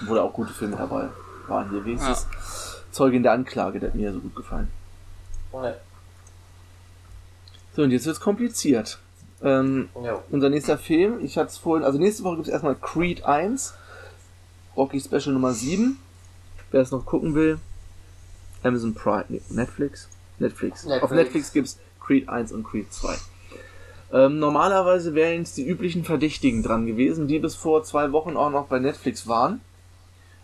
Obwohl 0.02 0.20
auch 0.20 0.32
gute 0.32 0.52
Filme 0.52 0.76
dabei 0.76 1.08
waren. 1.48 1.68
Hier 1.70 1.84
wenigstens 1.84 2.28
Zeugin 2.92 3.24
der 3.24 3.32
Anklage, 3.32 3.80
der 3.80 3.88
hat 3.88 3.96
mir 3.96 4.04
ja 4.04 4.12
so 4.12 4.20
gut 4.20 4.36
gefallen. 4.36 4.68
Ja. 5.52 5.74
So, 7.74 7.82
und 7.82 7.90
jetzt 7.90 8.06
wird's 8.06 8.20
kompliziert. 8.20 9.00
Ähm, 9.42 9.88
Ja. 10.00 10.22
unser 10.30 10.48
nächster 10.48 10.78
Film, 10.78 11.24
ich 11.24 11.36
hatte 11.36 11.48
es 11.48 11.58
vorhin, 11.58 11.84
also 11.84 11.98
nächste 11.98 12.22
Woche 12.22 12.36
gibt's 12.36 12.50
erstmal 12.50 12.76
Creed 12.76 13.24
1, 13.24 13.74
Rocky 14.76 15.00
Special 15.00 15.32
Nummer 15.32 15.52
7. 15.54 15.98
Wer 16.70 16.82
es 16.82 16.92
noch 16.92 17.04
gucken 17.04 17.34
will, 17.34 17.58
Amazon 18.62 18.94
Prime, 18.94 19.24
nee, 19.28 19.42
Netflix? 19.48 20.08
Netflix. 20.38 20.84
Netflix. 20.84 21.02
Auf 21.02 21.10
Netflix 21.10 21.52
gibt's 21.52 21.78
Creed 21.98 22.28
1 22.28 22.52
und 22.52 22.62
Creed 22.62 22.92
2. 22.92 23.16
Ähm, 24.12 24.38
normalerweise 24.38 25.14
wären 25.14 25.38
jetzt 25.38 25.56
die 25.56 25.66
üblichen 25.66 26.04
Verdächtigen 26.04 26.62
dran 26.62 26.86
gewesen, 26.86 27.28
die 27.28 27.38
bis 27.38 27.54
vor 27.54 27.82
zwei 27.82 28.12
Wochen 28.12 28.36
auch 28.36 28.50
noch 28.50 28.66
bei 28.66 28.78
Netflix 28.78 29.26
waren. 29.26 29.60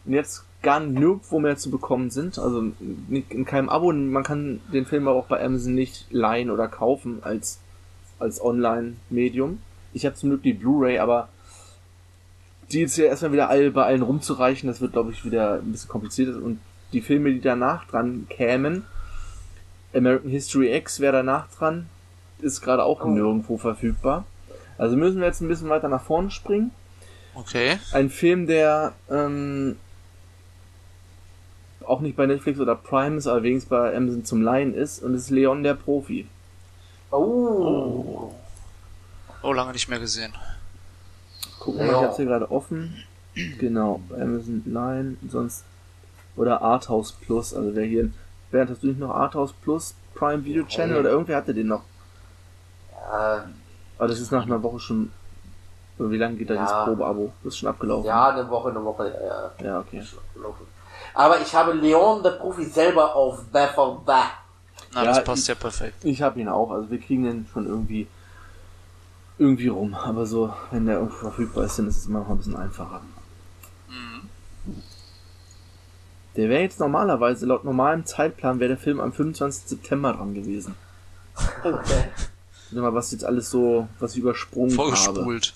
Und 0.05 0.15
jetzt 0.15 0.45
gar 0.63 0.81
nirgendwo 0.81 1.39
mehr 1.39 1.57
zu 1.57 1.71
bekommen 1.71 2.11
sind. 2.11 2.39
Also 2.39 2.73
in 3.11 3.45
keinem 3.45 3.69
Abo. 3.69 3.93
Man 3.93 4.25
kann 4.25 4.61
den 4.73 4.87
Film 4.87 5.07
aber 5.07 5.19
auch 5.19 5.27
bei 5.27 5.45
Amazon 5.45 5.75
nicht 5.75 6.07
leihen 6.11 6.51
oder 6.51 6.67
kaufen 6.67 7.19
als, 7.23 7.59
als 8.19 8.43
Online-Medium. 8.43 9.61
Ich 9.93 10.07
habe 10.07 10.17
zum 10.17 10.31
Glück 10.31 10.43
die 10.43 10.55
Blu-ray, 10.55 10.99
aber 10.99 11.29
die 12.73 12.81
jetzt 12.81 12.97
ja 12.97 13.07
erstmal 13.07 13.33
wieder 13.33 13.49
all, 13.49 13.71
bei 13.71 13.85
allen 13.85 14.03
rumzureichen, 14.03 14.67
das 14.67 14.81
wird, 14.81 14.93
glaube 14.93 15.13
ich, 15.13 15.25
wieder 15.25 15.55
ein 15.55 15.73
bisschen 15.73 15.89
kompliziert. 15.89 16.37
Und 16.37 16.59
die 16.93 17.01
Filme, 17.01 17.33
die 17.33 17.41
danach 17.41 17.87
dran 17.87 18.27
kämen, 18.29 18.85
American 19.95 20.31
History 20.31 20.75
X 20.75 21.01
wäre 21.01 21.13
danach 21.19 21.49
dran, 21.51 21.89
ist 22.41 22.61
gerade 22.61 22.85
auch 22.85 23.05
Oh. 23.05 23.09
nirgendwo 23.09 23.57
verfügbar. 23.59 24.25
Also 24.77 24.97
müssen 24.97 25.19
wir 25.21 25.27
jetzt 25.27 25.41
ein 25.41 25.49
bisschen 25.49 25.69
weiter 25.69 25.89
nach 25.89 26.03
vorne 26.03 26.31
springen. 26.31 26.71
Okay. 27.35 27.79
Ein 27.93 28.11
Film, 28.11 28.47
der 28.47 28.93
ähm, 29.11 29.77
auch 31.85 32.01
nicht 32.01 32.17
bei 32.17 32.27
Netflix 32.27 32.59
oder 32.61 32.75
Prime 32.75 33.17
ist, 33.17 33.27
aber 33.27 33.43
wenigstens 33.43 33.71
bei 33.71 33.97
Amazon 33.97 34.25
zum 34.25 34.43
Leihen 34.43 34.75
ist, 34.75 35.03
und 35.03 35.15
es 35.15 35.23
ist 35.25 35.31
Leon 35.31 35.63
der 35.63 35.75
Profi. 35.75 36.27
Oh. 37.11 38.33
Oh, 39.43 39.53
lange 39.53 39.73
nicht 39.73 39.89
mehr 39.89 39.99
gesehen. 39.99 40.33
Gucken 41.61 41.81
wir 41.81 41.87
mal, 41.87 41.93
Ja. 41.93 41.99
ich 42.01 42.05
hab's 42.07 42.17
hier 42.17 42.27
gerade 42.27 42.51
offen. 42.51 43.03
Genau, 43.59 44.01
bei 44.09 44.21
Amazon 44.21 44.63
Line, 44.67 45.17
sonst. 45.29 45.65
Oder 46.37 46.61
Arthouse 46.63 47.13
Plus, 47.13 47.55
also 47.55 47.75
wer 47.75 47.85
hier. 47.85 48.11
Bernd, 48.51 48.71
hast 48.71 48.83
du 48.83 48.89
nicht 48.89 48.99
noch 48.99 49.11
Arthouse 49.15 49.53
Plus 49.53 49.95
Prime 50.15 50.45
Video 50.45 50.65
Channel 50.65 50.95
Nee. 50.95 51.01
oder 51.01 51.11
irgendwer 51.11 51.37
hatte 51.37 51.53
den 51.55 51.67
noch? 51.69 51.83
Ja, 53.11 53.45
Aber 53.99 54.09
das 54.09 54.21
ist 54.21 54.31
nach 54.31 54.45
einer 54.45 54.63
Woche 54.63 54.79
schon. 54.81 55.13
Wie 55.99 56.17
lange 56.17 56.37
geht 56.37 56.49
da 56.51 56.55
Ja. 56.55 56.61
dieses 56.63 56.85
Probeabo? 56.85 57.33
Das 57.43 57.55
ist 57.55 57.59
schon 57.59 57.69
abgelaufen. 57.69 58.07
ja, 58.07 58.29
eine 58.29 58.49
Woche, 58.49 58.71
eine 58.71 58.85
Woche, 58.85 59.13
ja. 59.61 59.65
Ja, 59.67 59.81
okay. 59.81 60.03
Aber 61.15 61.41
ich 61.41 61.53
habe 61.55 61.73
Leon, 61.73 62.23
der 62.23 62.31
Profi, 62.33 62.65
selber 62.67 63.17
auf. 63.17 63.41
Na, 63.53 63.65
Ja, 64.95 65.05
das 65.05 65.25
passt 65.25 65.43
ich- 65.43 65.49
ja 65.49 65.55
perfekt. 65.57 66.05
Ich 66.05 66.23
habe 66.23 66.39
ihn 66.41 66.49
auch, 66.49 66.71
also 66.71 66.89
wir 66.91 67.01
kriegen 67.01 67.25
den 67.25 67.47
schon 67.53 67.67
irgendwie 67.67 68.07
irgendwie 69.39 69.69
rum. 69.69 69.95
Aber 69.95 70.25
so, 70.27 70.53
wenn 70.71 70.87
der 70.87 70.97
irgendwo 70.97 71.17
verfügbar 71.17 71.65
ist, 71.65 71.79
dann 71.79 71.89
ist 71.89 71.97
es 71.99 72.07
immer 72.07 72.21
noch 72.21 72.31
ein 72.31 72.37
bisschen 72.39 72.57
einfacher. 72.57 73.01
Der 76.37 76.49
wäre 76.49 76.63
jetzt 76.63 76.79
normalerweise, 76.79 77.47
laut 77.47 77.65
normalem 77.65 78.07
Zeitplan, 78.07 78.61
wäre 78.61 78.69
der 78.69 78.79
Film 78.79 79.01
am 79.01 79.13
25. 79.13 79.65
September 79.69 80.13
dran 80.13 80.35
gewesen. 80.35 80.77
Okay. 81.65 82.05
Sag 82.71 82.83
mal, 82.83 82.95
was 82.95 83.13
jetzt 83.13 83.25
alles 83.25 83.51
so, 83.51 83.89
was 83.99 84.13
ich 84.13 84.19
übersprungen 84.19 84.71
habe. 84.79 84.95
Vorgespult. 84.95 85.55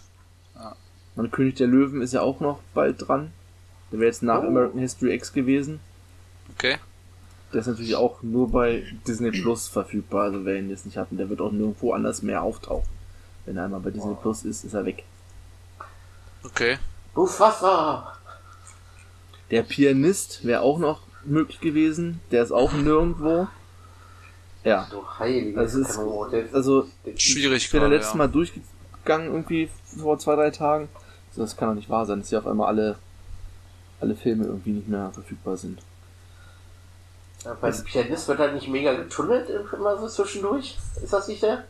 Und 1.15 1.31
König 1.31 1.57
der 1.57 1.67
Löwen 1.67 2.01
ist 2.01 2.15
ja 2.15 2.23
auch 2.23 2.41
noch 2.41 2.61
bald 2.73 3.07
dran. 3.07 3.33
Der 3.91 3.99
wäre 4.01 4.09
jetzt 4.09 4.23
nach 4.23 4.43
Oh. 4.43 4.47
American 4.47 4.81
History 4.81 5.13
X 5.15 5.33
gewesen. 5.35 5.81
Okay. 6.57 6.79
Der 7.53 7.61
ist 7.61 7.67
natürlich 7.67 7.97
auch 7.97 8.23
nur 8.23 8.51
bei 8.51 8.85
Disney 9.07 9.31
Plus 9.31 9.69
verfügbar, 9.69 10.23
also 10.25 10.47
wer 10.47 10.57
ihn 10.59 10.71
jetzt 10.71 10.87
nicht 10.87 10.97
hat, 10.97 11.09
und 11.11 11.19
der 11.19 11.29
wird 11.29 11.43
auch 11.43 11.53
nirgendwo 11.53 11.93
anders 11.93 12.23
mehr 12.23 12.43
auftauchen. 12.43 12.89
Wenn 13.45 13.59
er 13.59 13.65
einmal 13.67 13.81
bei 13.81 13.91
Disney 13.91 14.15
Plus 14.23 14.45
ist, 14.45 14.65
ist 14.65 14.73
er 14.73 14.87
weg. 14.87 15.05
Okay. 16.45 16.79
Mufasa. 17.15 18.17
Der 19.51 19.63
Pianist 19.65 20.47
wäre 20.47 20.63
auch 20.63 20.79
noch 20.79 21.03
möglich 21.27 21.61
gewesen, 21.61 22.21
der 22.31 22.43
ist 22.43 22.53
auch 22.53 22.73
nirgendwo. 22.73 23.49
Ja, 24.65 24.87
Du 24.91 25.03
heilige 25.19 25.61
Das 25.61 25.75
ist- 25.75 25.99
also 26.53 26.87
Schwierig 27.17 27.65
ich 27.65 27.71
bin 27.71 27.83
ja 27.83 27.89
letztes 27.89 28.13
ja. 28.13 28.19
Mal 28.19 28.29
durchgegangen 28.29 29.27
irgendwie 29.27 29.69
vor 29.99 30.19
zwei, 30.19 30.37
drei 30.37 30.51
Tagen. 30.51 30.89
Also 31.31 31.43
das 31.43 31.57
kann 31.57 31.69
doch 31.69 31.75
nicht 31.75 31.91
wahr 31.91 32.07
sein, 32.07 32.21
dass 32.21 32.29
hier 32.29 32.39
auf 32.39 32.47
einmal 32.47 32.69
alle, 32.69 32.97
alle 34.01 34.15
Filme 34.15 34.45
irgendwie 34.45 34.71
nicht 34.71 34.89
mehr 34.89 35.11
verfügbar 35.13 35.57
sind. 35.57 35.81
Ja, 37.45 37.57
beim 37.61 37.85
Pianist 37.85 38.29
wird 38.29 38.39
halt 38.39 38.55
nicht 38.55 38.69
mega 38.69 38.93
getunnelt 38.95 39.49
immer 39.73 39.99
so 39.99 40.07
zwischendurch. 40.09 40.79
Ist 41.03 41.13
das 41.13 41.27
nicht 41.27 41.43
der? 41.43 41.65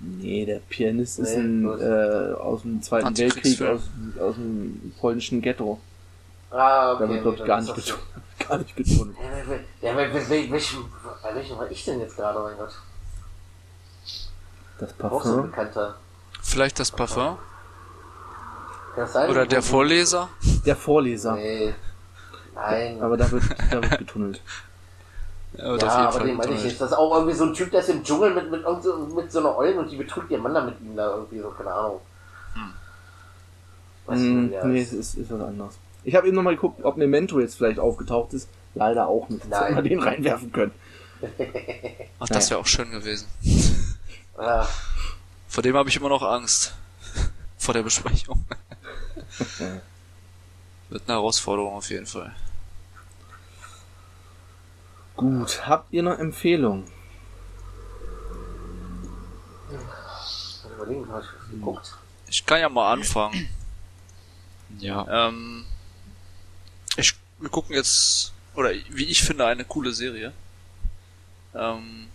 Nee, 0.00 0.44
der 0.44 0.60
Pianist 0.68 1.18
ist 1.18 1.34
Nee, 1.36 1.40
ein, 1.42 1.62
los. 1.62 1.80
äh, 1.80 2.32
aus 2.38 2.62
dem 2.62 2.82
Zweiten 2.82 3.16
Weltkrieg, 3.16 3.60
aus, 3.62 3.80
aus 4.20 4.34
dem 4.36 4.92
polnischen 5.00 5.40
Ghetto. 5.40 5.80
Ah, 6.50 6.92
okay. 6.92 7.02
Da 7.04 7.08
wird, 7.08 7.22
glaube 7.22 7.36
ich, 7.38 7.44
gar 7.44 7.60
nicht 7.60 7.68
ist 7.70 7.78
das 7.78 7.84
getunnelt. 7.86 8.27
Gar 8.48 8.58
nicht 8.58 8.76
getunnelt. 8.76 9.16
Ja, 9.82 9.90
Ja, 9.92 9.96
wel- 9.98 10.50
welchen, 10.50 10.84
bei 11.22 11.34
welchem 11.34 11.58
war 11.58 11.70
ich 11.70 11.84
denn 11.84 12.00
jetzt 12.00 12.16
gerade, 12.16 12.38
mein 12.40 12.56
Gott? 12.56 12.72
Das 14.78 14.90
Auch 14.90 14.94
so 14.96 15.04
ein 15.04 15.10
Parfum. 15.10 15.42
bekannter. 15.50 15.94
Vielleicht 16.42 16.78
das 16.80 16.90
Parfum? 16.90 17.36
Das 18.96 19.12
sein? 19.12 19.30
Oder 19.30 19.46
der 19.46 19.62
Vorleser? 19.62 20.28
Der 20.64 20.76
Vorleser. 20.76 21.34
Nee. 21.34 21.74
Nein. 22.54 23.02
Aber 23.02 23.16
da 23.16 23.30
wird, 23.30 23.44
da 23.70 23.82
wird 23.82 23.98
getunnelt. 23.98 24.40
Er 25.54 25.72
wird 25.72 25.82
ja, 25.82 25.88
jeden 25.88 26.06
aber 26.08 26.20
den 26.26 26.36
meine 26.36 26.54
ich 26.54 26.62
nicht. 26.64 26.80
Das 26.80 26.90
ist 26.90 26.96
auch 26.96 27.14
irgendwie 27.14 27.34
so 27.34 27.44
ein 27.44 27.54
Typ, 27.54 27.70
der 27.70 27.80
ist 27.80 27.88
im 27.88 28.04
Dschungel 28.04 28.34
mit, 28.34 28.50
mit, 28.50 28.62
mit 28.64 29.32
so 29.32 29.38
einer 29.40 29.56
Eulen 29.56 29.78
und 29.78 29.90
die 29.90 29.96
betrügt 29.96 30.30
ihr 30.30 30.38
Mann 30.38 30.52
da 30.52 30.60
mit 30.60 30.78
ihm 30.80 30.94
da 30.94 31.08
irgendwie 31.16 31.40
so, 31.40 31.48
keine 31.48 31.72
Ahnung. 31.72 32.00
Weißt 34.06 34.20
du, 34.20 34.26
Mm, 34.26 34.44
wie 34.46 34.50
der 34.50 34.64
nee, 34.66 34.82
es 34.82 34.92
ist, 34.92 35.14
ist 35.14 35.30
was 35.30 35.40
anderes. 35.40 35.74
Ich 36.04 36.14
habe 36.14 36.26
eben 36.26 36.36
nochmal 36.36 36.54
geguckt, 36.54 36.84
ob 36.84 36.96
Memento 36.96 37.40
jetzt 37.40 37.56
vielleicht 37.56 37.78
aufgetaucht 37.78 38.32
ist. 38.32 38.48
Leider 38.74 39.08
auch 39.08 39.28
nicht. 39.28 39.48
Nein. 39.48 39.74
hätten 39.74 39.76
wir 39.76 39.82
den 39.90 40.00
reinwerfen 40.00 40.52
können. 40.52 40.72
Ach, 42.20 42.28
das 42.28 42.50
wäre 42.50 42.60
auch 42.60 42.66
schön 42.66 42.90
gewesen. 42.90 43.26
Vor 45.48 45.62
dem 45.62 45.76
habe 45.76 45.88
ich 45.88 45.96
immer 45.96 46.08
noch 46.08 46.22
Angst. 46.22 46.74
Vor 47.58 47.74
der 47.74 47.82
Besprechung. 47.82 48.44
Wird 50.88 51.02
eine 51.06 51.14
Herausforderung 51.14 51.74
auf 51.74 51.90
jeden 51.90 52.06
Fall. 52.06 52.34
Gut, 55.16 55.66
habt 55.66 55.92
ihr 55.92 56.02
noch 56.02 56.18
Empfehlungen? 56.18 56.84
mal 60.68 60.74
überlegen, 60.74 61.08
habe 61.08 61.22
ich 61.22 61.26
was 61.26 61.50
geguckt? 61.50 61.98
Ich 62.28 62.46
kann 62.46 62.60
ja 62.60 62.68
mal 62.68 62.92
anfangen. 62.92 63.48
Ja. 64.78 65.28
Ähm, 65.28 65.64
wir 67.38 67.48
gucken 67.50 67.74
jetzt, 67.74 68.32
oder 68.54 68.70
wie 68.90 69.04
ich 69.04 69.22
finde, 69.22 69.46
eine 69.46 69.64
coole 69.64 69.92
Serie. 69.92 70.32
Ähm, 71.54 72.08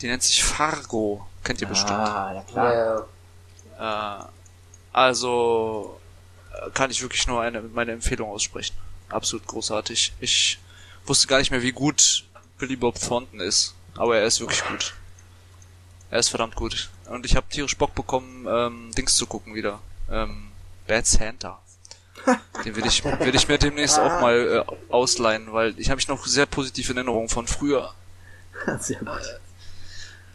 die 0.00 0.06
nennt 0.06 0.22
sich 0.22 0.42
Fargo. 0.44 1.26
Kennt 1.44 1.60
ihr 1.60 1.68
bestimmt. 1.68 1.92
Ah, 1.92 2.32
ja 2.34 2.42
klar. 2.42 3.06
Ja, 3.78 4.20
Äh, 4.20 4.24
also 4.92 5.98
äh, 6.52 6.70
kann 6.70 6.90
ich 6.90 7.00
wirklich 7.02 7.26
nur 7.26 7.40
eine 7.40 7.62
meine 7.62 7.92
Empfehlung 7.92 8.30
aussprechen. 8.30 8.76
Absolut 9.08 9.46
großartig. 9.46 10.12
Ich 10.20 10.58
wusste 11.06 11.26
gar 11.26 11.38
nicht 11.38 11.50
mehr, 11.50 11.62
wie 11.62 11.72
gut 11.72 12.24
Billy 12.58 12.76
Bob 12.76 13.00
Thornton 13.00 13.40
ist, 13.40 13.74
aber 13.96 14.18
er 14.18 14.26
ist 14.26 14.40
wirklich 14.40 14.62
gut. 14.64 14.94
Er 16.10 16.18
ist 16.18 16.28
verdammt 16.28 16.56
gut. 16.56 16.90
Und 17.06 17.24
ich 17.24 17.36
habe 17.36 17.46
tierisch 17.48 17.76
Bock 17.76 17.94
bekommen, 17.94 18.46
ähm, 18.48 18.92
Dings 18.96 19.16
zu 19.16 19.26
gucken 19.26 19.54
wieder. 19.54 19.80
Ähm, 20.10 20.50
Bad 20.86 21.06
Santa. 21.06 21.60
Den 22.64 22.76
will 22.76 22.86
ich, 22.86 23.04
will 23.04 23.34
ich 23.34 23.48
mir 23.48 23.58
demnächst 23.58 23.98
auch 23.98 24.20
mal 24.20 24.64
äh, 24.68 24.92
ausleihen, 24.92 25.52
weil 25.52 25.78
ich 25.78 25.88
habe 25.88 25.96
mich 25.96 26.08
noch 26.08 26.26
sehr 26.26 26.46
positiv 26.46 26.90
in 26.90 26.96
Erinnerung 26.96 27.28
von 27.28 27.46
früher. 27.46 27.94
Sehr 28.80 28.98
gut. 28.98 29.40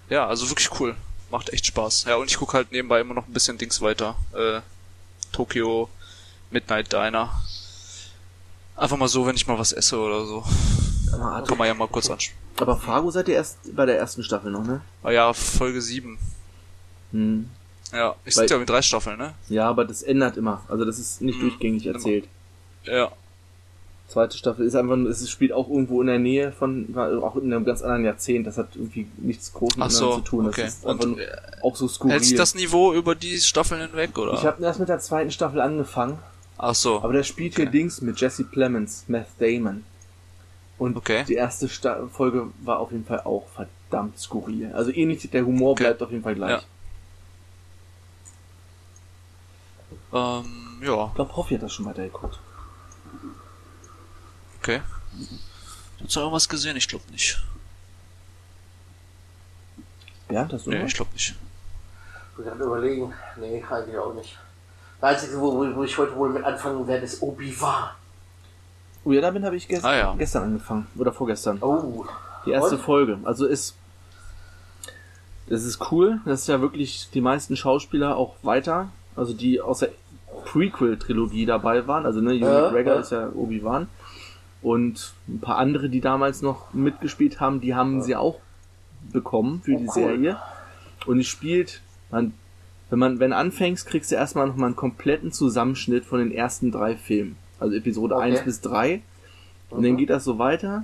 Ja, 0.10 0.28
also 0.28 0.50
wirklich 0.50 0.70
cool. 0.80 0.96
Macht 1.30 1.54
echt 1.54 1.66
Spaß. 1.68 2.06
Ja, 2.06 2.16
und 2.16 2.30
ich 2.30 2.38
gucke 2.38 2.54
halt 2.54 2.72
nebenbei 2.72 3.00
immer 3.02 3.14
noch 3.14 3.28
ein 3.28 3.34
bisschen 3.34 3.58
Dings 3.58 3.82
weiter. 3.82 4.16
Äh, 4.34 4.62
Tokyo 5.32 5.90
Midnight 6.50 6.92
Diner. 6.92 7.30
Einfach 8.76 8.98
mal 8.98 9.08
so, 9.08 9.26
wenn 9.28 9.36
ich 9.36 9.46
mal 9.48 9.58
was 9.60 9.72
esse 9.72 9.98
oder 10.00 10.26
so. 10.26 10.44
Aber, 11.14 11.44
Kann 11.44 11.58
man 11.58 11.68
ja 11.68 11.74
mal 11.74 11.88
kurz 11.88 12.10
anschauen. 12.10 12.36
aber 12.58 12.78
Fargo 12.78 13.12
seid 13.12 13.28
ihr 13.28 13.36
erst 13.36 13.58
bei 13.76 13.86
der 13.86 13.98
ersten 13.98 14.24
Staffel 14.24 14.52
noch, 14.52 14.64
ne? 14.64 14.82
Ah 15.04 15.12
ja, 15.12 15.34
Folge 15.34 15.82
7. 15.82 16.18
Hm. 17.12 17.50
Ja, 17.96 18.16
ich 18.26 18.36
sind 18.36 18.50
ja 18.50 18.58
mit 18.58 18.70
drei 18.70 18.82
Staffeln, 18.82 19.18
ne? 19.18 19.34
Ja, 19.50 19.70
aber 19.70 19.86
das 19.86 20.04
ändert 20.04 20.38
immer. 20.38 20.64
Also 20.68 20.84
das 20.86 21.00
ist 21.00 21.22
nicht 21.22 21.36
Hm, 21.40 21.50
durchgängig 21.50 21.86
immer. 21.86 21.96
erzählt. 21.96 22.26
Ja. 22.84 23.12
Zweite 24.08 24.38
Staffel 24.38 24.66
ist 24.68 24.76
einfach, 24.76 24.96
nur- 24.98 25.10
es 25.10 25.28
spielt 25.30 25.52
auch 25.52 25.68
irgendwo 25.68 26.00
in 26.02 26.08
der 26.08 26.20
Nähe 26.20 26.52
von, 26.52 26.94
war 26.94 27.10
auch 27.24 27.36
in 27.38 27.52
einem 27.52 27.66
ganz 27.66 27.82
anderen 27.82 28.06
Jahrzehnt. 28.06 28.46
Das 28.46 28.58
hat 28.58 28.76
irgendwie 28.76 29.08
nichts 29.18 29.52
groß 29.52 29.70
miteinander 29.78 29.96
so, 29.96 30.16
zu 30.18 30.22
tun. 30.22 30.46
Das 30.46 30.54
okay. 30.54 30.68
ist 30.68 30.86
einfach 30.86 31.04
Und 31.06 31.20
äh, 31.20 31.26
auch 31.64 31.76
so 31.76 31.88
skurril. 31.88 32.12
hält 32.14 32.26
sich 32.26 32.36
das 32.38 32.54
Niveau 32.54 32.94
über 32.94 33.16
die 33.16 33.38
Staffeln 33.40 33.82
hinweg, 33.82 34.16
oder? 34.18 34.34
ich 34.34 34.46
habe 34.46 34.64
erst 34.64 34.80
mit 34.80 34.90
der 34.90 35.00
zweiten 35.00 35.32
Staffel 35.32 35.60
angefangen, 35.60 36.20
Ach 36.58 36.76
so. 36.76 37.02
aber 37.02 37.14
der 37.14 37.24
spielt 37.24 37.56
hier 37.56 37.64
Okay. 37.66 37.72
Dings 37.72 38.02
mit 38.02 38.20
Jesse 38.22 38.44
Plemons, 38.44 39.06
Meth 39.08 39.26
Damon. 39.40 39.84
Und 40.78 40.98
Okay. 40.98 41.24
die 41.28 41.34
erste 41.36 41.68
Sta 41.68 42.08
Folge 42.12 42.48
war 42.64 42.80
auf 42.80 42.92
jeden 42.92 43.06
Fall 43.06 43.22
auch 43.22 43.48
verdammt 43.56 44.20
skurril. 44.20 44.72
Also 44.74 44.92
ähnlich, 44.92 45.28
der 45.32 45.46
Humor 45.46 45.72
Okay. 45.72 45.86
bleibt 45.86 46.04
auf 46.04 46.12
jeden 46.12 46.22
Fall 46.24 46.36
gleich. 46.36 46.62
Ähm, 50.14 50.80
ja, 50.82 51.08
Ich 51.08 51.14
glaube, 51.16 51.36
Hoffi 51.36 51.56
hat 51.56 51.64
das 51.64 51.74
schon 51.74 51.86
weitergeguckt. 51.86 52.40
okay. 54.60 54.82
Hast 56.04 56.16
du 56.16 56.20
irgendwas 56.20 56.50
gesehen? 56.50 56.76
Ich 56.78 56.88
glaube 56.88 57.06
nicht. 57.12 57.42
Bernd, 60.28 60.54
hast 60.54 60.66
du 60.66 60.72
Nee, 60.72 60.80
noch? 60.80 60.88
ich 60.88 60.94
glaube 60.94 61.12
nicht. 61.14 61.36
ich 62.32 62.36
bin 62.36 62.46
gerade 62.46 62.64
überlegen. 62.64 63.14
Nee, 63.40 63.64
eigentlich 63.70 63.98
auch 63.98 64.14
nicht. 64.14 64.38
Das 65.02 65.22
Einzige, 65.22 65.40
wo, 65.40 65.54
wo 65.58 65.76
wo 65.76 65.84
ich 65.84 65.98
heute 65.98 66.16
wohl 66.16 66.30
mit 66.30 66.44
anfangen 66.44 66.88
werde, 66.88 67.06
ist 67.06 67.22
Obi-Wan. 67.22 67.90
Oh 69.04 69.12
ja, 69.12 69.22
damit 69.22 69.44
habe 69.44 69.56
ich 69.56 69.68
gest 69.68 69.86
Ah, 69.86 69.96
ja. 69.96 70.16
gestern 70.18 70.44
angefangen. 70.44 70.88
Oder 70.98 71.14
vorgestern. 71.14 71.60
Oh. 71.62 72.06
Die 72.46 72.52
erste 72.52 72.76
Und? 72.76 72.82
Folge. 72.82 73.20
Also 73.24 73.46
ist. 73.46 73.76
Das 75.48 75.64
ist 75.64 75.92
cool, 75.92 76.20
dass 76.26 76.48
ja 76.48 76.60
wirklich 76.60 77.10
die 77.14 77.22
meisten 77.22 77.56
Schauspieler 77.56 78.18
auch 78.18 78.36
weiter, 78.42 78.90
also 79.16 79.34
die 79.34 79.62
aus 79.62 79.80
der 79.80 79.90
Prequel-Trilogie 80.46 81.46
dabei 81.46 81.88
waren. 81.88 82.06
Also 82.06 82.22
ne, 82.22 82.34
Ewan 82.36 82.48
Ja, 82.54 82.62
McGregor 82.64 82.94
ja. 82.96 83.00
ist 83.00 83.12
ja 83.12 83.30
Obi-Wan. 83.34 83.88
Und 84.62 85.14
ein 85.28 85.40
paar 85.40 85.58
andere, 85.58 85.90
die 85.90 86.02
damals 86.02 86.42
noch 86.42 86.74
mitgespielt 86.74 87.40
haben, 87.40 87.62
die 87.62 87.76
haben 87.76 88.02
sie 88.02 88.16
auch 88.16 88.40
bekommen 89.14 89.62
für 89.64 89.74
Oh, 89.74 89.78
die 89.78 89.86
cool. 89.88 89.94
Serie. 89.94 90.38
Und 91.06 91.20
es 91.20 91.28
spielt, 91.28 91.82
man, 92.10 92.34
wenn 92.90 93.00
man, 93.00 93.20
wenn 93.20 93.34
anfängst, 93.34 93.86
kriegst 93.88 94.12
du 94.12 94.16
erstmal 94.16 94.48
nochmal 94.48 94.68
einen 94.68 94.76
kompletten 94.76 95.32
Zusammenschnitt 95.32 96.06
von 96.06 96.20
den 96.20 96.32
ersten 96.32 96.72
drei 96.72 96.96
Filmen. 96.96 97.38
Also 97.60 97.76
Episode 97.76 98.16
Okay. 98.16 98.26
1 98.32 98.42
bis 98.44 98.62
3. 98.62 99.02
Und 99.70 99.84
dann 99.84 99.94
Mhm. 99.94 99.98
geht 99.98 100.10
das 100.10 100.24
so 100.24 100.40
weiter. 100.40 100.84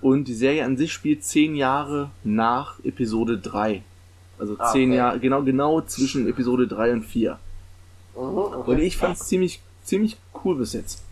Und 0.00 0.26
die 0.28 0.34
Serie 0.34 0.64
an 0.64 0.76
sich 0.76 0.92
spielt 0.92 1.24
zehn 1.24 1.54
Jahre 1.54 2.10
nach 2.24 2.78
Episode 2.84 3.38
3. 3.38 3.82
Also 4.38 4.56
Ah, 4.58 4.72
zehn 4.72 4.90
okay. 4.90 4.96
Jahre, 4.96 5.20
genau, 5.20 5.42
genau 5.42 5.80
zwischen 5.82 6.28
Episode 6.28 6.66
3 6.66 6.92
und 6.92 7.02
4. 7.04 7.38
Mhm, 8.16 8.20
okay. 8.38 8.70
Und 8.70 8.78
ich 8.80 8.96
fand's 8.96 9.26
ziemlich, 9.26 9.60
ziemlich 9.84 10.16
cool 10.44 10.56
bis 10.56 10.72
jetzt. 10.72 11.02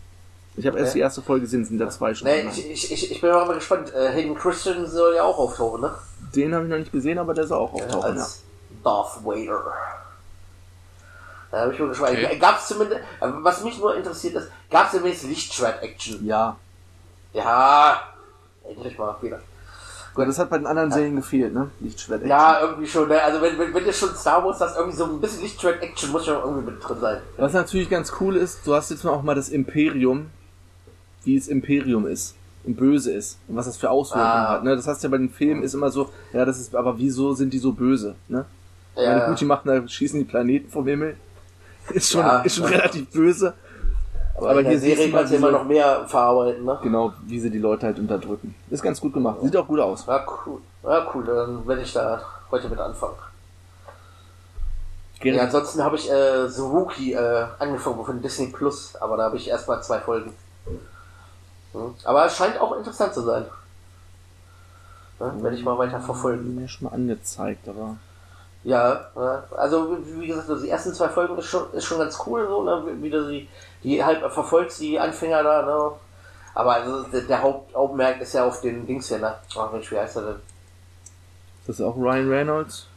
Ich 0.57 0.67
habe 0.67 0.77
erst 0.77 0.89
Okay. 0.91 0.99
die 0.99 1.01
erste 1.03 1.21
Folge 1.21 1.41
gesehen, 1.45 1.63
sind 1.63 1.77
da 1.79 1.89
zwei 1.89 2.13
schon. 2.13 2.27
Nee, 2.27 2.41
ich, 2.51 2.69
ich, 2.69 2.91
ich, 2.91 3.11
ich 3.11 3.21
bin 3.21 3.31
auch 3.31 3.47
mal 3.47 3.53
gespannt. 3.55 3.93
Äh, 3.93 4.09
Hayden 4.11 4.35
Christian 4.35 4.85
soll 4.85 5.15
ja 5.15 5.23
auch 5.23 5.37
auftauchen, 5.37 5.81
ne? 5.81 5.95
Den 6.35 6.53
habe 6.53 6.65
ich 6.65 6.69
noch 6.71 6.77
nicht 6.77 6.91
gesehen, 6.91 7.17
aber 7.19 7.33
der 7.33 7.47
soll 7.47 7.57
auch 7.59 7.73
auftauchen, 7.73 8.17
ja. 8.17 8.21
Als 8.23 8.41
Darth 8.83 9.23
Vader. 9.23 9.63
Da 11.51 11.61
habe 11.61 11.73
ich 11.73 11.79
mir 11.79 11.87
gespannt. 11.89 12.17
Okay. 12.17 12.37
Gab's 12.37 12.67
zumindest, 12.67 13.01
was 13.19 13.63
mich 13.63 13.77
nur 13.77 13.95
interessiert 13.95 14.35
ist, 14.35 14.49
gab's 14.69 14.91
zumindest 14.91 15.23
Lichtschwert-Action? 15.23 16.25
Ja. 16.25 16.57
Ja, 17.33 18.01
endlich 18.69 18.97
mal 18.97 19.15
wieder. 19.21 19.39
Gut, 20.13 20.27
das 20.27 20.39
hat 20.39 20.49
bei 20.49 20.57
den 20.57 20.67
anderen 20.67 20.91
Serien 20.91 21.15
gefehlt, 21.15 21.53
ne? 21.53 21.69
Lichtschwert. 21.79 22.25
Ja, 22.25 22.59
irgendwie 22.61 22.85
schon. 22.87 23.07
Ne? 23.07 23.21
Also 23.21 23.41
wenn, 23.41 23.57
wenn, 23.57 23.73
wenn 23.73 23.83
du 23.85 23.93
schon 23.93 24.09
Star 24.15 24.43
Wars 24.43 24.59
hast, 24.59 24.75
irgendwie 24.77 24.97
so 24.97 25.05
ein 25.05 25.21
bisschen 25.21 25.41
Lichtschwert-Action 25.41 26.11
muss 26.11 26.25
schon 26.25 26.35
irgendwie 26.35 26.71
mit 26.71 26.83
drin 26.85 26.97
sein. 26.99 27.21
Was 27.37 27.53
natürlich 27.53 27.89
ganz 27.89 28.11
cool 28.19 28.35
ist, 28.35 28.59
du 28.67 28.75
hast 28.75 28.91
jetzt 28.91 29.03
mal 29.05 29.11
auch 29.11 29.23
mal 29.23 29.35
das 29.35 29.47
Imperium, 29.49 30.29
wie 31.23 31.37
es 31.37 31.47
Imperium 31.47 32.05
ist 32.07 32.35
und 32.65 32.75
böse 32.75 33.11
ist 33.13 33.37
und 33.47 33.55
was 33.55 33.67
das 33.67 33.77
für 33.77 33.89
Auswirkungen 33.89 34.25
Ah. 34.27 34.49
hat. 34.49 34.63
Ne? 34.65 34.75
Das 34.75 34.85
heißt 34.87 35.01
ja 35.03 35.09
bei 35.09 35.17
den 35.17 35.29
Filmen 35.29 35.63
ist 35.63 35.73
immer 35.73 35.89
so, 35.91 36.09
ja, 36.33 36.43
das 36.45 36.59
ist, 36.59 36.75
aber 36.75 36.97
wieso 36.97 37.33
sind 37.33 37.53
die 37.53 37.59
so 37.59 37.71
böse? 37.71 38.15
Ne? 38.27 38.45
Ja, 38.97 39.03
Meine 39.09 39.19
ja. 39.21 39.29
gut, 39.29 39.39
die 39.39 39.45
machen 39.45 39.67
da 39.67 39.87
schießen 39.87 40.19
die 40.19 40.25
Planeten 40.25 40.69
vom 40.69 40.85
Himmel. 40.87 41.15
Ist 41.93 42.11
schon, 42.11 42.21
Ja. 42.21 42.41
ist 42.41 42.55
schon 42.57 42.65
relativ 42.65 43.09
böse. 43.11 43.53
Aber, 44.49 44.63
du 44.63 44.79
Serie 44.79 45.11
kannst 45.11 45.31
du 45.31 45.37
immer 45.37 45.51
noch 45.51 45.63
mehr 45.63 46.07
verarbeiten, 46.07 46.65
ne? 46.65 46.79
Genau, 46.81 47.13
wie 47.25 47.39
sie 47.39 47.49
die 47.49 47.59
Leute 47.59 47.85
halt 47.85 47.99
unterdrücken. 47.99 48.55
Ist 48.69 48.81
ganz 48.81 48.99
gut 48.99 49.13
gemacht. 49.13 49.37
Sieht 49.41 49.55
auch 49.55 49.67
gut 49.67 49.79
aus. 49.79 50.05
Ja, 50.05 50.25
cool. 50.45 50.59
Ja, 50.83 51.07
cool. 51.13 51.23
Dann 51.25 51.67
werde 51.67 51.81
ich 51.81 51.93
da 51.93 52.21
heute 52.49 52.69
mit 52.69 52.79
anfangen. 52.79 53.15
Gerrit, 55.19 55.37
Ja, 55.37 55.43
ansonsten 55.43 55.83
habe 55.83 55.95
ich 55.95 56.09
äh, 56.09 56.47
The 56.47 56.61
Rookie 56.61 57.13
äh, 57.13 57.45
angefangen 57.59 58.03
von 58.03 58.21
Disney 58.21 58.47
Plus, 58.47 58.95
aber 58.95 59.17
da 59.17 59.23
habe 59.23 59.37
ich 59.37 59.47
erst 59.47 59.67
mal 59.67 59.81
zwei 59.81 59.99
Folgen. 59.99 60.33
Hm. 61.73 61.93
Aber 62.03 62.25
es 62.25 62.35
scheint 62.35 62.59
auch 62.59 62.75
interessant 62.75 63.13
zu 63.13 63.21
sein. 63.21 63.45
Ja, 65.19 65.43
werde 65.43 65.55
ich 65.55 65.63
mal 65.63 65.77
weiter 65.77 65.99
verfolgen. 65.99 66.55
mir 66.55 66.67
schon 66.67 66.87
mal 66.87 66.95
angezeigt, 66.95 67.69
aber. 67.69 67.97
Ja, 68.63 69.07
ja, 69.15 69.43
also 69.57 69.97
wie 70.03 70.27
gesagt, 70.27 70.49
also 70.49 70.63
die 70.63 70.69
ersten 70.69 70.93
zwei 70.93 71.09
Folgen 71.09 71.35
ist 71.37 71.47
schon, 71.47 71.71
ist 71.73 71.85
schon 71.85 71.97
ganz 71.97 72.17
cool, 72.27 72.45
so, 72.47 72.61
ne? 72.63 72.83
wie- 73.01 73.09
du 73.09 73.27
sie, 73.27 73.49
die 73.83 74.03
halt 74.03 74.19
verfolgst, 74.31 74.79
die 74.79 74.99
Anfänger 74.99 75.41
da, 75.41 75.61
ne? 75.63 75.91
Aber 76.53 76.73
also 76.75 77.03
der, 77.03 77.21
der 77.21 77.41
Hauptaugenmerk 77.41 78.21
ist 78.21 78.33
ja 78.33 78.45
auf 78.45 78.61
den 78.61 78.85
Dings 78.85 79.07
hier, 79.07 79.17
ne? 79.17 79.33
Ach 79.57 79.71
Mensch, 79.71 79.91
wie 79.91 79.97
heißt 79.97 80.17
er 80.17 80.21
denn? 80.23 80.35
Das 81.65 81.79
ist 81.79 81.85
auch 81.85 81.95
Ryan 81.97 82.29
Reynolds. 82.29 82.87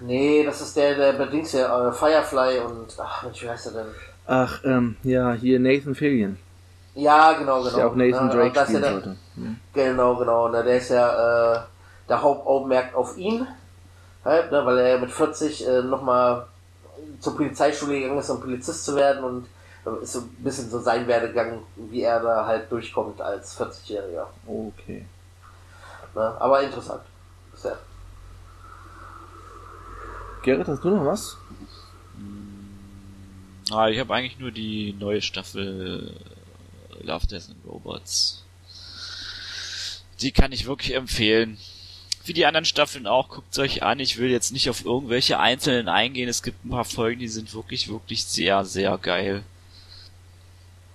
Nee, 0.00 0.44
das 0.44 0.60
ist 0.60 0.76
der, 0.76 0.94
der 0.94 1.12
bei 1.14 1.26
Dings 1.26 1.50
hier, 1.50 1.66
äh, 1.66 1.92
Firefly 1.92 2.58
und, 2.60 2.94
ach 2.98 3.22
Mensch, 3.24 3.42
wie 3.42 3.48
heißt 3.50 3.66
er 3.66 3.72
denn? 3.72 3.86
Ach, 4.26 4.60
ähm, 4.64 4.96
ja, 5.02 5.32
hier 5.32 5.58
Nathan 5.58 5.94
Fillion. 5.94 6.38
Ja, 6.94 7.32
genau, 7.32 7.62
genau. 7.62 7.76
Der 7.76 7.86
auch 7.88 7.94
Nathan 7.96 8.26
Ne, 8.26 8.32
Drake 8.34 8.48
ist 8.48 8.56
ja 8.56 8.64
spielen 8.64 8.82
der, 8.82 8.90
sollte. 8.92 9.16
Hm. 9.34 9.56
Genau, 9.74 10.16
genau. 10.16 10.48
Ne, 10.48 10.62
der 10.62 10.76
ist 10.76 10.90
ja 10.90 11.54
äh, 11.54 11.60
der 12.08 12.22
Hauptaugenmerk 12.22 12.94
auf 12.94 13.16
ihn. 13.16 13.46
Halt, 14.24 14.52
ne, 14.52 14.64
weil 14.64 14.78
er 14.78 14.88
ja 14.88 14.98
mit 14.98 15.10
40 15.10 15.66
äh, 15.66 15.82
nochmal 15.82 16.46
zur 17.20 17.36
Polizeischule 17.36 18.00
gegangen 18.00 18.18
ist, 18.18 18.30
um 18.30 18.40
Polizist 18.40 18.84
zu 18.84 18.94
werden 18.96 19.24
und 19.24 19.46
äh, 19.86 20.02
ist 20.02 20.12
so 20.12 20.20
ein 20.20 20.36
bisschen 20.38 20.68
so 20.70 20.80
sein 20.80 21.06
Werdegang, 21.06 21.62
wie 21.76 22.02
er 22.02 22.20
da 22.20 22.46
halt 22.46 22.70
durchkommt 22.70 23.20
als 23.20 23.58
40-Jähriger. 23.58 24.26
Okay. 24.46 25.06
Ne? 26.14 26.36
Aber 26.38 26.62
interessant. 26.62 27.02
Sehr. 27.54 27.78
Gerrit, 30.42 30.68
hast 30.68 30.82
du 30.84 30.90
noch 30.90 31.04
was? 31.04 31.36
Ah, 33.70 33.88
ich 33.88 33.98
habe 33.98 34.14
eigentlich 34.14 34.38
nur 34.38 34.50
die 34.50 34.94
neue 34.98 35.22
Staffel 35.22 36.14
äh, 36.90 37.06
Love, 37.06 37.26
Death 37.26 37.50
and 37.50 37.64
Robots. 37.66 38.42
Die 40.20 40.32
kann 40.32 40.52
ich 40.52 40.66
wirklich 40.66 40.94
empfehlen. 40.94 41.58
Wie 42.24 42.32
die 42.34 42.44
anderen 42.44 42.66
Staffeln 42.66 43.06
auch, 43.06 43.28
guckt 43.28 43.58
euch 43.58 43.82
an. 43.82 43.98
Ich 43.98 44.18
will 44.18 44.30
jetzt 44.30 44.52
nicht 44.52 44.68
auf 44.68 44.84
irgendwelche 44.84 45.38
einzelnen 45.38 45.88
eingehen. 45.88 46.28
Es 46.28 46.42
gibt 46.42 46.64
ein 46.64 46.70
paar 46.70 46.84
Folgen, 46.84 47.20
die 47.20 47.28
sind 47.28 47.54
wirklich, 47.54 47.88
wirklich 47.88 48.24
sehr, 48.24 48.64
sehr 48.64 48.96
geil. 48.98 49.42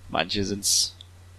Manche 0.08 0.44
sind's, 0.44 0.94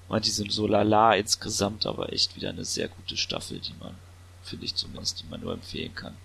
manche 0.10 0.32
sind 0.32 0.52
so 0.52 0.68
lala 0.68 1.16
insgesamt, 1.16 1.86
aber 1.86 2.12
echt 2.12 2.36
wieder 2.36 2.50
eine 2.50 2.66
sehr 2.66 2.90
gute 2.90 3.16
Staffel, 3.16 3.60
die 3.60 3.74
man, 3.80 3.96
finde 4.44 4.66
ich 4.66 4.76
zumindest, 4.76 5.22
die 5.22 5.30
man 5.30 5.40
nur 5.40 5.54
empfehlen 5.54 5.96
kann. 5.96 6.18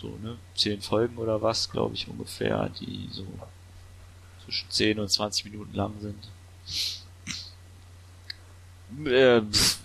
So, 0.00 0.18
ne? 0.20 0.36
Zehn 0.56 0.82
Folgen 0.82 1.16
oder 1.18 1.40
was, 1.40 1.70
glaube 1.70 1.94
ich, 1.94 2.08
ungefähr, 2.08 2.68
die 2.80 3.08
so 3.12 3.24
zwischen 4.44 4.68
10 4.68 4.98
und 4.98 5.08
20 5.08 5.44
Minuten 5.44 5.74
lang 5.74 5.92
sind. 6.00 6.28
Äh, 9.06 9.42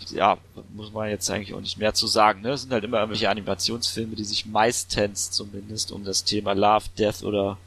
ja, 0.10 0.38
muss 0.74 0.92
man 0.92 1.10
jetzt 1.10 1.30
eigentlich 1.30 1.54
auch 1.54 1.62
nicht 1.62 1.78
mehr 1.78 1.94
zu 1.94 2.08
sagen. 2.08 2.42
Ne? 2.42 2.52
Es 2.52 2.62
sind 2.62 2.72
halt 2.72 2.84
immer 2.84 2.98
irgendwelche 2.98 3.30
Animationsfilme, 3.30 4.16
die 4.16 4.24
sich 4.24 4.46
meistens 4.46 5.32
zumindest 5.32 5.92
um 5.92 6.04
das 6.04 6.24
Thema 6.24 6.54
Love, 6.54 6.86
Death 6.98 7.24
oder 7.24 7.58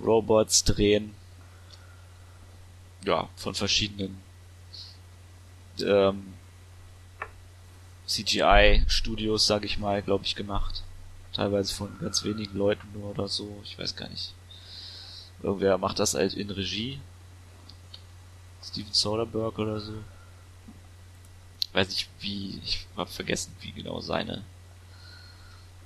Robots 0.00 0.64
drehen. 0.64 1.14
Ja, 3.04 3.28
von 3.36 3.54
verschiedenen 3.54 4.20
ähm, 5.80 6.34
CGI-Studios, 8.06 9.46
sag 9.46 9.64
ich 9.64 9.78
mal, 9.78 10.02
glaube 10.02 10.24
ich, 10.24 10.34
gemacht. 10.34 10.82
Teilweise 11.32 11.74
von 11.74 11.98
ganz 12.00 12.24
wenigen 12.24 12.56
Leuten 12.56 12.88
nur 12.94 13.10
oder 13.10 13.28
so. 13.28 13.60
Ich 13.64 13.78
weiß 13.78 13.94
gar 13.94 14.08
nicht. 14.08 14.34
Irgendwer 15.42 15.78
macht 15.78 15.98
das 15.98 16.14
halt 16.14 16.34
in 16.34 16.50
Regie. 16.50 17.00
Steven 18.62 18.92
Soderbergh 18.92 19.62
oder 19.62 19.80
so. 19.80 19.92
Weiß 21.78 21.90
nicht 21.90 22.10
wie, 22.18 22.60
ich 22.64 22.88
hab 22.96 23.08
vergessen, 23.08 23.54
wie 23.60 23.70
genau 23.70 24.00
seine, 24.00 24.42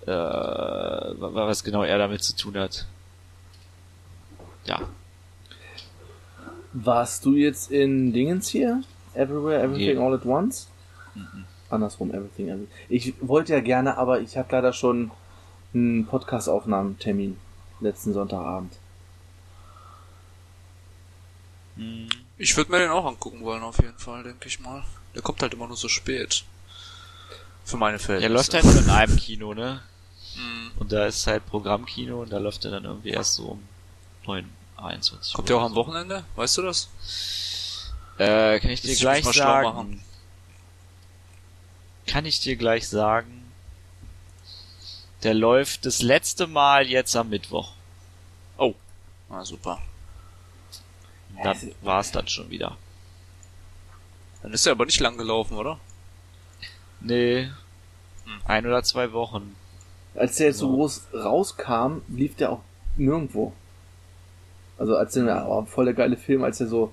äh, 0.06 0.10
was 0.10 1.62
genau 1.62 1.82
er 1.82 1.98
damit 1.98 2.24
zu 2.24 2.34
tun 2.34 2.56
hat. 2.56 2.86
Ja. 4.64 4.88
Warst 6.72 7.26
du 7.26 7.34
jetzt 7.34 7.70
in 7.70 8.14
Dingens 8.14 8.48
hier? 8.48 8.82
Everywhere, 9.12 9.62
Everything, 9.62 9.98
Nee. 9.98 10.02
All 10.02 10.14
at 10.14 10.24
Once? 10.24 10.68
Mhm. 11.14 11.44
Andersrum, 11.68 12.08
Everything, 12.08 12.48
Everything. 12.48 12.70
Ich 12.88 13.12
wollte 13.20 13.52
ja 13.52 13.60
gerne, 13.60 13.98
aber 13.98 14.22
ich 14.22 14.38
hatte 14.38 14.52
leider 14.52 14.72
schon 14.72 15.10
einen 15.74 16.06
Podcast-Aufnahmetermin 16.06 17.36
letzten 17.80 18.14
Sonntagabend. 18.14 18.72
Hm. 21.76 22.08
Ich 22.38 22.56
würde 22.56 22.70
mir 22.70 22.78
den 22.78 22.88
auch 22.88 23.04
angucken 23.04 23.42
wollen, 23.42 23.62
auf 23.62 23.76
jeden 23.76 23.98
Fall, 23.98 24.22
denke 24.22 24.48
ich 24.48 24.58
mal. 24.58 24.82
Der 25.14 25.22
kommt 25.22 25.42
halt 25.42 25.54
immer 25.54 25.66
nur 25.66 25.76
so 25.76 25.88
spät. 25.88 26.44
Für 27.64 27.76
meine 27.76 27.98
Der 27.98 28.04
Verhältnisse. 28.06 28.32
läuft 28.32 28.54
halt 28.54 28.64
nur 28.64 28.78
in 28.82 28.90
einem 28.90 29.16
Kino, 29.16 29.54
ne? 29.54 29.82
Mhm. 30.36 30.72
Und 30.78 30.92
da 30.92 31.06
ist 31.06 31.26
halt 31.26 31.46
Programmkino 31.46 32.22
und 32.22 32.30
da 32.30 32.38
läuft 32.38 32.64
er 32.64 32.72
dann 32.72 32.84
irgendwie 32.84 33.10
erst 33.10 33.34
so 33.34 33.44
um 33.48 33.68
9, 34.26 34.48
21 34.76 35.34
Kommt 35.34 35.48
der 35.48 35.56
auch 35.58 35.62
am 35.62 35.74
Wochenende? 35.74 36.24
Weißt 36.36 36.58
du 36.58 36.62
das? 36.62 36.88
Äh, 38.18 38.58
kann 38.60 38.70
ich 38.70 38.82
dir 38.82 38.92
ich 38.92 39.00
gleich 39.00 39.22
schlau 39.24 39.32
sagen. 39.32 39.68
machen. 39.68 40.04
Kann 42.06 42.24
ich 42.24 42.40
dir 42.40 42.56
gleich 42.56 42.88
sagen. 42.88 43.52
Der 45.22 45.34
läuft 45.34 45.86
das 45.86 46.02
letzte 46.02 46.46
Mal 46.46 46.88
jetzt 46.88 47.14
am 47.14 47.28
Mittwoch. 47.28 47.72
Ah, 49.32 49.44
super. 49.44 49.80
Dann 51.42 51.56
war's 51.80 52.12
dann 52.12 52.28
schon 52.28 52.50
wieder. 52.50 52.76
Dann 54.42 54.52
ist 54.52 54.66
er 54.66 54.72
aber 54.72 54.86
nicht 54.86 55.00
lang 55.00 55.16
gelaufen, 55.16 55.56
oder? 55.56 55.78
Nee. 57.00 57.44
Hm. 58.24 58.40
Ein 58.44 58.66
oder 58.66 58.82
zwei 58.82 59.12
Wochen. 59.12 59.54
Als 60.14 60.36
der 60.36 60.48
jetzt 60.48 60.58
so 60.58 60.70
groß 60.70 61.04
rauskam, 61.14 62.02
lief 62.08 62.36
der 62.36 62.50
auch 62.52 62.60
nirgendwo. 62.96 63.52
Also 64.78 64.96
als 64.96 65.14
der 65.14 65.46
oh, 65.48 65.64
voll 65.64 65.86
der 65.86 65.94
geile 65.94 66.16
Film, 66.16 66.44
als 66.44 66.60
er 66.60 66.66
so 66.66 66.92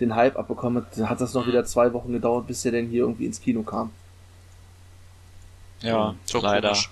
den 0.00 0.14
Hype 0.14 0.36
abbekommen 0.36 0.84
hat, 0.84 1.08
hat 1.08 1.20
das 1.20 1.34
noch 1.34 1.46
wieder 1.46 1.64
zwei 1.64 1.92
Wochen 1.92 2.12
gedauert, 2.12 2.46
bis 2.46 2.64
er 2.64 2.72
denn 2.72 2.88
hier 2.88 3.02
irgendwie 3.02 3.26
ins 3.26 3.40
Kino 3.40 3.62
kam. 3.62 3.90
Ja, 5.80 6.14
Ist 6.24 6.34
doch 6.34 6.42
leider. 6.42 6.70
Werde 6.70 6.86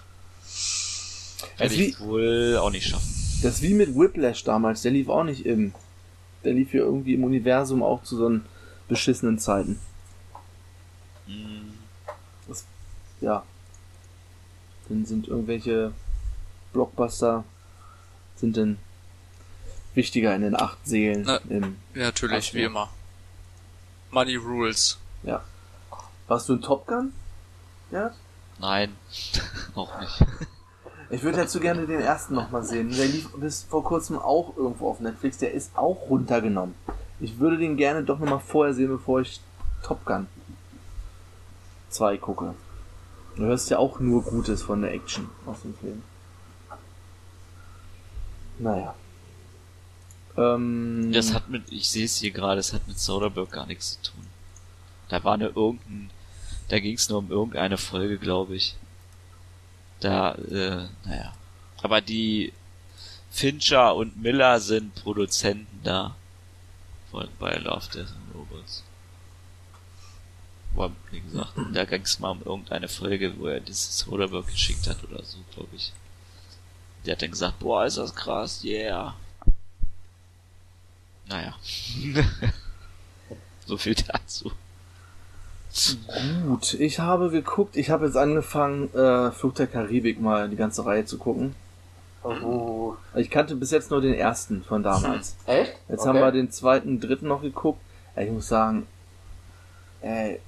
Also 1.58 1.76
wie- 1.76 1.84
ich 1.84 2.00
wohl 2.00 2.56
auch 2.60 2.70
nicht 2.70 2.86
schaffen. 2.86 3.06
Das 3.42 3.54
ist 3.56 3.62
wie 3.62 3.74
mit 3.74 3.94
Whiplash 3.96 4.44
damals, 4.44 4.82
der 4.82 4.92
lief 4.92 5.08
auch 5.08 5.24
nicht 5.24 5.46
im. 5.46 5.72
Der 6.44 6.52
lief 6.54 6.70
hier 6.70 6.80
irgendwie 6.82 7.14
im 7.14 7.24
Universum 7.24 7.82
auch 7.82 8.02
zu 8.04 8.16
so 8.16 8.26
einen 8.26 8.44
beschissenen 8.88 9.38
Zeiten. 9.38 9.78
Hm. 11.26 11.74
Ja. 13.20 13.44
Dann 14.88 15.04
sind 15.04 15.28
irgendwelche 15.28 15.92
Blockbuster 16.72 17.44
sind 18.36 18.56
dann 18.56 18.78
wichtiger 19.94 20.34
in 20.34 20.42
den 20.42 20.54
acht 20.54 20.78
Seelen. 20.86 21.22
Na. 21.26 21.36
Im, 21.48 21.76
Ja, 21.94 22.04
natürlich, 22.04 22.46
Ach 22.48 22.52
so. 22.52 22.58
wie 22.58 22.62
immer. 22.62 22.88
Money 24.10 24.36
rules. 24.36 24.98
ja. 25.22 25.42
Warst 26.28 26.48
du 26.48 26.54
in 26.54 26.62
Top 26.62 26.86
Gun? 26.86 27.12
Ja. 27.90 28.10
Nein, 28.58 28.94
auch 29.74 29.98
nicht. 29.98 30.24
Ich 31.08 31.22
würde 31.22 31.38
dazu 31.38 31.58
gerne 31.58 31.86
den 31.86 32.00
ersten 32.00 32.34
nochmal 32.34 32.64
sehen. 32.64 32.90
Der 32.90 33.06
lief 33.06 33.30
bis 33.32 33.62
vor 33.62 33.82
kurzem 33.82 34.18
auch 34.18 34.54
irgendwo 34.56 34.90
auf 34.90 35.00
Netflix. 35.00 35.38
Der 35.38 35.52
ist 35.52 35.70
auch 35.74 36.10
runtergenommen. 36.10 36.74
Ich 37.18 37.38
würde 37.38 37.56
den 37.56 37.78
gerne 37.78 38.02
doch 38.04 38.18
nochmal 38.18 38.40
vorher 38.40 38.74
sehen, 38.74 38.88
bevor 38.88 39.22
ich 39.22 39.40
Top 39.82 40.04
Gun 40.04 40.26
2 41.88 42.18
gucke. 42.18 42.54
Du 43.36 43.44
hörst 43.44 43.70
ja 43.70 43.78
auch 43.78 44.00
nur 44.00 44.22
Gutes 44.22 44.62
von 44.62 44.82
der 44.82 44.92
Action 44.92 45.28
aus 45.46 45.62
dem 45.62 45.74
Film. 45.76 46.02
Naja. 48.58 48.94
Ähm, 50.36 51.12
Das 51.12 51.32
hat 51.32 51.48
mit, 51.48 51.70
ich 51.70 51.88
sehe 51.88 52.04
es 52.04 52.16
hier 52.16 52.30
gerade, 52.32 52.56
das 52.56 52.72
hat 52.72 52.86
mit 52.88 52.98
Soderbergh 52.98 53.50
gar 53.50 53.66
nichts 53.66 54.00
zu 54.00 54.10
tun. 54.10 54.26
Da 55.08 55.22
war 55.24 55.36
nur 55.36 55.56
irgendein, 55.56 56.10
da 56.68 56.78
ging 56.80 56.96
es 56.96 57.08
nur 57.08 57.18
um 57.18 57.30
irgendeine 57.30 57.78
Folge, 57.78 58.18
glaube 58.18 58.56
ich. 58.56 58.76
Da, 60.00 60.34
äh, 60.34 60.88
naja. 61.04 61.32
Aber 61.82 62.00
die 62.00 62.52
Fincher 63.30 63.94
und 63.94 64.20
Miller 64.20 64.60
sind 64.60 64.94
Produzenten 64.94 65.80
da. 65.82 66.16
Von, 67.10 67.28
bei 67.38 67.56
Love, 67.56 67.86
Death 67.94 68.10
and 68.10 68.34
Robots. 68.34 68.84
Aber, 70.78 70.92
wie 71.10 71.20
gesagt, 71.20 71.52
da 71.74 71.84
ging 71.84 72.02
es 72.02 72.20
mal 72.20 72.30
um 72.30 72.42
irgendeine 72.44 72.88
Folge, 72.88 73.34
wo 73.38 73.46
er 73.46 73.60
dieses 73.60 73.98
Soderbergh 73.98 74.46
geschickt 74.50 74.86
hat 74.88 74.98
oder 75.10 75.22
so, 75.24 75.38
glaube 75.54 75.68
ich. 75.74 75.92
Der 77.04 77.12
hat 77.14 77.22
dann 77.22 77.30
gesagt, 77.32 77.58
boah, 77.58 77.84
ist 77.84 77.98
das 77.98 78.14
krass, 78.14 78.62
yeah. 78.64 79.14
Naja. 81.28 81.54
so 83.66 83.76
viel 83.76 83.94
dazu. 83.94 84.52
Gut, 86.46 86.74
ich 86.74 86.98
habe 87.00 87.30
geguckt, 87.30 87.76
ich 87.76 87.90
habe 87.90 88.06
jetzt 88.06 88.16
angefangen, 88.16 88.92
äh, 88.94 89.30
Flug 89.32 89.54
der 89.56 89.66
Karibik 89.66 90.20
mal 90.20 90.48
die 90.48 90.56
ganze 90.56 90.86
Reihe 90.86 91.04
zu 91.04 91.18
gucken. 91.18 91.54
Oh, 92.22 92.94
Ich 93.14 93.30
kannte 93.30 93.54
bis 93.54 93.70
jetzt 93.70 93.90
nur 93.90 94.00
den 94.00 94.14
ersten 94.14 94.64
von 94.64 94.82
damals. 94.82 95.36
echt? 95.46 95.72
Jetzt 95.88 96.00
Okay. 96.00 96.08
haben 96.08 96.18
wir 96.20 96.32
den 96.32 96.50
zweiten, 96.50 97.00
dritten 97.00 97.28
noch 97.28 97.42
geguckt. 97.42 97.80
Ey, 98.14 98.26
Ich 98.26 98.32
muss 98.32 98.48
sagen, 98.48 98.86
ey, 100.02 100.40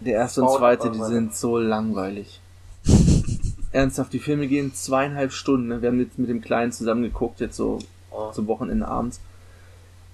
der 0.00 0.14
erste 0.14 0.42
und 0.42 0.56
zweite, 0.56 0.90
die 0.90 1.02
sind 1.04 1.34
so 1.34 1.58
langweilig. 1.58 2.40
Ernsthaft, 3.72 4.12
die 4.12 4.18
Filme 4.18 4.46
gehen 4.46 4.74
zweieinhalb 4.74 5.32
Stunden. 5.32 5.68
Ne? 5.68 5.82
Wir 5.82 5.90
haben 5.90 6.00
jetzt 6.00 6.18
mit 6.18 6.28
dem 6.28 6.40
Kleinen 6.40 6.72
zusammen 6.72 7.02
geguckt, 7.02 7.40
jetzt 7.40 7.56
so 7.56 7.78
Oh. 8.10 8.30
zum 8.32 8.46
Wochenende 8.46 8.88
abends. 8.88 9.20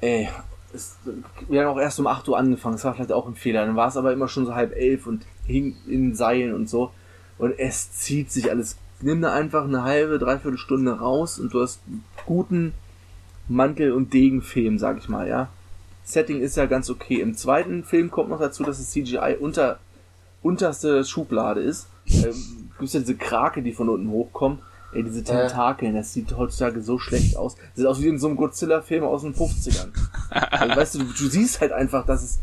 Ey, 0.01 0.29
es, 0.75 0.97
wir 1.49 1.61
haben 1.61 1.69
auch 1.69 1.81
erst 1.81 2.01
um 2.01 2.07
8 2.09 2.29
Uhr 2.29 2.37
angefangen, 2.37 2.75
das 2.75 2.85
war 2.85 2.95
vielleicht 2.95 3.13
auch 3.13 3.27
ein 3.29 3.37
Fehler. 3.37 3.65
Dann 3.65 3.77
war 3.77 3.89
es 3.89 3.97
aber 3.97 4.13
immer 4.13 4.29
schon 4.29 4.47
so 4.47 4.55
halb 4.55 4.75
elf 4.77 5.07
und 5.07 5.25
hing 5.47 5.77
in 5.87 6.15
Seilen 6.15 6.55
und 6.55 6.69
so. 6.69 6.91
Und 7.39 7.59
es 7.59 7.93
zieht 7.93 8.31
sich 8.33 8.51
alles. 8.51 8.77
Nimm 9.01 9.23
da 9.23 9.33
einfach 9.33 9.65
eine 9.65 9.85
halbe, 9.85 10.19
dreiviertel 10.19 10.59
Stunde 10.59 10.99
raus 10.99 11.39
und 11.39 11.55
du 11.55 11.63
hast 11.63 11.81
einen 11.87 12.05
guten 12.27 12.75
Mantel- 13.49 13.93
und 13.93 14.13
Degenfilm, 14.13 14.79
sag 14.79 14.99
ich 14.99 15.09
mal, 15.09 15.29
ja. 15.29 15.49
Setting 16.05 16.41
ist 16.41 16.57
ja 16.57 16.67
ganz 16.67 16.91
okay. 16.91 17.21
Im 17.21 17.35
zweiten 17.37 17.83
Film 17.85 18.11
kommt 18.11 18.31
noch 18.31 18.39
dazu, 18.39 18.63
dass 18.63 18.79
das 18.79 18.91
CGI 18.91 19.37
unter, 19.41 19.79
unterste 20.43 21.05
Schublade 21.05 21.61
ist. 21.61 21.87
Ähm, 22.07 22.71
gibt's 22.79 22.93
ja 22.95 23.01
diese 23.01 23.17
Krake, 23.17 23.63
die 23.63 23.73
von 23.73 23.89
unten 23.89 24.11
hochkommen. 24.11 24.59
Ey, 24.93 25.03
diese 25.03 25.25
Tentakeln, 25.25 25.95
das 25.97 26.13
sieht 26.13 26.37
heutzutage 26.37 26.81
so 26.83 26.99
schlecht 26.99 27.37
aus. 27.37 27.57
Das 27.57 27.65
sieht 27.77 27.87
aus 27.87 28.01
wie 28.01 28.09
in 28.09 28.19
so 28.19 28.29
einem 28.29 28.37
Godzilla-Film 28.37 29.03
aus 29.03 29.23
den 29.23 29.35
50ern. 29.35 29.89
Also, 30.31 30.77
weißt 30.77 30.95
du, 30.95 30.99
du, 31.01 31.05
du 31.07 31.29
siehst 31.29 31.61
halt 31.61 31.73
einfach, 31.73 32.07
dass 32.07 32.23
es 32.23 32.39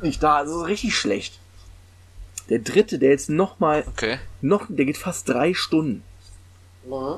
nicht 0.00 0.22
da 0.22 0.40
ist. 0.40 0.48
Das 0.50 0.56
ist 0.56 0.66
richtig 0.68 0.96
schlecht. 0.96 1.38
Der 2.48 2.60
dritte, 2.60 2.98
der 2.98 3.10
jetzt 3.10 3.28
nochmal, 3.28 3.84
Okay. 3.88 4.18
noch, 4.40 4.66
der 4.68 4.84
geht 4.86 4.96
fast 4.96 5.28
drei 5.28 5.52
Stunden. 5.52 6.02
Mhm. 6.86 7.16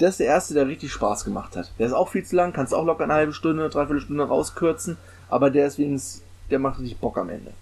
Das 0.00 0.12
ist 0.12 0.20
der 0.20 0.28
erste, 0.28 0.54
der 0.54 0.66
richtig 0.66 0.90
Spaß 0.92 1.24
gemacht 1.24 1.56
hat. 1.56 1.70
Der 1.78 1.86
ist 1.86 1.92
auch 1.92 2.08
viel 2.08 2.24
zu 2.24 2.34
lang, 2.34 2.54
kannst 2.54 2.72
auch 2.72 2.86
locker 2.86 3.04
eine 3.04 3.12
halbe 3.12 3.34
Stunde, 3.34 3.68
dreiviertel 3.68 4.00
Stunde 4.00 4.24
rauskürzen, 4.24 4.96
aber 5.28 5.50
der 5.50 5.66
ist 5.66 5.78
wenigstens, 5.78 6.22
der 6.50 6.58
macht 6.58 6.80
richtig 6.80 6.98
Bock 6.98 7.18
am 7.18 7.28
Ende. 7.28 7.52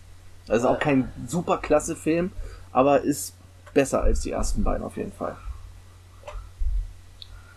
Das 0.46 0.58
ist 0.58 0.64
auch 0.64 0.78
kein 0.78 1.12
super 1.26 1.58
klasse 1.58 1.96
Film, 1.96 2.30
aber 2.70 3.00
ist 3.00 3.34
besser 3.74 4.02
als 4.02 4.20
die 4.20 4.30
ersten 4.30 4.62
beiden 4.62 4.84
auf 4.84 4.96
jeden 4.96 5.12
Fall. 5.12 5.36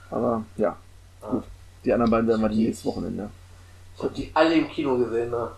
Aber 0.09 0.43
ja, 0.57 0.75
gut. 1.21 1.43
Die 1.85 1.93
anderen 1.93 2.09
beiden 2.09 2.27
werden 2.27 2.41
wir 2.41 2.49
die 2.49 2.65
nächstes 2.65 2.85
Wochenende. 2.85 3.29
Ich 3.95 4.03
hab 4.03 4.13
die 4.15 4.31
alle 4.33 4.55
im 4.55 4.67
Kino 4.67 4.97
gesehen, 4.97 5.29
ne? 5.29 5.51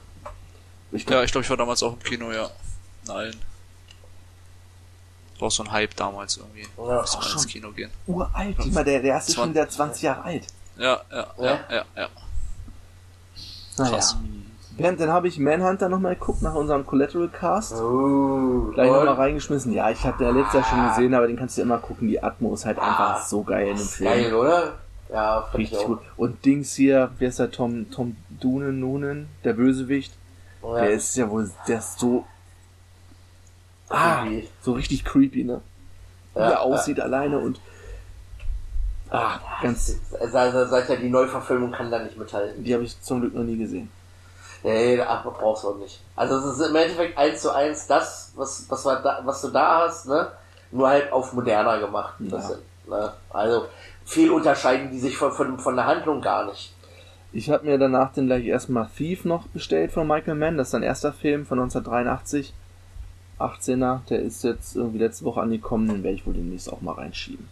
Ich 0.92 1.10
Ja, 1.10 1.24
ich 1.24 1.32
glaube, 1.32 1.44
ich 1.44 1.50
war 1.50 1.58
damals 1.58 1.82
auch 1.82 1.94
im 1.94 2.04
Kino, 2.04 2.30
ja. 2.32 2.50
In 3.06 3.10
allen. 3.10 3.53
War 5.44 5.48
auch 5.48 5.52
so 5.52 5.64
ein 5.64 5.72
Hype 5.74 5.94
damals 5.98 6.38
irgendwie. 6.38 6.62
Ja, 6.78 7.02
Muss 7.02 7.18
man 7.18 7.32
ins. 7.34 7.48
Kino 7.48 7.72
gehen. 7.72 7.90
uralt. 8.08 8.56
Ich 8.60 8.72
meine, 8.72 8.86
der, 8.86 9.02
der 9.02 9.12
erste 9.16 9.32
ist 9.32 9.36
schon 9.36 9.54
20. 9.54 9.56
wieder 9.56 9.70
20 9.70 10.02
Jahre 10.04 10.24
alt. 10.24 10.44
Ja, 10.78 11.02
ja, 11.12 11.28
ja, 11.38 11.60
Ja? 11.70 11.86
ja. 11.98 12.08
Krass. 13.76 14.16
Während 14.78 15.02
dann 15.02 15.10
habe 15.10 15.28
ich 15.28 15.38
Manhunter 15.38 15.90
nochmal 15.90 16.16
geguckt 16.16 16.42
nach 16.42 16.56
unserem 16.56 16.86
Collateral 16.86 17.28
Cast. 17.28 17.74
Oh, 17.74 18.72
Gleich 18.74 18.90
nochmal 18.90 19.16
reingeschmissen. 19.16 19.74
Ja, 19.74 19.90
ich 19.92 20.02
hatte 20.04 20.24
ja 20.24 20.30
letztes 20.32 20.54
Jahr 20.54 20.64
schon 20.64 20.88
gesehen, 20.90 21.14
aber 21.14 21.28
den 21.28 21.36
kannst 21.36 21.58
du 21.58 21.62
immer 21.62 21.78
gucken. 21.78 22.08
Die 22.08 22.24
Atmo 22.24 22.54
ist 22.54 22.66
halt 22.66 22.80
einfach 22.80 23.22
so 23.26 23.44
geil 23.44 23.68
in 23.68 23.78
dem 23.78 23.86
Film. 23.86 24.10
Geil, 24.10 24.34
oder? 24.34 24.74
Ja, 25.12 25.40
Richtig 25.54 25.78
auch. 25.80 25.86
gut. 25.88 26.00
Und 26.16 26.44
Dings 26.46 26.74
hier, 26.74 27.12
wer 27.20 27.28
ist 27.30 27.38
der 27.40 27.52
Tom, 27.52 27.92
Tom 27.92 28.16
Dunen, 28.30 28.80
Nunen, 28.80 29.28
der 29.44 29.54
Bösewicht? 29.54 30.14
Ja. 30.64 30.76
Der 30.76 30.92
ist 30.92 31.16
ja 31.18 31.30
wohl, 31.30 31.52
der 31.68 31.80
ist 31.80 32.00
so, 32.00 32.26
ah, 33.90 34.24
Creepy. 34.24 34.48
so 34.62 34.74
richtig 34.74 35.06
creepy, 35.06 35.44
ne? 35.44 35.62
Wie 36.34 36.40
Ja, 36.40 36.50
er 36.50 36.62
aussieht 36.62 37.00
alleine 37.00 37.38
und, 37.40 37.60
ah, 39.10 39.40
ganz, 39.62 39.96
Seit, 40.10 40.54
seit 40.70 40.90
ja 40.90 40.96
die 40.96 41.10
Neuverfilmung 41.10 41.72
kann 41.72 41.92
da 41.92 42.00
nicht 42.00 42.18
mithalten. 42.18 42.64
die 42.64 42.74
habe 42.74 42.84
ich 42.84 43.00
zum 43.02 43.22
Glück 43.22 43.36
noch 43.36 43.44
nie 43.44 43.58
gesehen. 43.58 43.90
Nee, 44.64 45.00
ach, 45.02 45.24
brauchst 45.26 45.64
du 45.64 45.70
auch 45.70 45.78
nicht. 45.78 46.00
Also 46.16 46.38
es 46.38 46.58
ist 46.58 46.70
im 46.70 46.76
Endeffekt 46.76 47.18
eins 47.18 47.42
zu 47.42 47.52
eins 47.54 47.86
das, 47.86 48.32
was, 48.36 48.66
was, 48.70 48.84
da, 48.84 49.20
was 49.24 49.42
du 49.42 49.50
da 49.50 49.82
hast, 49.86 50.08
ne? 50.08 50.32
Nur 50.72 50.88
halt 50.88 51.12
auf 51.12 51.34
moderner 51.34 51.80
gemacht. 51.80 52.16
Das, 52.20 52.58
ne? 52.88 53.14
Also 53.30 53.66
viel 54.06 54.32
unterscheiden 54.32 54.90
die 54.90 55.00
sich 55.00 55.18
von, 55.18 55.32
von, 55.34 55.60
von 55.60 55.76
der 55.76 55.86
Handlung 55.86 56.22
gar 56.22 56.46
nicht. 56.46 56.74
Ich 57.34 57.50
habe 57.50 57.66
mir 57.66 57.78
danach 57.78 58.14
dann 58.14 58.28
gleich 58.28 58.46
erstmal 58.46 58.88
Thief 58.96 59.26
noch 59.26 59.48
bestellt 59.48 59.92
von 59.92 60.08
Michael 60.08 60.36
Mann. 60.36 60.58
Das 60.58 60.68
ist 60.68 60.72
sein 60.72 60.84
erster 60.84 61.12
Film 61.12 61.46
von 61.46 61.60
1983. 61.60 62.54
18er, 63.40 64.00
der 64.10 64.20
ist 64.22 64.44
jetzt 64.44 64.76
irgendwie 64.76 65.00
letzte 65.00 65.26
Woche 65.26 65.42
angekommen, 65.42 65.88
den 65.88 66.04
werde 66.04 66.16
ich 66.16 66.26
wohl 66.26 66.34
demnächst 66.34 66.72
auch 66.72 66.82
mal 66.82 66.94
reinschieben. 66.94 67.48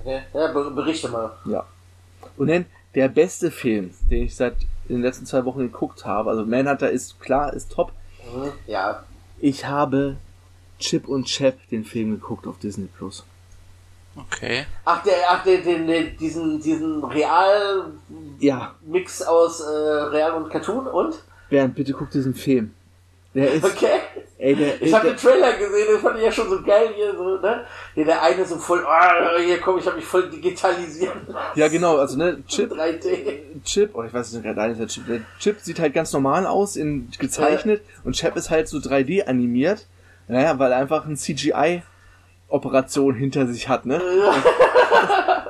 Okay? 0.00 0.22
Ja, 0.34 0.52
ber- 0.52 0.70
berichte 0.70 1.08
mal. 1.08 1.32
Ja. 1.46 1.64
Und 2.36 2.48
dann 2.48 2.66
der 2.94 3.08
beste 3.08 3.50
Film, 3.50 3.90
den 4.10 4.24
ich 4.24 4.36
seit 4.36 4.54
den 4.88 5.02
letzten 5.02 5.26
zwei 5.26 5.44
Wochen 5.44 5.60
geguckt 5.60 6.04
habe, 6.04 6.30
also 6.30 6.44
Manhunter 6.44 6.90
ist 6.90 7.18
klar, 7.20 7.52
ist 7.52 7.72
top. 7.72 7.92
Mhm. 8.34 8.52
Ja, 8.66 9.04
Ich 9.40 9.66
habe 9.66 10.16
Chip 10.78 11.08
und 11.08 11.24
Chap 11.26 11.56
den 11.70 11.84
Film 11.84 12.10
geguckt 12.12 12.46
auf 12.46 12.58
Disney 12.58 12.86
Plus. 12.86 13.24
Okay. 14.16 14.64
Ach, 14.84 15.02
der, 15.02 15.14
ach, 15.28 15.42
der, 15.42 15.58
den, 15.62 15.86
den, 15.88 16.16
diesen, 16.18 16.60
diesen 16.60 17.02
Real-Mix 17.04 18.40
Ja, 18.40 19.26
aus 19.26 19.60
äh, 19.60 19.64
Real 19.66 20.32
und 20.32 20.50
Cartoon 20.50 20.86
und? 20.86 21.22
Bernd, 21.50 21.74
bitte 21.74 21.92
guck 21.92 22.10
diesen 22.10 22.34
Film. 22.34 22.72
Der 23.34 23.52
ist, 23.52 23.64
Okay. 23.64 24.00
Ey, 24.44 24.54
der, 24.54 24.82
Ich 24.82 24.92
habe 24.92 25.08
den 25.08 25.16
Trailer 25.16 25.52
gesehen, 25.54 25.86
den 25.90 25.98
fand 26.00 26.18
ich 26.18 26.24
ja 26.24 26.32
schon 26.32 26.48
so 26.50 26.62
geil 26.62 26.90
hier, 26.94 27.14
so, 27.16 27.38
ne? 27.38 27.64
Hier 27.94 28.04
der 28.04 28.22
eine 28.22 28.44
so 28.44 28.56
voll, 28.56 28.84
ah, 28.86 29.38
hier 29.38 29.58
komm, 29.60 29.78
ich 29.78 29.86
habe 29.86 29.96
mich 29.96 30.04
voll 30.04 30.28
digitalisieren 30.28 31.20
lassen. 31.28 31.58
ja 31.58 31.68
genau, 31.68 31.96
also 31.96 32.18
ne, 32.18 32.42
Chip, 32.46 32.70
3D. 32.74 33.62
Chip, 33.64 33.94
oder 33.94 34.08
ich 34.08 34.14
weiß 34.14 34.32
nicht, 34.32 34.42
gerade 34.42 34.72
ist 34.72 34.80
der 34.80 34.88
Chip. 34.88 35.06
Der 35.06 35.20
Chip 35.38 35.60
sieht 35.60 35.80
halt 35.80 35.94
ganz 35.94 36.12
normal 36.12 36.46
aus, 36.46 36.76
in 36.76 37.10
gezeichnet, 37.18 37.82
und 38.04 38.14
Chap 38.16 38.36
ist 38.36 38.50
halt 38.50 38.68
so 38.68 38.78
3D 38.78 39.26
animiert. 39.26 39.86
Naja, 40.28 40.58
weil 40.58 40.72
er 40.72 40.78
einfach 40.78 41.06
ein 41.06 41.16
CGI-Operation 41.16 43.14
hinter 43.14 43.46
sich 43.46 43.68
hat, 43.68 43.86
ne? 43.86 44.00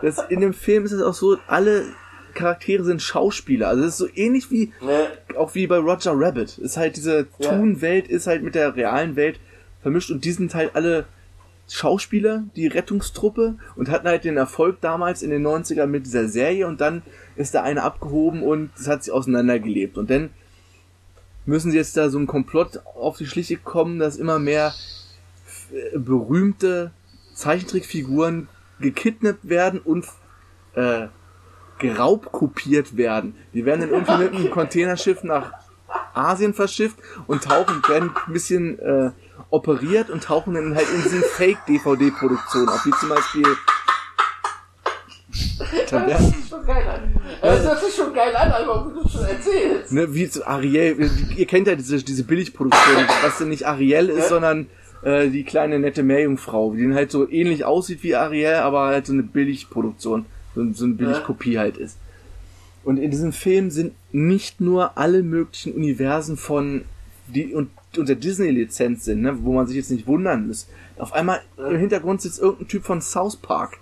Das, 0.02 0.18
in 0.28 0.40
dem 0.40 0.52
Film 0.52 0.84
ist 0.84 0.92
es 0.92 1.02
auch 1.02 1.14
so, 1.14 1.38
alle 1.46 1.84
Charaktere 2.34 2.84
sind 2.84 3.00
Schauspieler. 3.02 3.68
Also 3.68 3.82
es 3.84 3.88
ist 3.90 3.98
so 3.98 4.08
ähnlich 4.14 4.50
wie, 4.50 4.72
Ne? 4.80 5.06
auch 5.36 5.54
wie 5.54 5.66
bei 5.66 5.78
Roger 5.78 6.12
Rabbit. 6.14 6.58
Ist 6.58 6.76
halt 6.76 6.96
diese 6.96 7.26
Ja. 7.38 7.50
Toon-Welt 7.50 8.08
ist 8.08 8.26
halt 8.26 8.42
mit 8.42 8.54
der 8.54 8.74
realen 8.76 9.16
Welt 9.16 9.38
vermischt 9.82 10.10
und 10.10 10.24
die 10.24 10.32
sind 10.32 10.54
halt 10.54 10.74
alle 10.74 11.04
Schauspieler, 11.68 12.44
die 12.56 12.66
Rettungstruppe 12.66 13.54
und 13.76 13.88
hatten 13.90 14.06
halt 14.06 14.24
den 14.24 14.36
Erfolg 14.36 14.80
damals 14.82 15.22
in 15.22 15.30
den 15.30 15.46
90ern 15.46 15.86
mit 15.86 16.04
dieser 16.04 16.28
Serie 16.28 16.66
und 16.66 16.80
dann 16.80 17.02
ist 17.36 17.54
da 17.54 17.62
eine 17.62 17.82
abgehoben 17.82 18.42
und 18.42 18.70
es 18.78 18.86
hat 18.86 19.02
sich 19.04 19.12
auseinandergelebt 19.12 19.96
und 19.96 20.10
dann 20.10 20.30
müssen 21.46 21.70
sie 21.70 21.78
jetzt 21.78 21.96
da 21.96 22.10
so 22.10 22.18
ein 22.18 22.26
Komplott 22.26 22.80
auf 22.94 23.16
die 23.16 23.26
Schliche 23.26 23.56
kommen, 23.56 23.98
dass 23.98 24.16
immer 24.16 24.38
mehr 24.38 24.74
äh, 25.72 25.98
berühmte 25.98 26.90
Zeichentrickfiguren 27.34 28.48
gekidnappt 28.80 29.48
werden 29.48 29.80
und 29.80 30.06
äh, 30.74 31.06
geraubkopiert 31.88 32.96
werden. 32.96 33.34
Die 33.52 33.64
werden 33.64 33.80
dann 33.82 33.90
irgendwie 33.90 34.16
mit 34.18 34.34
einem 34.34 34.50
Containerschiff 34.58 35.22
nach 35.22 35.52
Asien 36.14 36.54
verschifft 36.54 36.96
und 37.26 37.44
tauchen, 37.44 37.82
werden 37.88 38.10
ein 38.26 38.32
bisschen 38.32 38.78
äh, 38.78 39.10
operiert 39.50 40.10
und 40.10 40.24
tauchen 40.24 40.54
dann 40.54 40.74
halt 40.74 40.86
in 40.94 41.02
diesen 41.02 41.22
Fake-DVD-Produktionen 41.22 42.68
auf, 42.68 42.84
wie 42.86 42.90
zum 42.92 43.08
Beispiel 43.10 43.44
Das 45.90 46.20
ist 46.20 46.48
schon 46.48 46.64
geil 46.66 46.84
an. 46.88 47.20
Das 47.40 47.62
hört 47.64 47.80
sich 47.84 47.94
schon 47.94 48.12
geil 48.14 48.34
an, 48.34 48.50
aber 48.52 48.90
wie 48.90 49.02
du 49.02 49.08
schon 49.08 49.24
erzählst. 49.24 49.92
ne, 49.92 50.12
wie 50.14 50.28
zu 50.28 50.46
Ariel, 50.46 51.10
ihr 51.36 51.46
kennt 51.46 51.66
ja 51.66 51.74
diese, 51.74 52.02
diese 52.02 52.24
Billigproduktion, 52.24 53.04
was 53.22 53.38
denn 53.38 53.48
nicht 53.48 53.66
Ariel 53.66 54.08
ist, 54.08 54.18
Ja. 54.24 54.28
sondern 54.28 54.66
äh, 55.02 55.28
die 55.28 55.44
kleine 55.44 55.78
nette 55.78 56.02
Meerjungfrau, 56.02 56.74
die 56.74 56.82
dann 56.82 56.94
halt 56.94 57.10
so 57.10 57.28
ähnlich 57.28 57.64
aussieht 57.64 58.02
wie 58.02 58.14
Ariel, 58.14 58.54
aber 58.56 58.86
halt 58.86 59.06
so 59.06 59.12
eine 59.12 59.22
Billigproduktion, 59.22 60.26
so, 60.54 60.72
so 60.72 60.84
eine 60.84 60.94
Billigkopie 60.94 61.58
halt 61.58 61.76
ist. 61.76 61.98
Und 62.84 62.98
in 62.98 63.10
diesem 63.10 63.32
Film 63.32 63.70
sind 63.70 63.94
nicht 64.12 64.60
nur 64.60 64.98
alle 64.98 65.22
möglichen 65.22 65.72
Universen 65.72 66.36
von 66.36 66.84
die 67.26 67.54
und 67.54 67.70
unter 67.96 68.14
Disney-Lizenz 68.14 69.04
sind, 69.04 69.22
ne, 69.22 69.38
wo 69.42 69.54
man 69.54 69.66
sich 69.66 69.76
jetzt 69.76 69.90
nicht 69.90 70.06
wundern 70.06 70.48
muss. 70.48 70.68
Auf 70.98 71.12
einmal 71.12 71.40
im 71.56 71.78
Hintergrund 71.78 72.20
sitzt 72.20 72.40
irgendein 72.40 72.68
Typ 72.68 72.84
von 72.84 73.00
South 73.00 73.36
Park. 73.36 73.78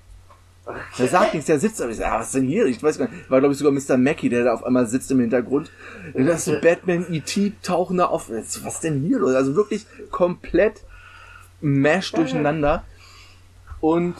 Der 0.99 1.09
sagt 1.09 1.35
nichts, 1.35 1.47
der 1.47 1.59
sitzt, 1.59 1.81
aber 1.83 1.91
ich 1.91 1.97
sag, 1.97 2.13
ah, 2.13 2.21
was 2.21 2.27
ist 2.27 2.37
denn 2.37 2.47
hier? 2.47 2.67
Ich 2.67 2.81
weiß 2.81 2.99
gar 2.99 3.09
nicht. 3.09 3.29
War, 3.29 3.41
glaube 3.41 3.53
ich, 3.53 3.59
sogar 3.59 3.73
Mr. 3.73 3.97
Mackey, 3.97 4.29
der 4.29 4.45
da 4.45 4.55
auf 4.55 4.63
einmal 4.65 4.87
sitzt 4.87 5.11
im 5.11 5.19
Hintergrund. 5.19 5.73
Das 6.15 6.47
ist 6.47 6.61
Batman, 6.61 7.07
E.T. 7.11 7.53
tauchen 7.63 7.97
da 7.97 8.07
auf. 8.07 8.31
Was 8.31 8.57
ist 8.57 8.85
denn 8.85 9.01
hier 9.01 9.19
los? 9.19 9.35
Also 9.35 9.57
wirklich 9.57 9.87
komplett 10.11 10.85
mash 11.61 12.13
durcheinander. 12.13 12.85
Und 13.81 14.15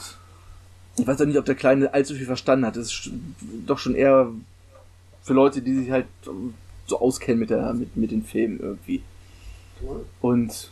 ich 0.97 1.07
weiß 1.07 1.21
auch 1.21 1.25
nicht, 1.25 1.37
ob 1.37 1.45
der 1.45 1.55
Kleine 1.55 1.93
allzu 1.93 2.15
viel 2.15 2.25
verstanden 2.25 2.65
hat. 2.65 2.75
Das 2.75 2.87
ist 2.87 3.11
doch 3.65 3.79
schon 3.79 3.95
eher 3.95 4.29
für 5.23 5.33
Leute, 5.33 5.61
die 5.61 5.73
sich 5.75 5.91
halt 5.91 6.05
so 6.85 6.99
auskennen 6.99 7.39
mit, 7.39 7.49
der, 7.49 7.73
mit, 7.73 7.95
mit 7.95 8.11
den 8.11 8.23
Filmen 8.23 8.59
irgendwie. 8.59 9.01
Und 10.21 10.71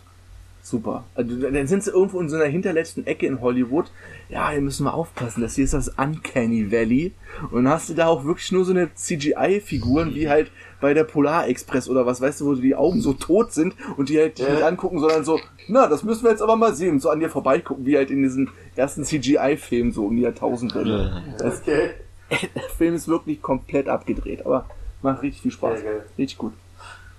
super. 0.64 1.03
Also, 1.16 1.36
dann 1.39 1.68
sind 1.68 1.84
sie 1.84 1.91
irgendwo 1.91 2.20
in 2.20 2.30
so 2.30 2.36
einer 2.36 2.45
hinterletzten 2.45 3.05
Ecke 3.07 3.26
in 3.26 3.41
Hollywood. 3.41 3.91
Ja, 4.30 4.49
hier 4.51 4.62
müssen 4.62 4.84
wir 4.86 4.93
aufpassen. 4.93 5.41
Das 5.41 5.55
hier 5.55 5.66
ist 5.66 5.74
das 5.74 5.89
Uncanny 5.89 6.72
Valley. 6.72 7.14
Und 7.51 7.64
dann 7.66 7.74
hast 7.74 7.89
du 7.89 7.93
da 7.93 8.07
auch 8.07 8.24
wirklich 8.24 8.51
nur 8.51 8.64
so 8.66 8.72
eine 8.72 8.93
CGI-Figuren 8.93 10.14
wie 10.16 10.30
halt 10.30 10.51
bei 10.80 10.93
der 10.93 11.03
Polar 11.03 11.47
Express 11.47 11.89
oder 11.89 12.05
was, 12.05 12.22
weißt 12.22 12.41
du, 12.41 12.45
wo 12.45 12.53
die 12.55 12.76
Augen 12.76 13.01
so 13.01 13.14
tot 13.14 13.51
sind 13.53 13.76
und 13.97 14.09
die 14.09 14.18
halt 14.20 14.39
dich 14.39 14.47
Ja. 14.47 14.53
nicht 14.53 14.64
angucken, 14.64 14.99
sondern 14.99 15.24
so, 15.24 15.39
na, 15.68 15.88
das 15.88 16.03
müssen 16.03 16.24
wir 16.24 16.32
jetzt 16.32 16.41
aber 16.41 16.55
mal 16.55 16.74
sehen. 16.76 16.93
Und 16.93 17.01
so 17.01 17.09
an 17.09 17.20
dir 17.20 17.30
vorbeigucken, 17.30 17.86
wie 17.86 17.97
halt 17.97 18.09
in 18.12 18.24
diesem 18.24 18.49
ersten 18.76 19.03
CGI-Film 19.03 19.91
so 19.91 20.05
um 20.05 20.16
die 20.16 20.24
Jahrtausendwende. 20.24 21.22
Das, 21.38 21.62
Okay. 21.62 21.91
der 22.55 22.70
Film 22.78 22.95
ist 22.95 23.07
wirklich 23.09 23.41
komplett 23.41 23.89
abgedreht, 23.89 24.45
aber 24.45 24.66
macht 25.01 25.22
richtig 25.22 25.41
viel 25.41 25.51
Spaß. 25.51 25.80
Richtig 26.18 26.38
gut. 26.38 26.53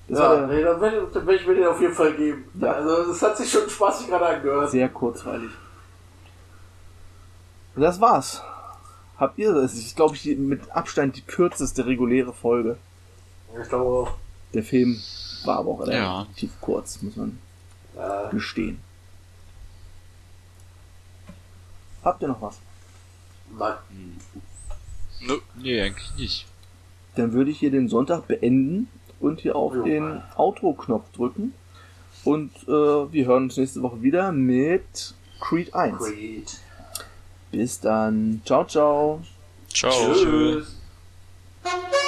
Das 0.08 0.18
Ja, 0.18 0.46
nee, 0.46 0.62
dann 0.62 0.80
werde 0.80 1.26
werd 1.26 1.40
ich 1.40 1.46
mir 1.46 1.54
den 1.54 1.66
auf 1.66 1.80
jeden 1.80 1.94
Fall 1.94 2.14
geben. 2.14 2.44
Ja. 2.60 2.72
Also, 2.72 3.06
das 3.12 3.22
hat 3.22 3.36
sich 3.36 3.50
schon 3.50 3.68
spaßig 3.68 4.08
gerade 4.08 4.26
angehört. 4.26 4.70
sehr 4.70 4.88
kurzweilig. 4.88 5.50
Und 7.74 7.82
das 7.82 8.00
war's. 8.00 8.42
Habt 9.18 9.38
ihr 9.38 9.52
das? 9.54 9.74
ist, 9.74 9.94
glaube 9.96 10.14
ich, 10.16 10.24
mit 10.36 10.70
Abstand 10.72 11.16
die 11.16 11.22
kürzeste 11.22 11.86
reguläre 11.86 12.32
Folge. 12.32 12.76
Ich 13.62 13.68
glaube 13.68 13.84
auch. 14.10 14.14
Der 14.52 14.62
Film 14.64 15.00
war 15.44 15.58
aber 15.58 15.70
auch 15.70 15.86
Ja. 15.86 16.20
relativ 16.22 16.50
kurz, 16.60 17.00
muss 17.02 17.16
man 17.16 17.38
Ja. 17.96 18.28
gestehen. 18.30 18.80
Habt 22.04 22.20
ihr 22.22 22.28
noch 22.28 22.42
was? 22.42 22.58
Nein. 23.56 23.74
Nö. 25.20 25.38
Nee, 25.56 25.80
eigentlich 25.82 26.12
nicht. 26.16 26.46
Dann 27.14 27.32
würde 27.32 27.50
ich 27.50 27.58
hier 27.58 27.70
den 27.70 27.88
Sonntag 27.88 28.26
beenden 28.26 28.88
und 29.22 29.40
hier 29.40 29.56
auf 29.56 29.74
Jo. 29.74 29.84
den 29.84 30.22
Outro-Knopf 30.36 31.10
drücken. 31.12 31.54
Und 32.24 32.50
äh, 32.68 32.70
wir 32.70 33.26
hören 33.26 33.44
uns 33.44 33.56
nächste 33.56 33.82
Woche 33.82 34.02
wieder 34.02 34.32
mit 34.32 35.14
Creed 35.40 35.74
1. 35.74 35.98
Great. 35.98 36.60
Bis 37.50 37.80
dann. 37.80 38.42
Ciao, 38.44 38.64
ciao. 38.64 39.22
Ciao. 39.68 40.12
Tschüss. 40.14 40.76
Thank 41.64 42.01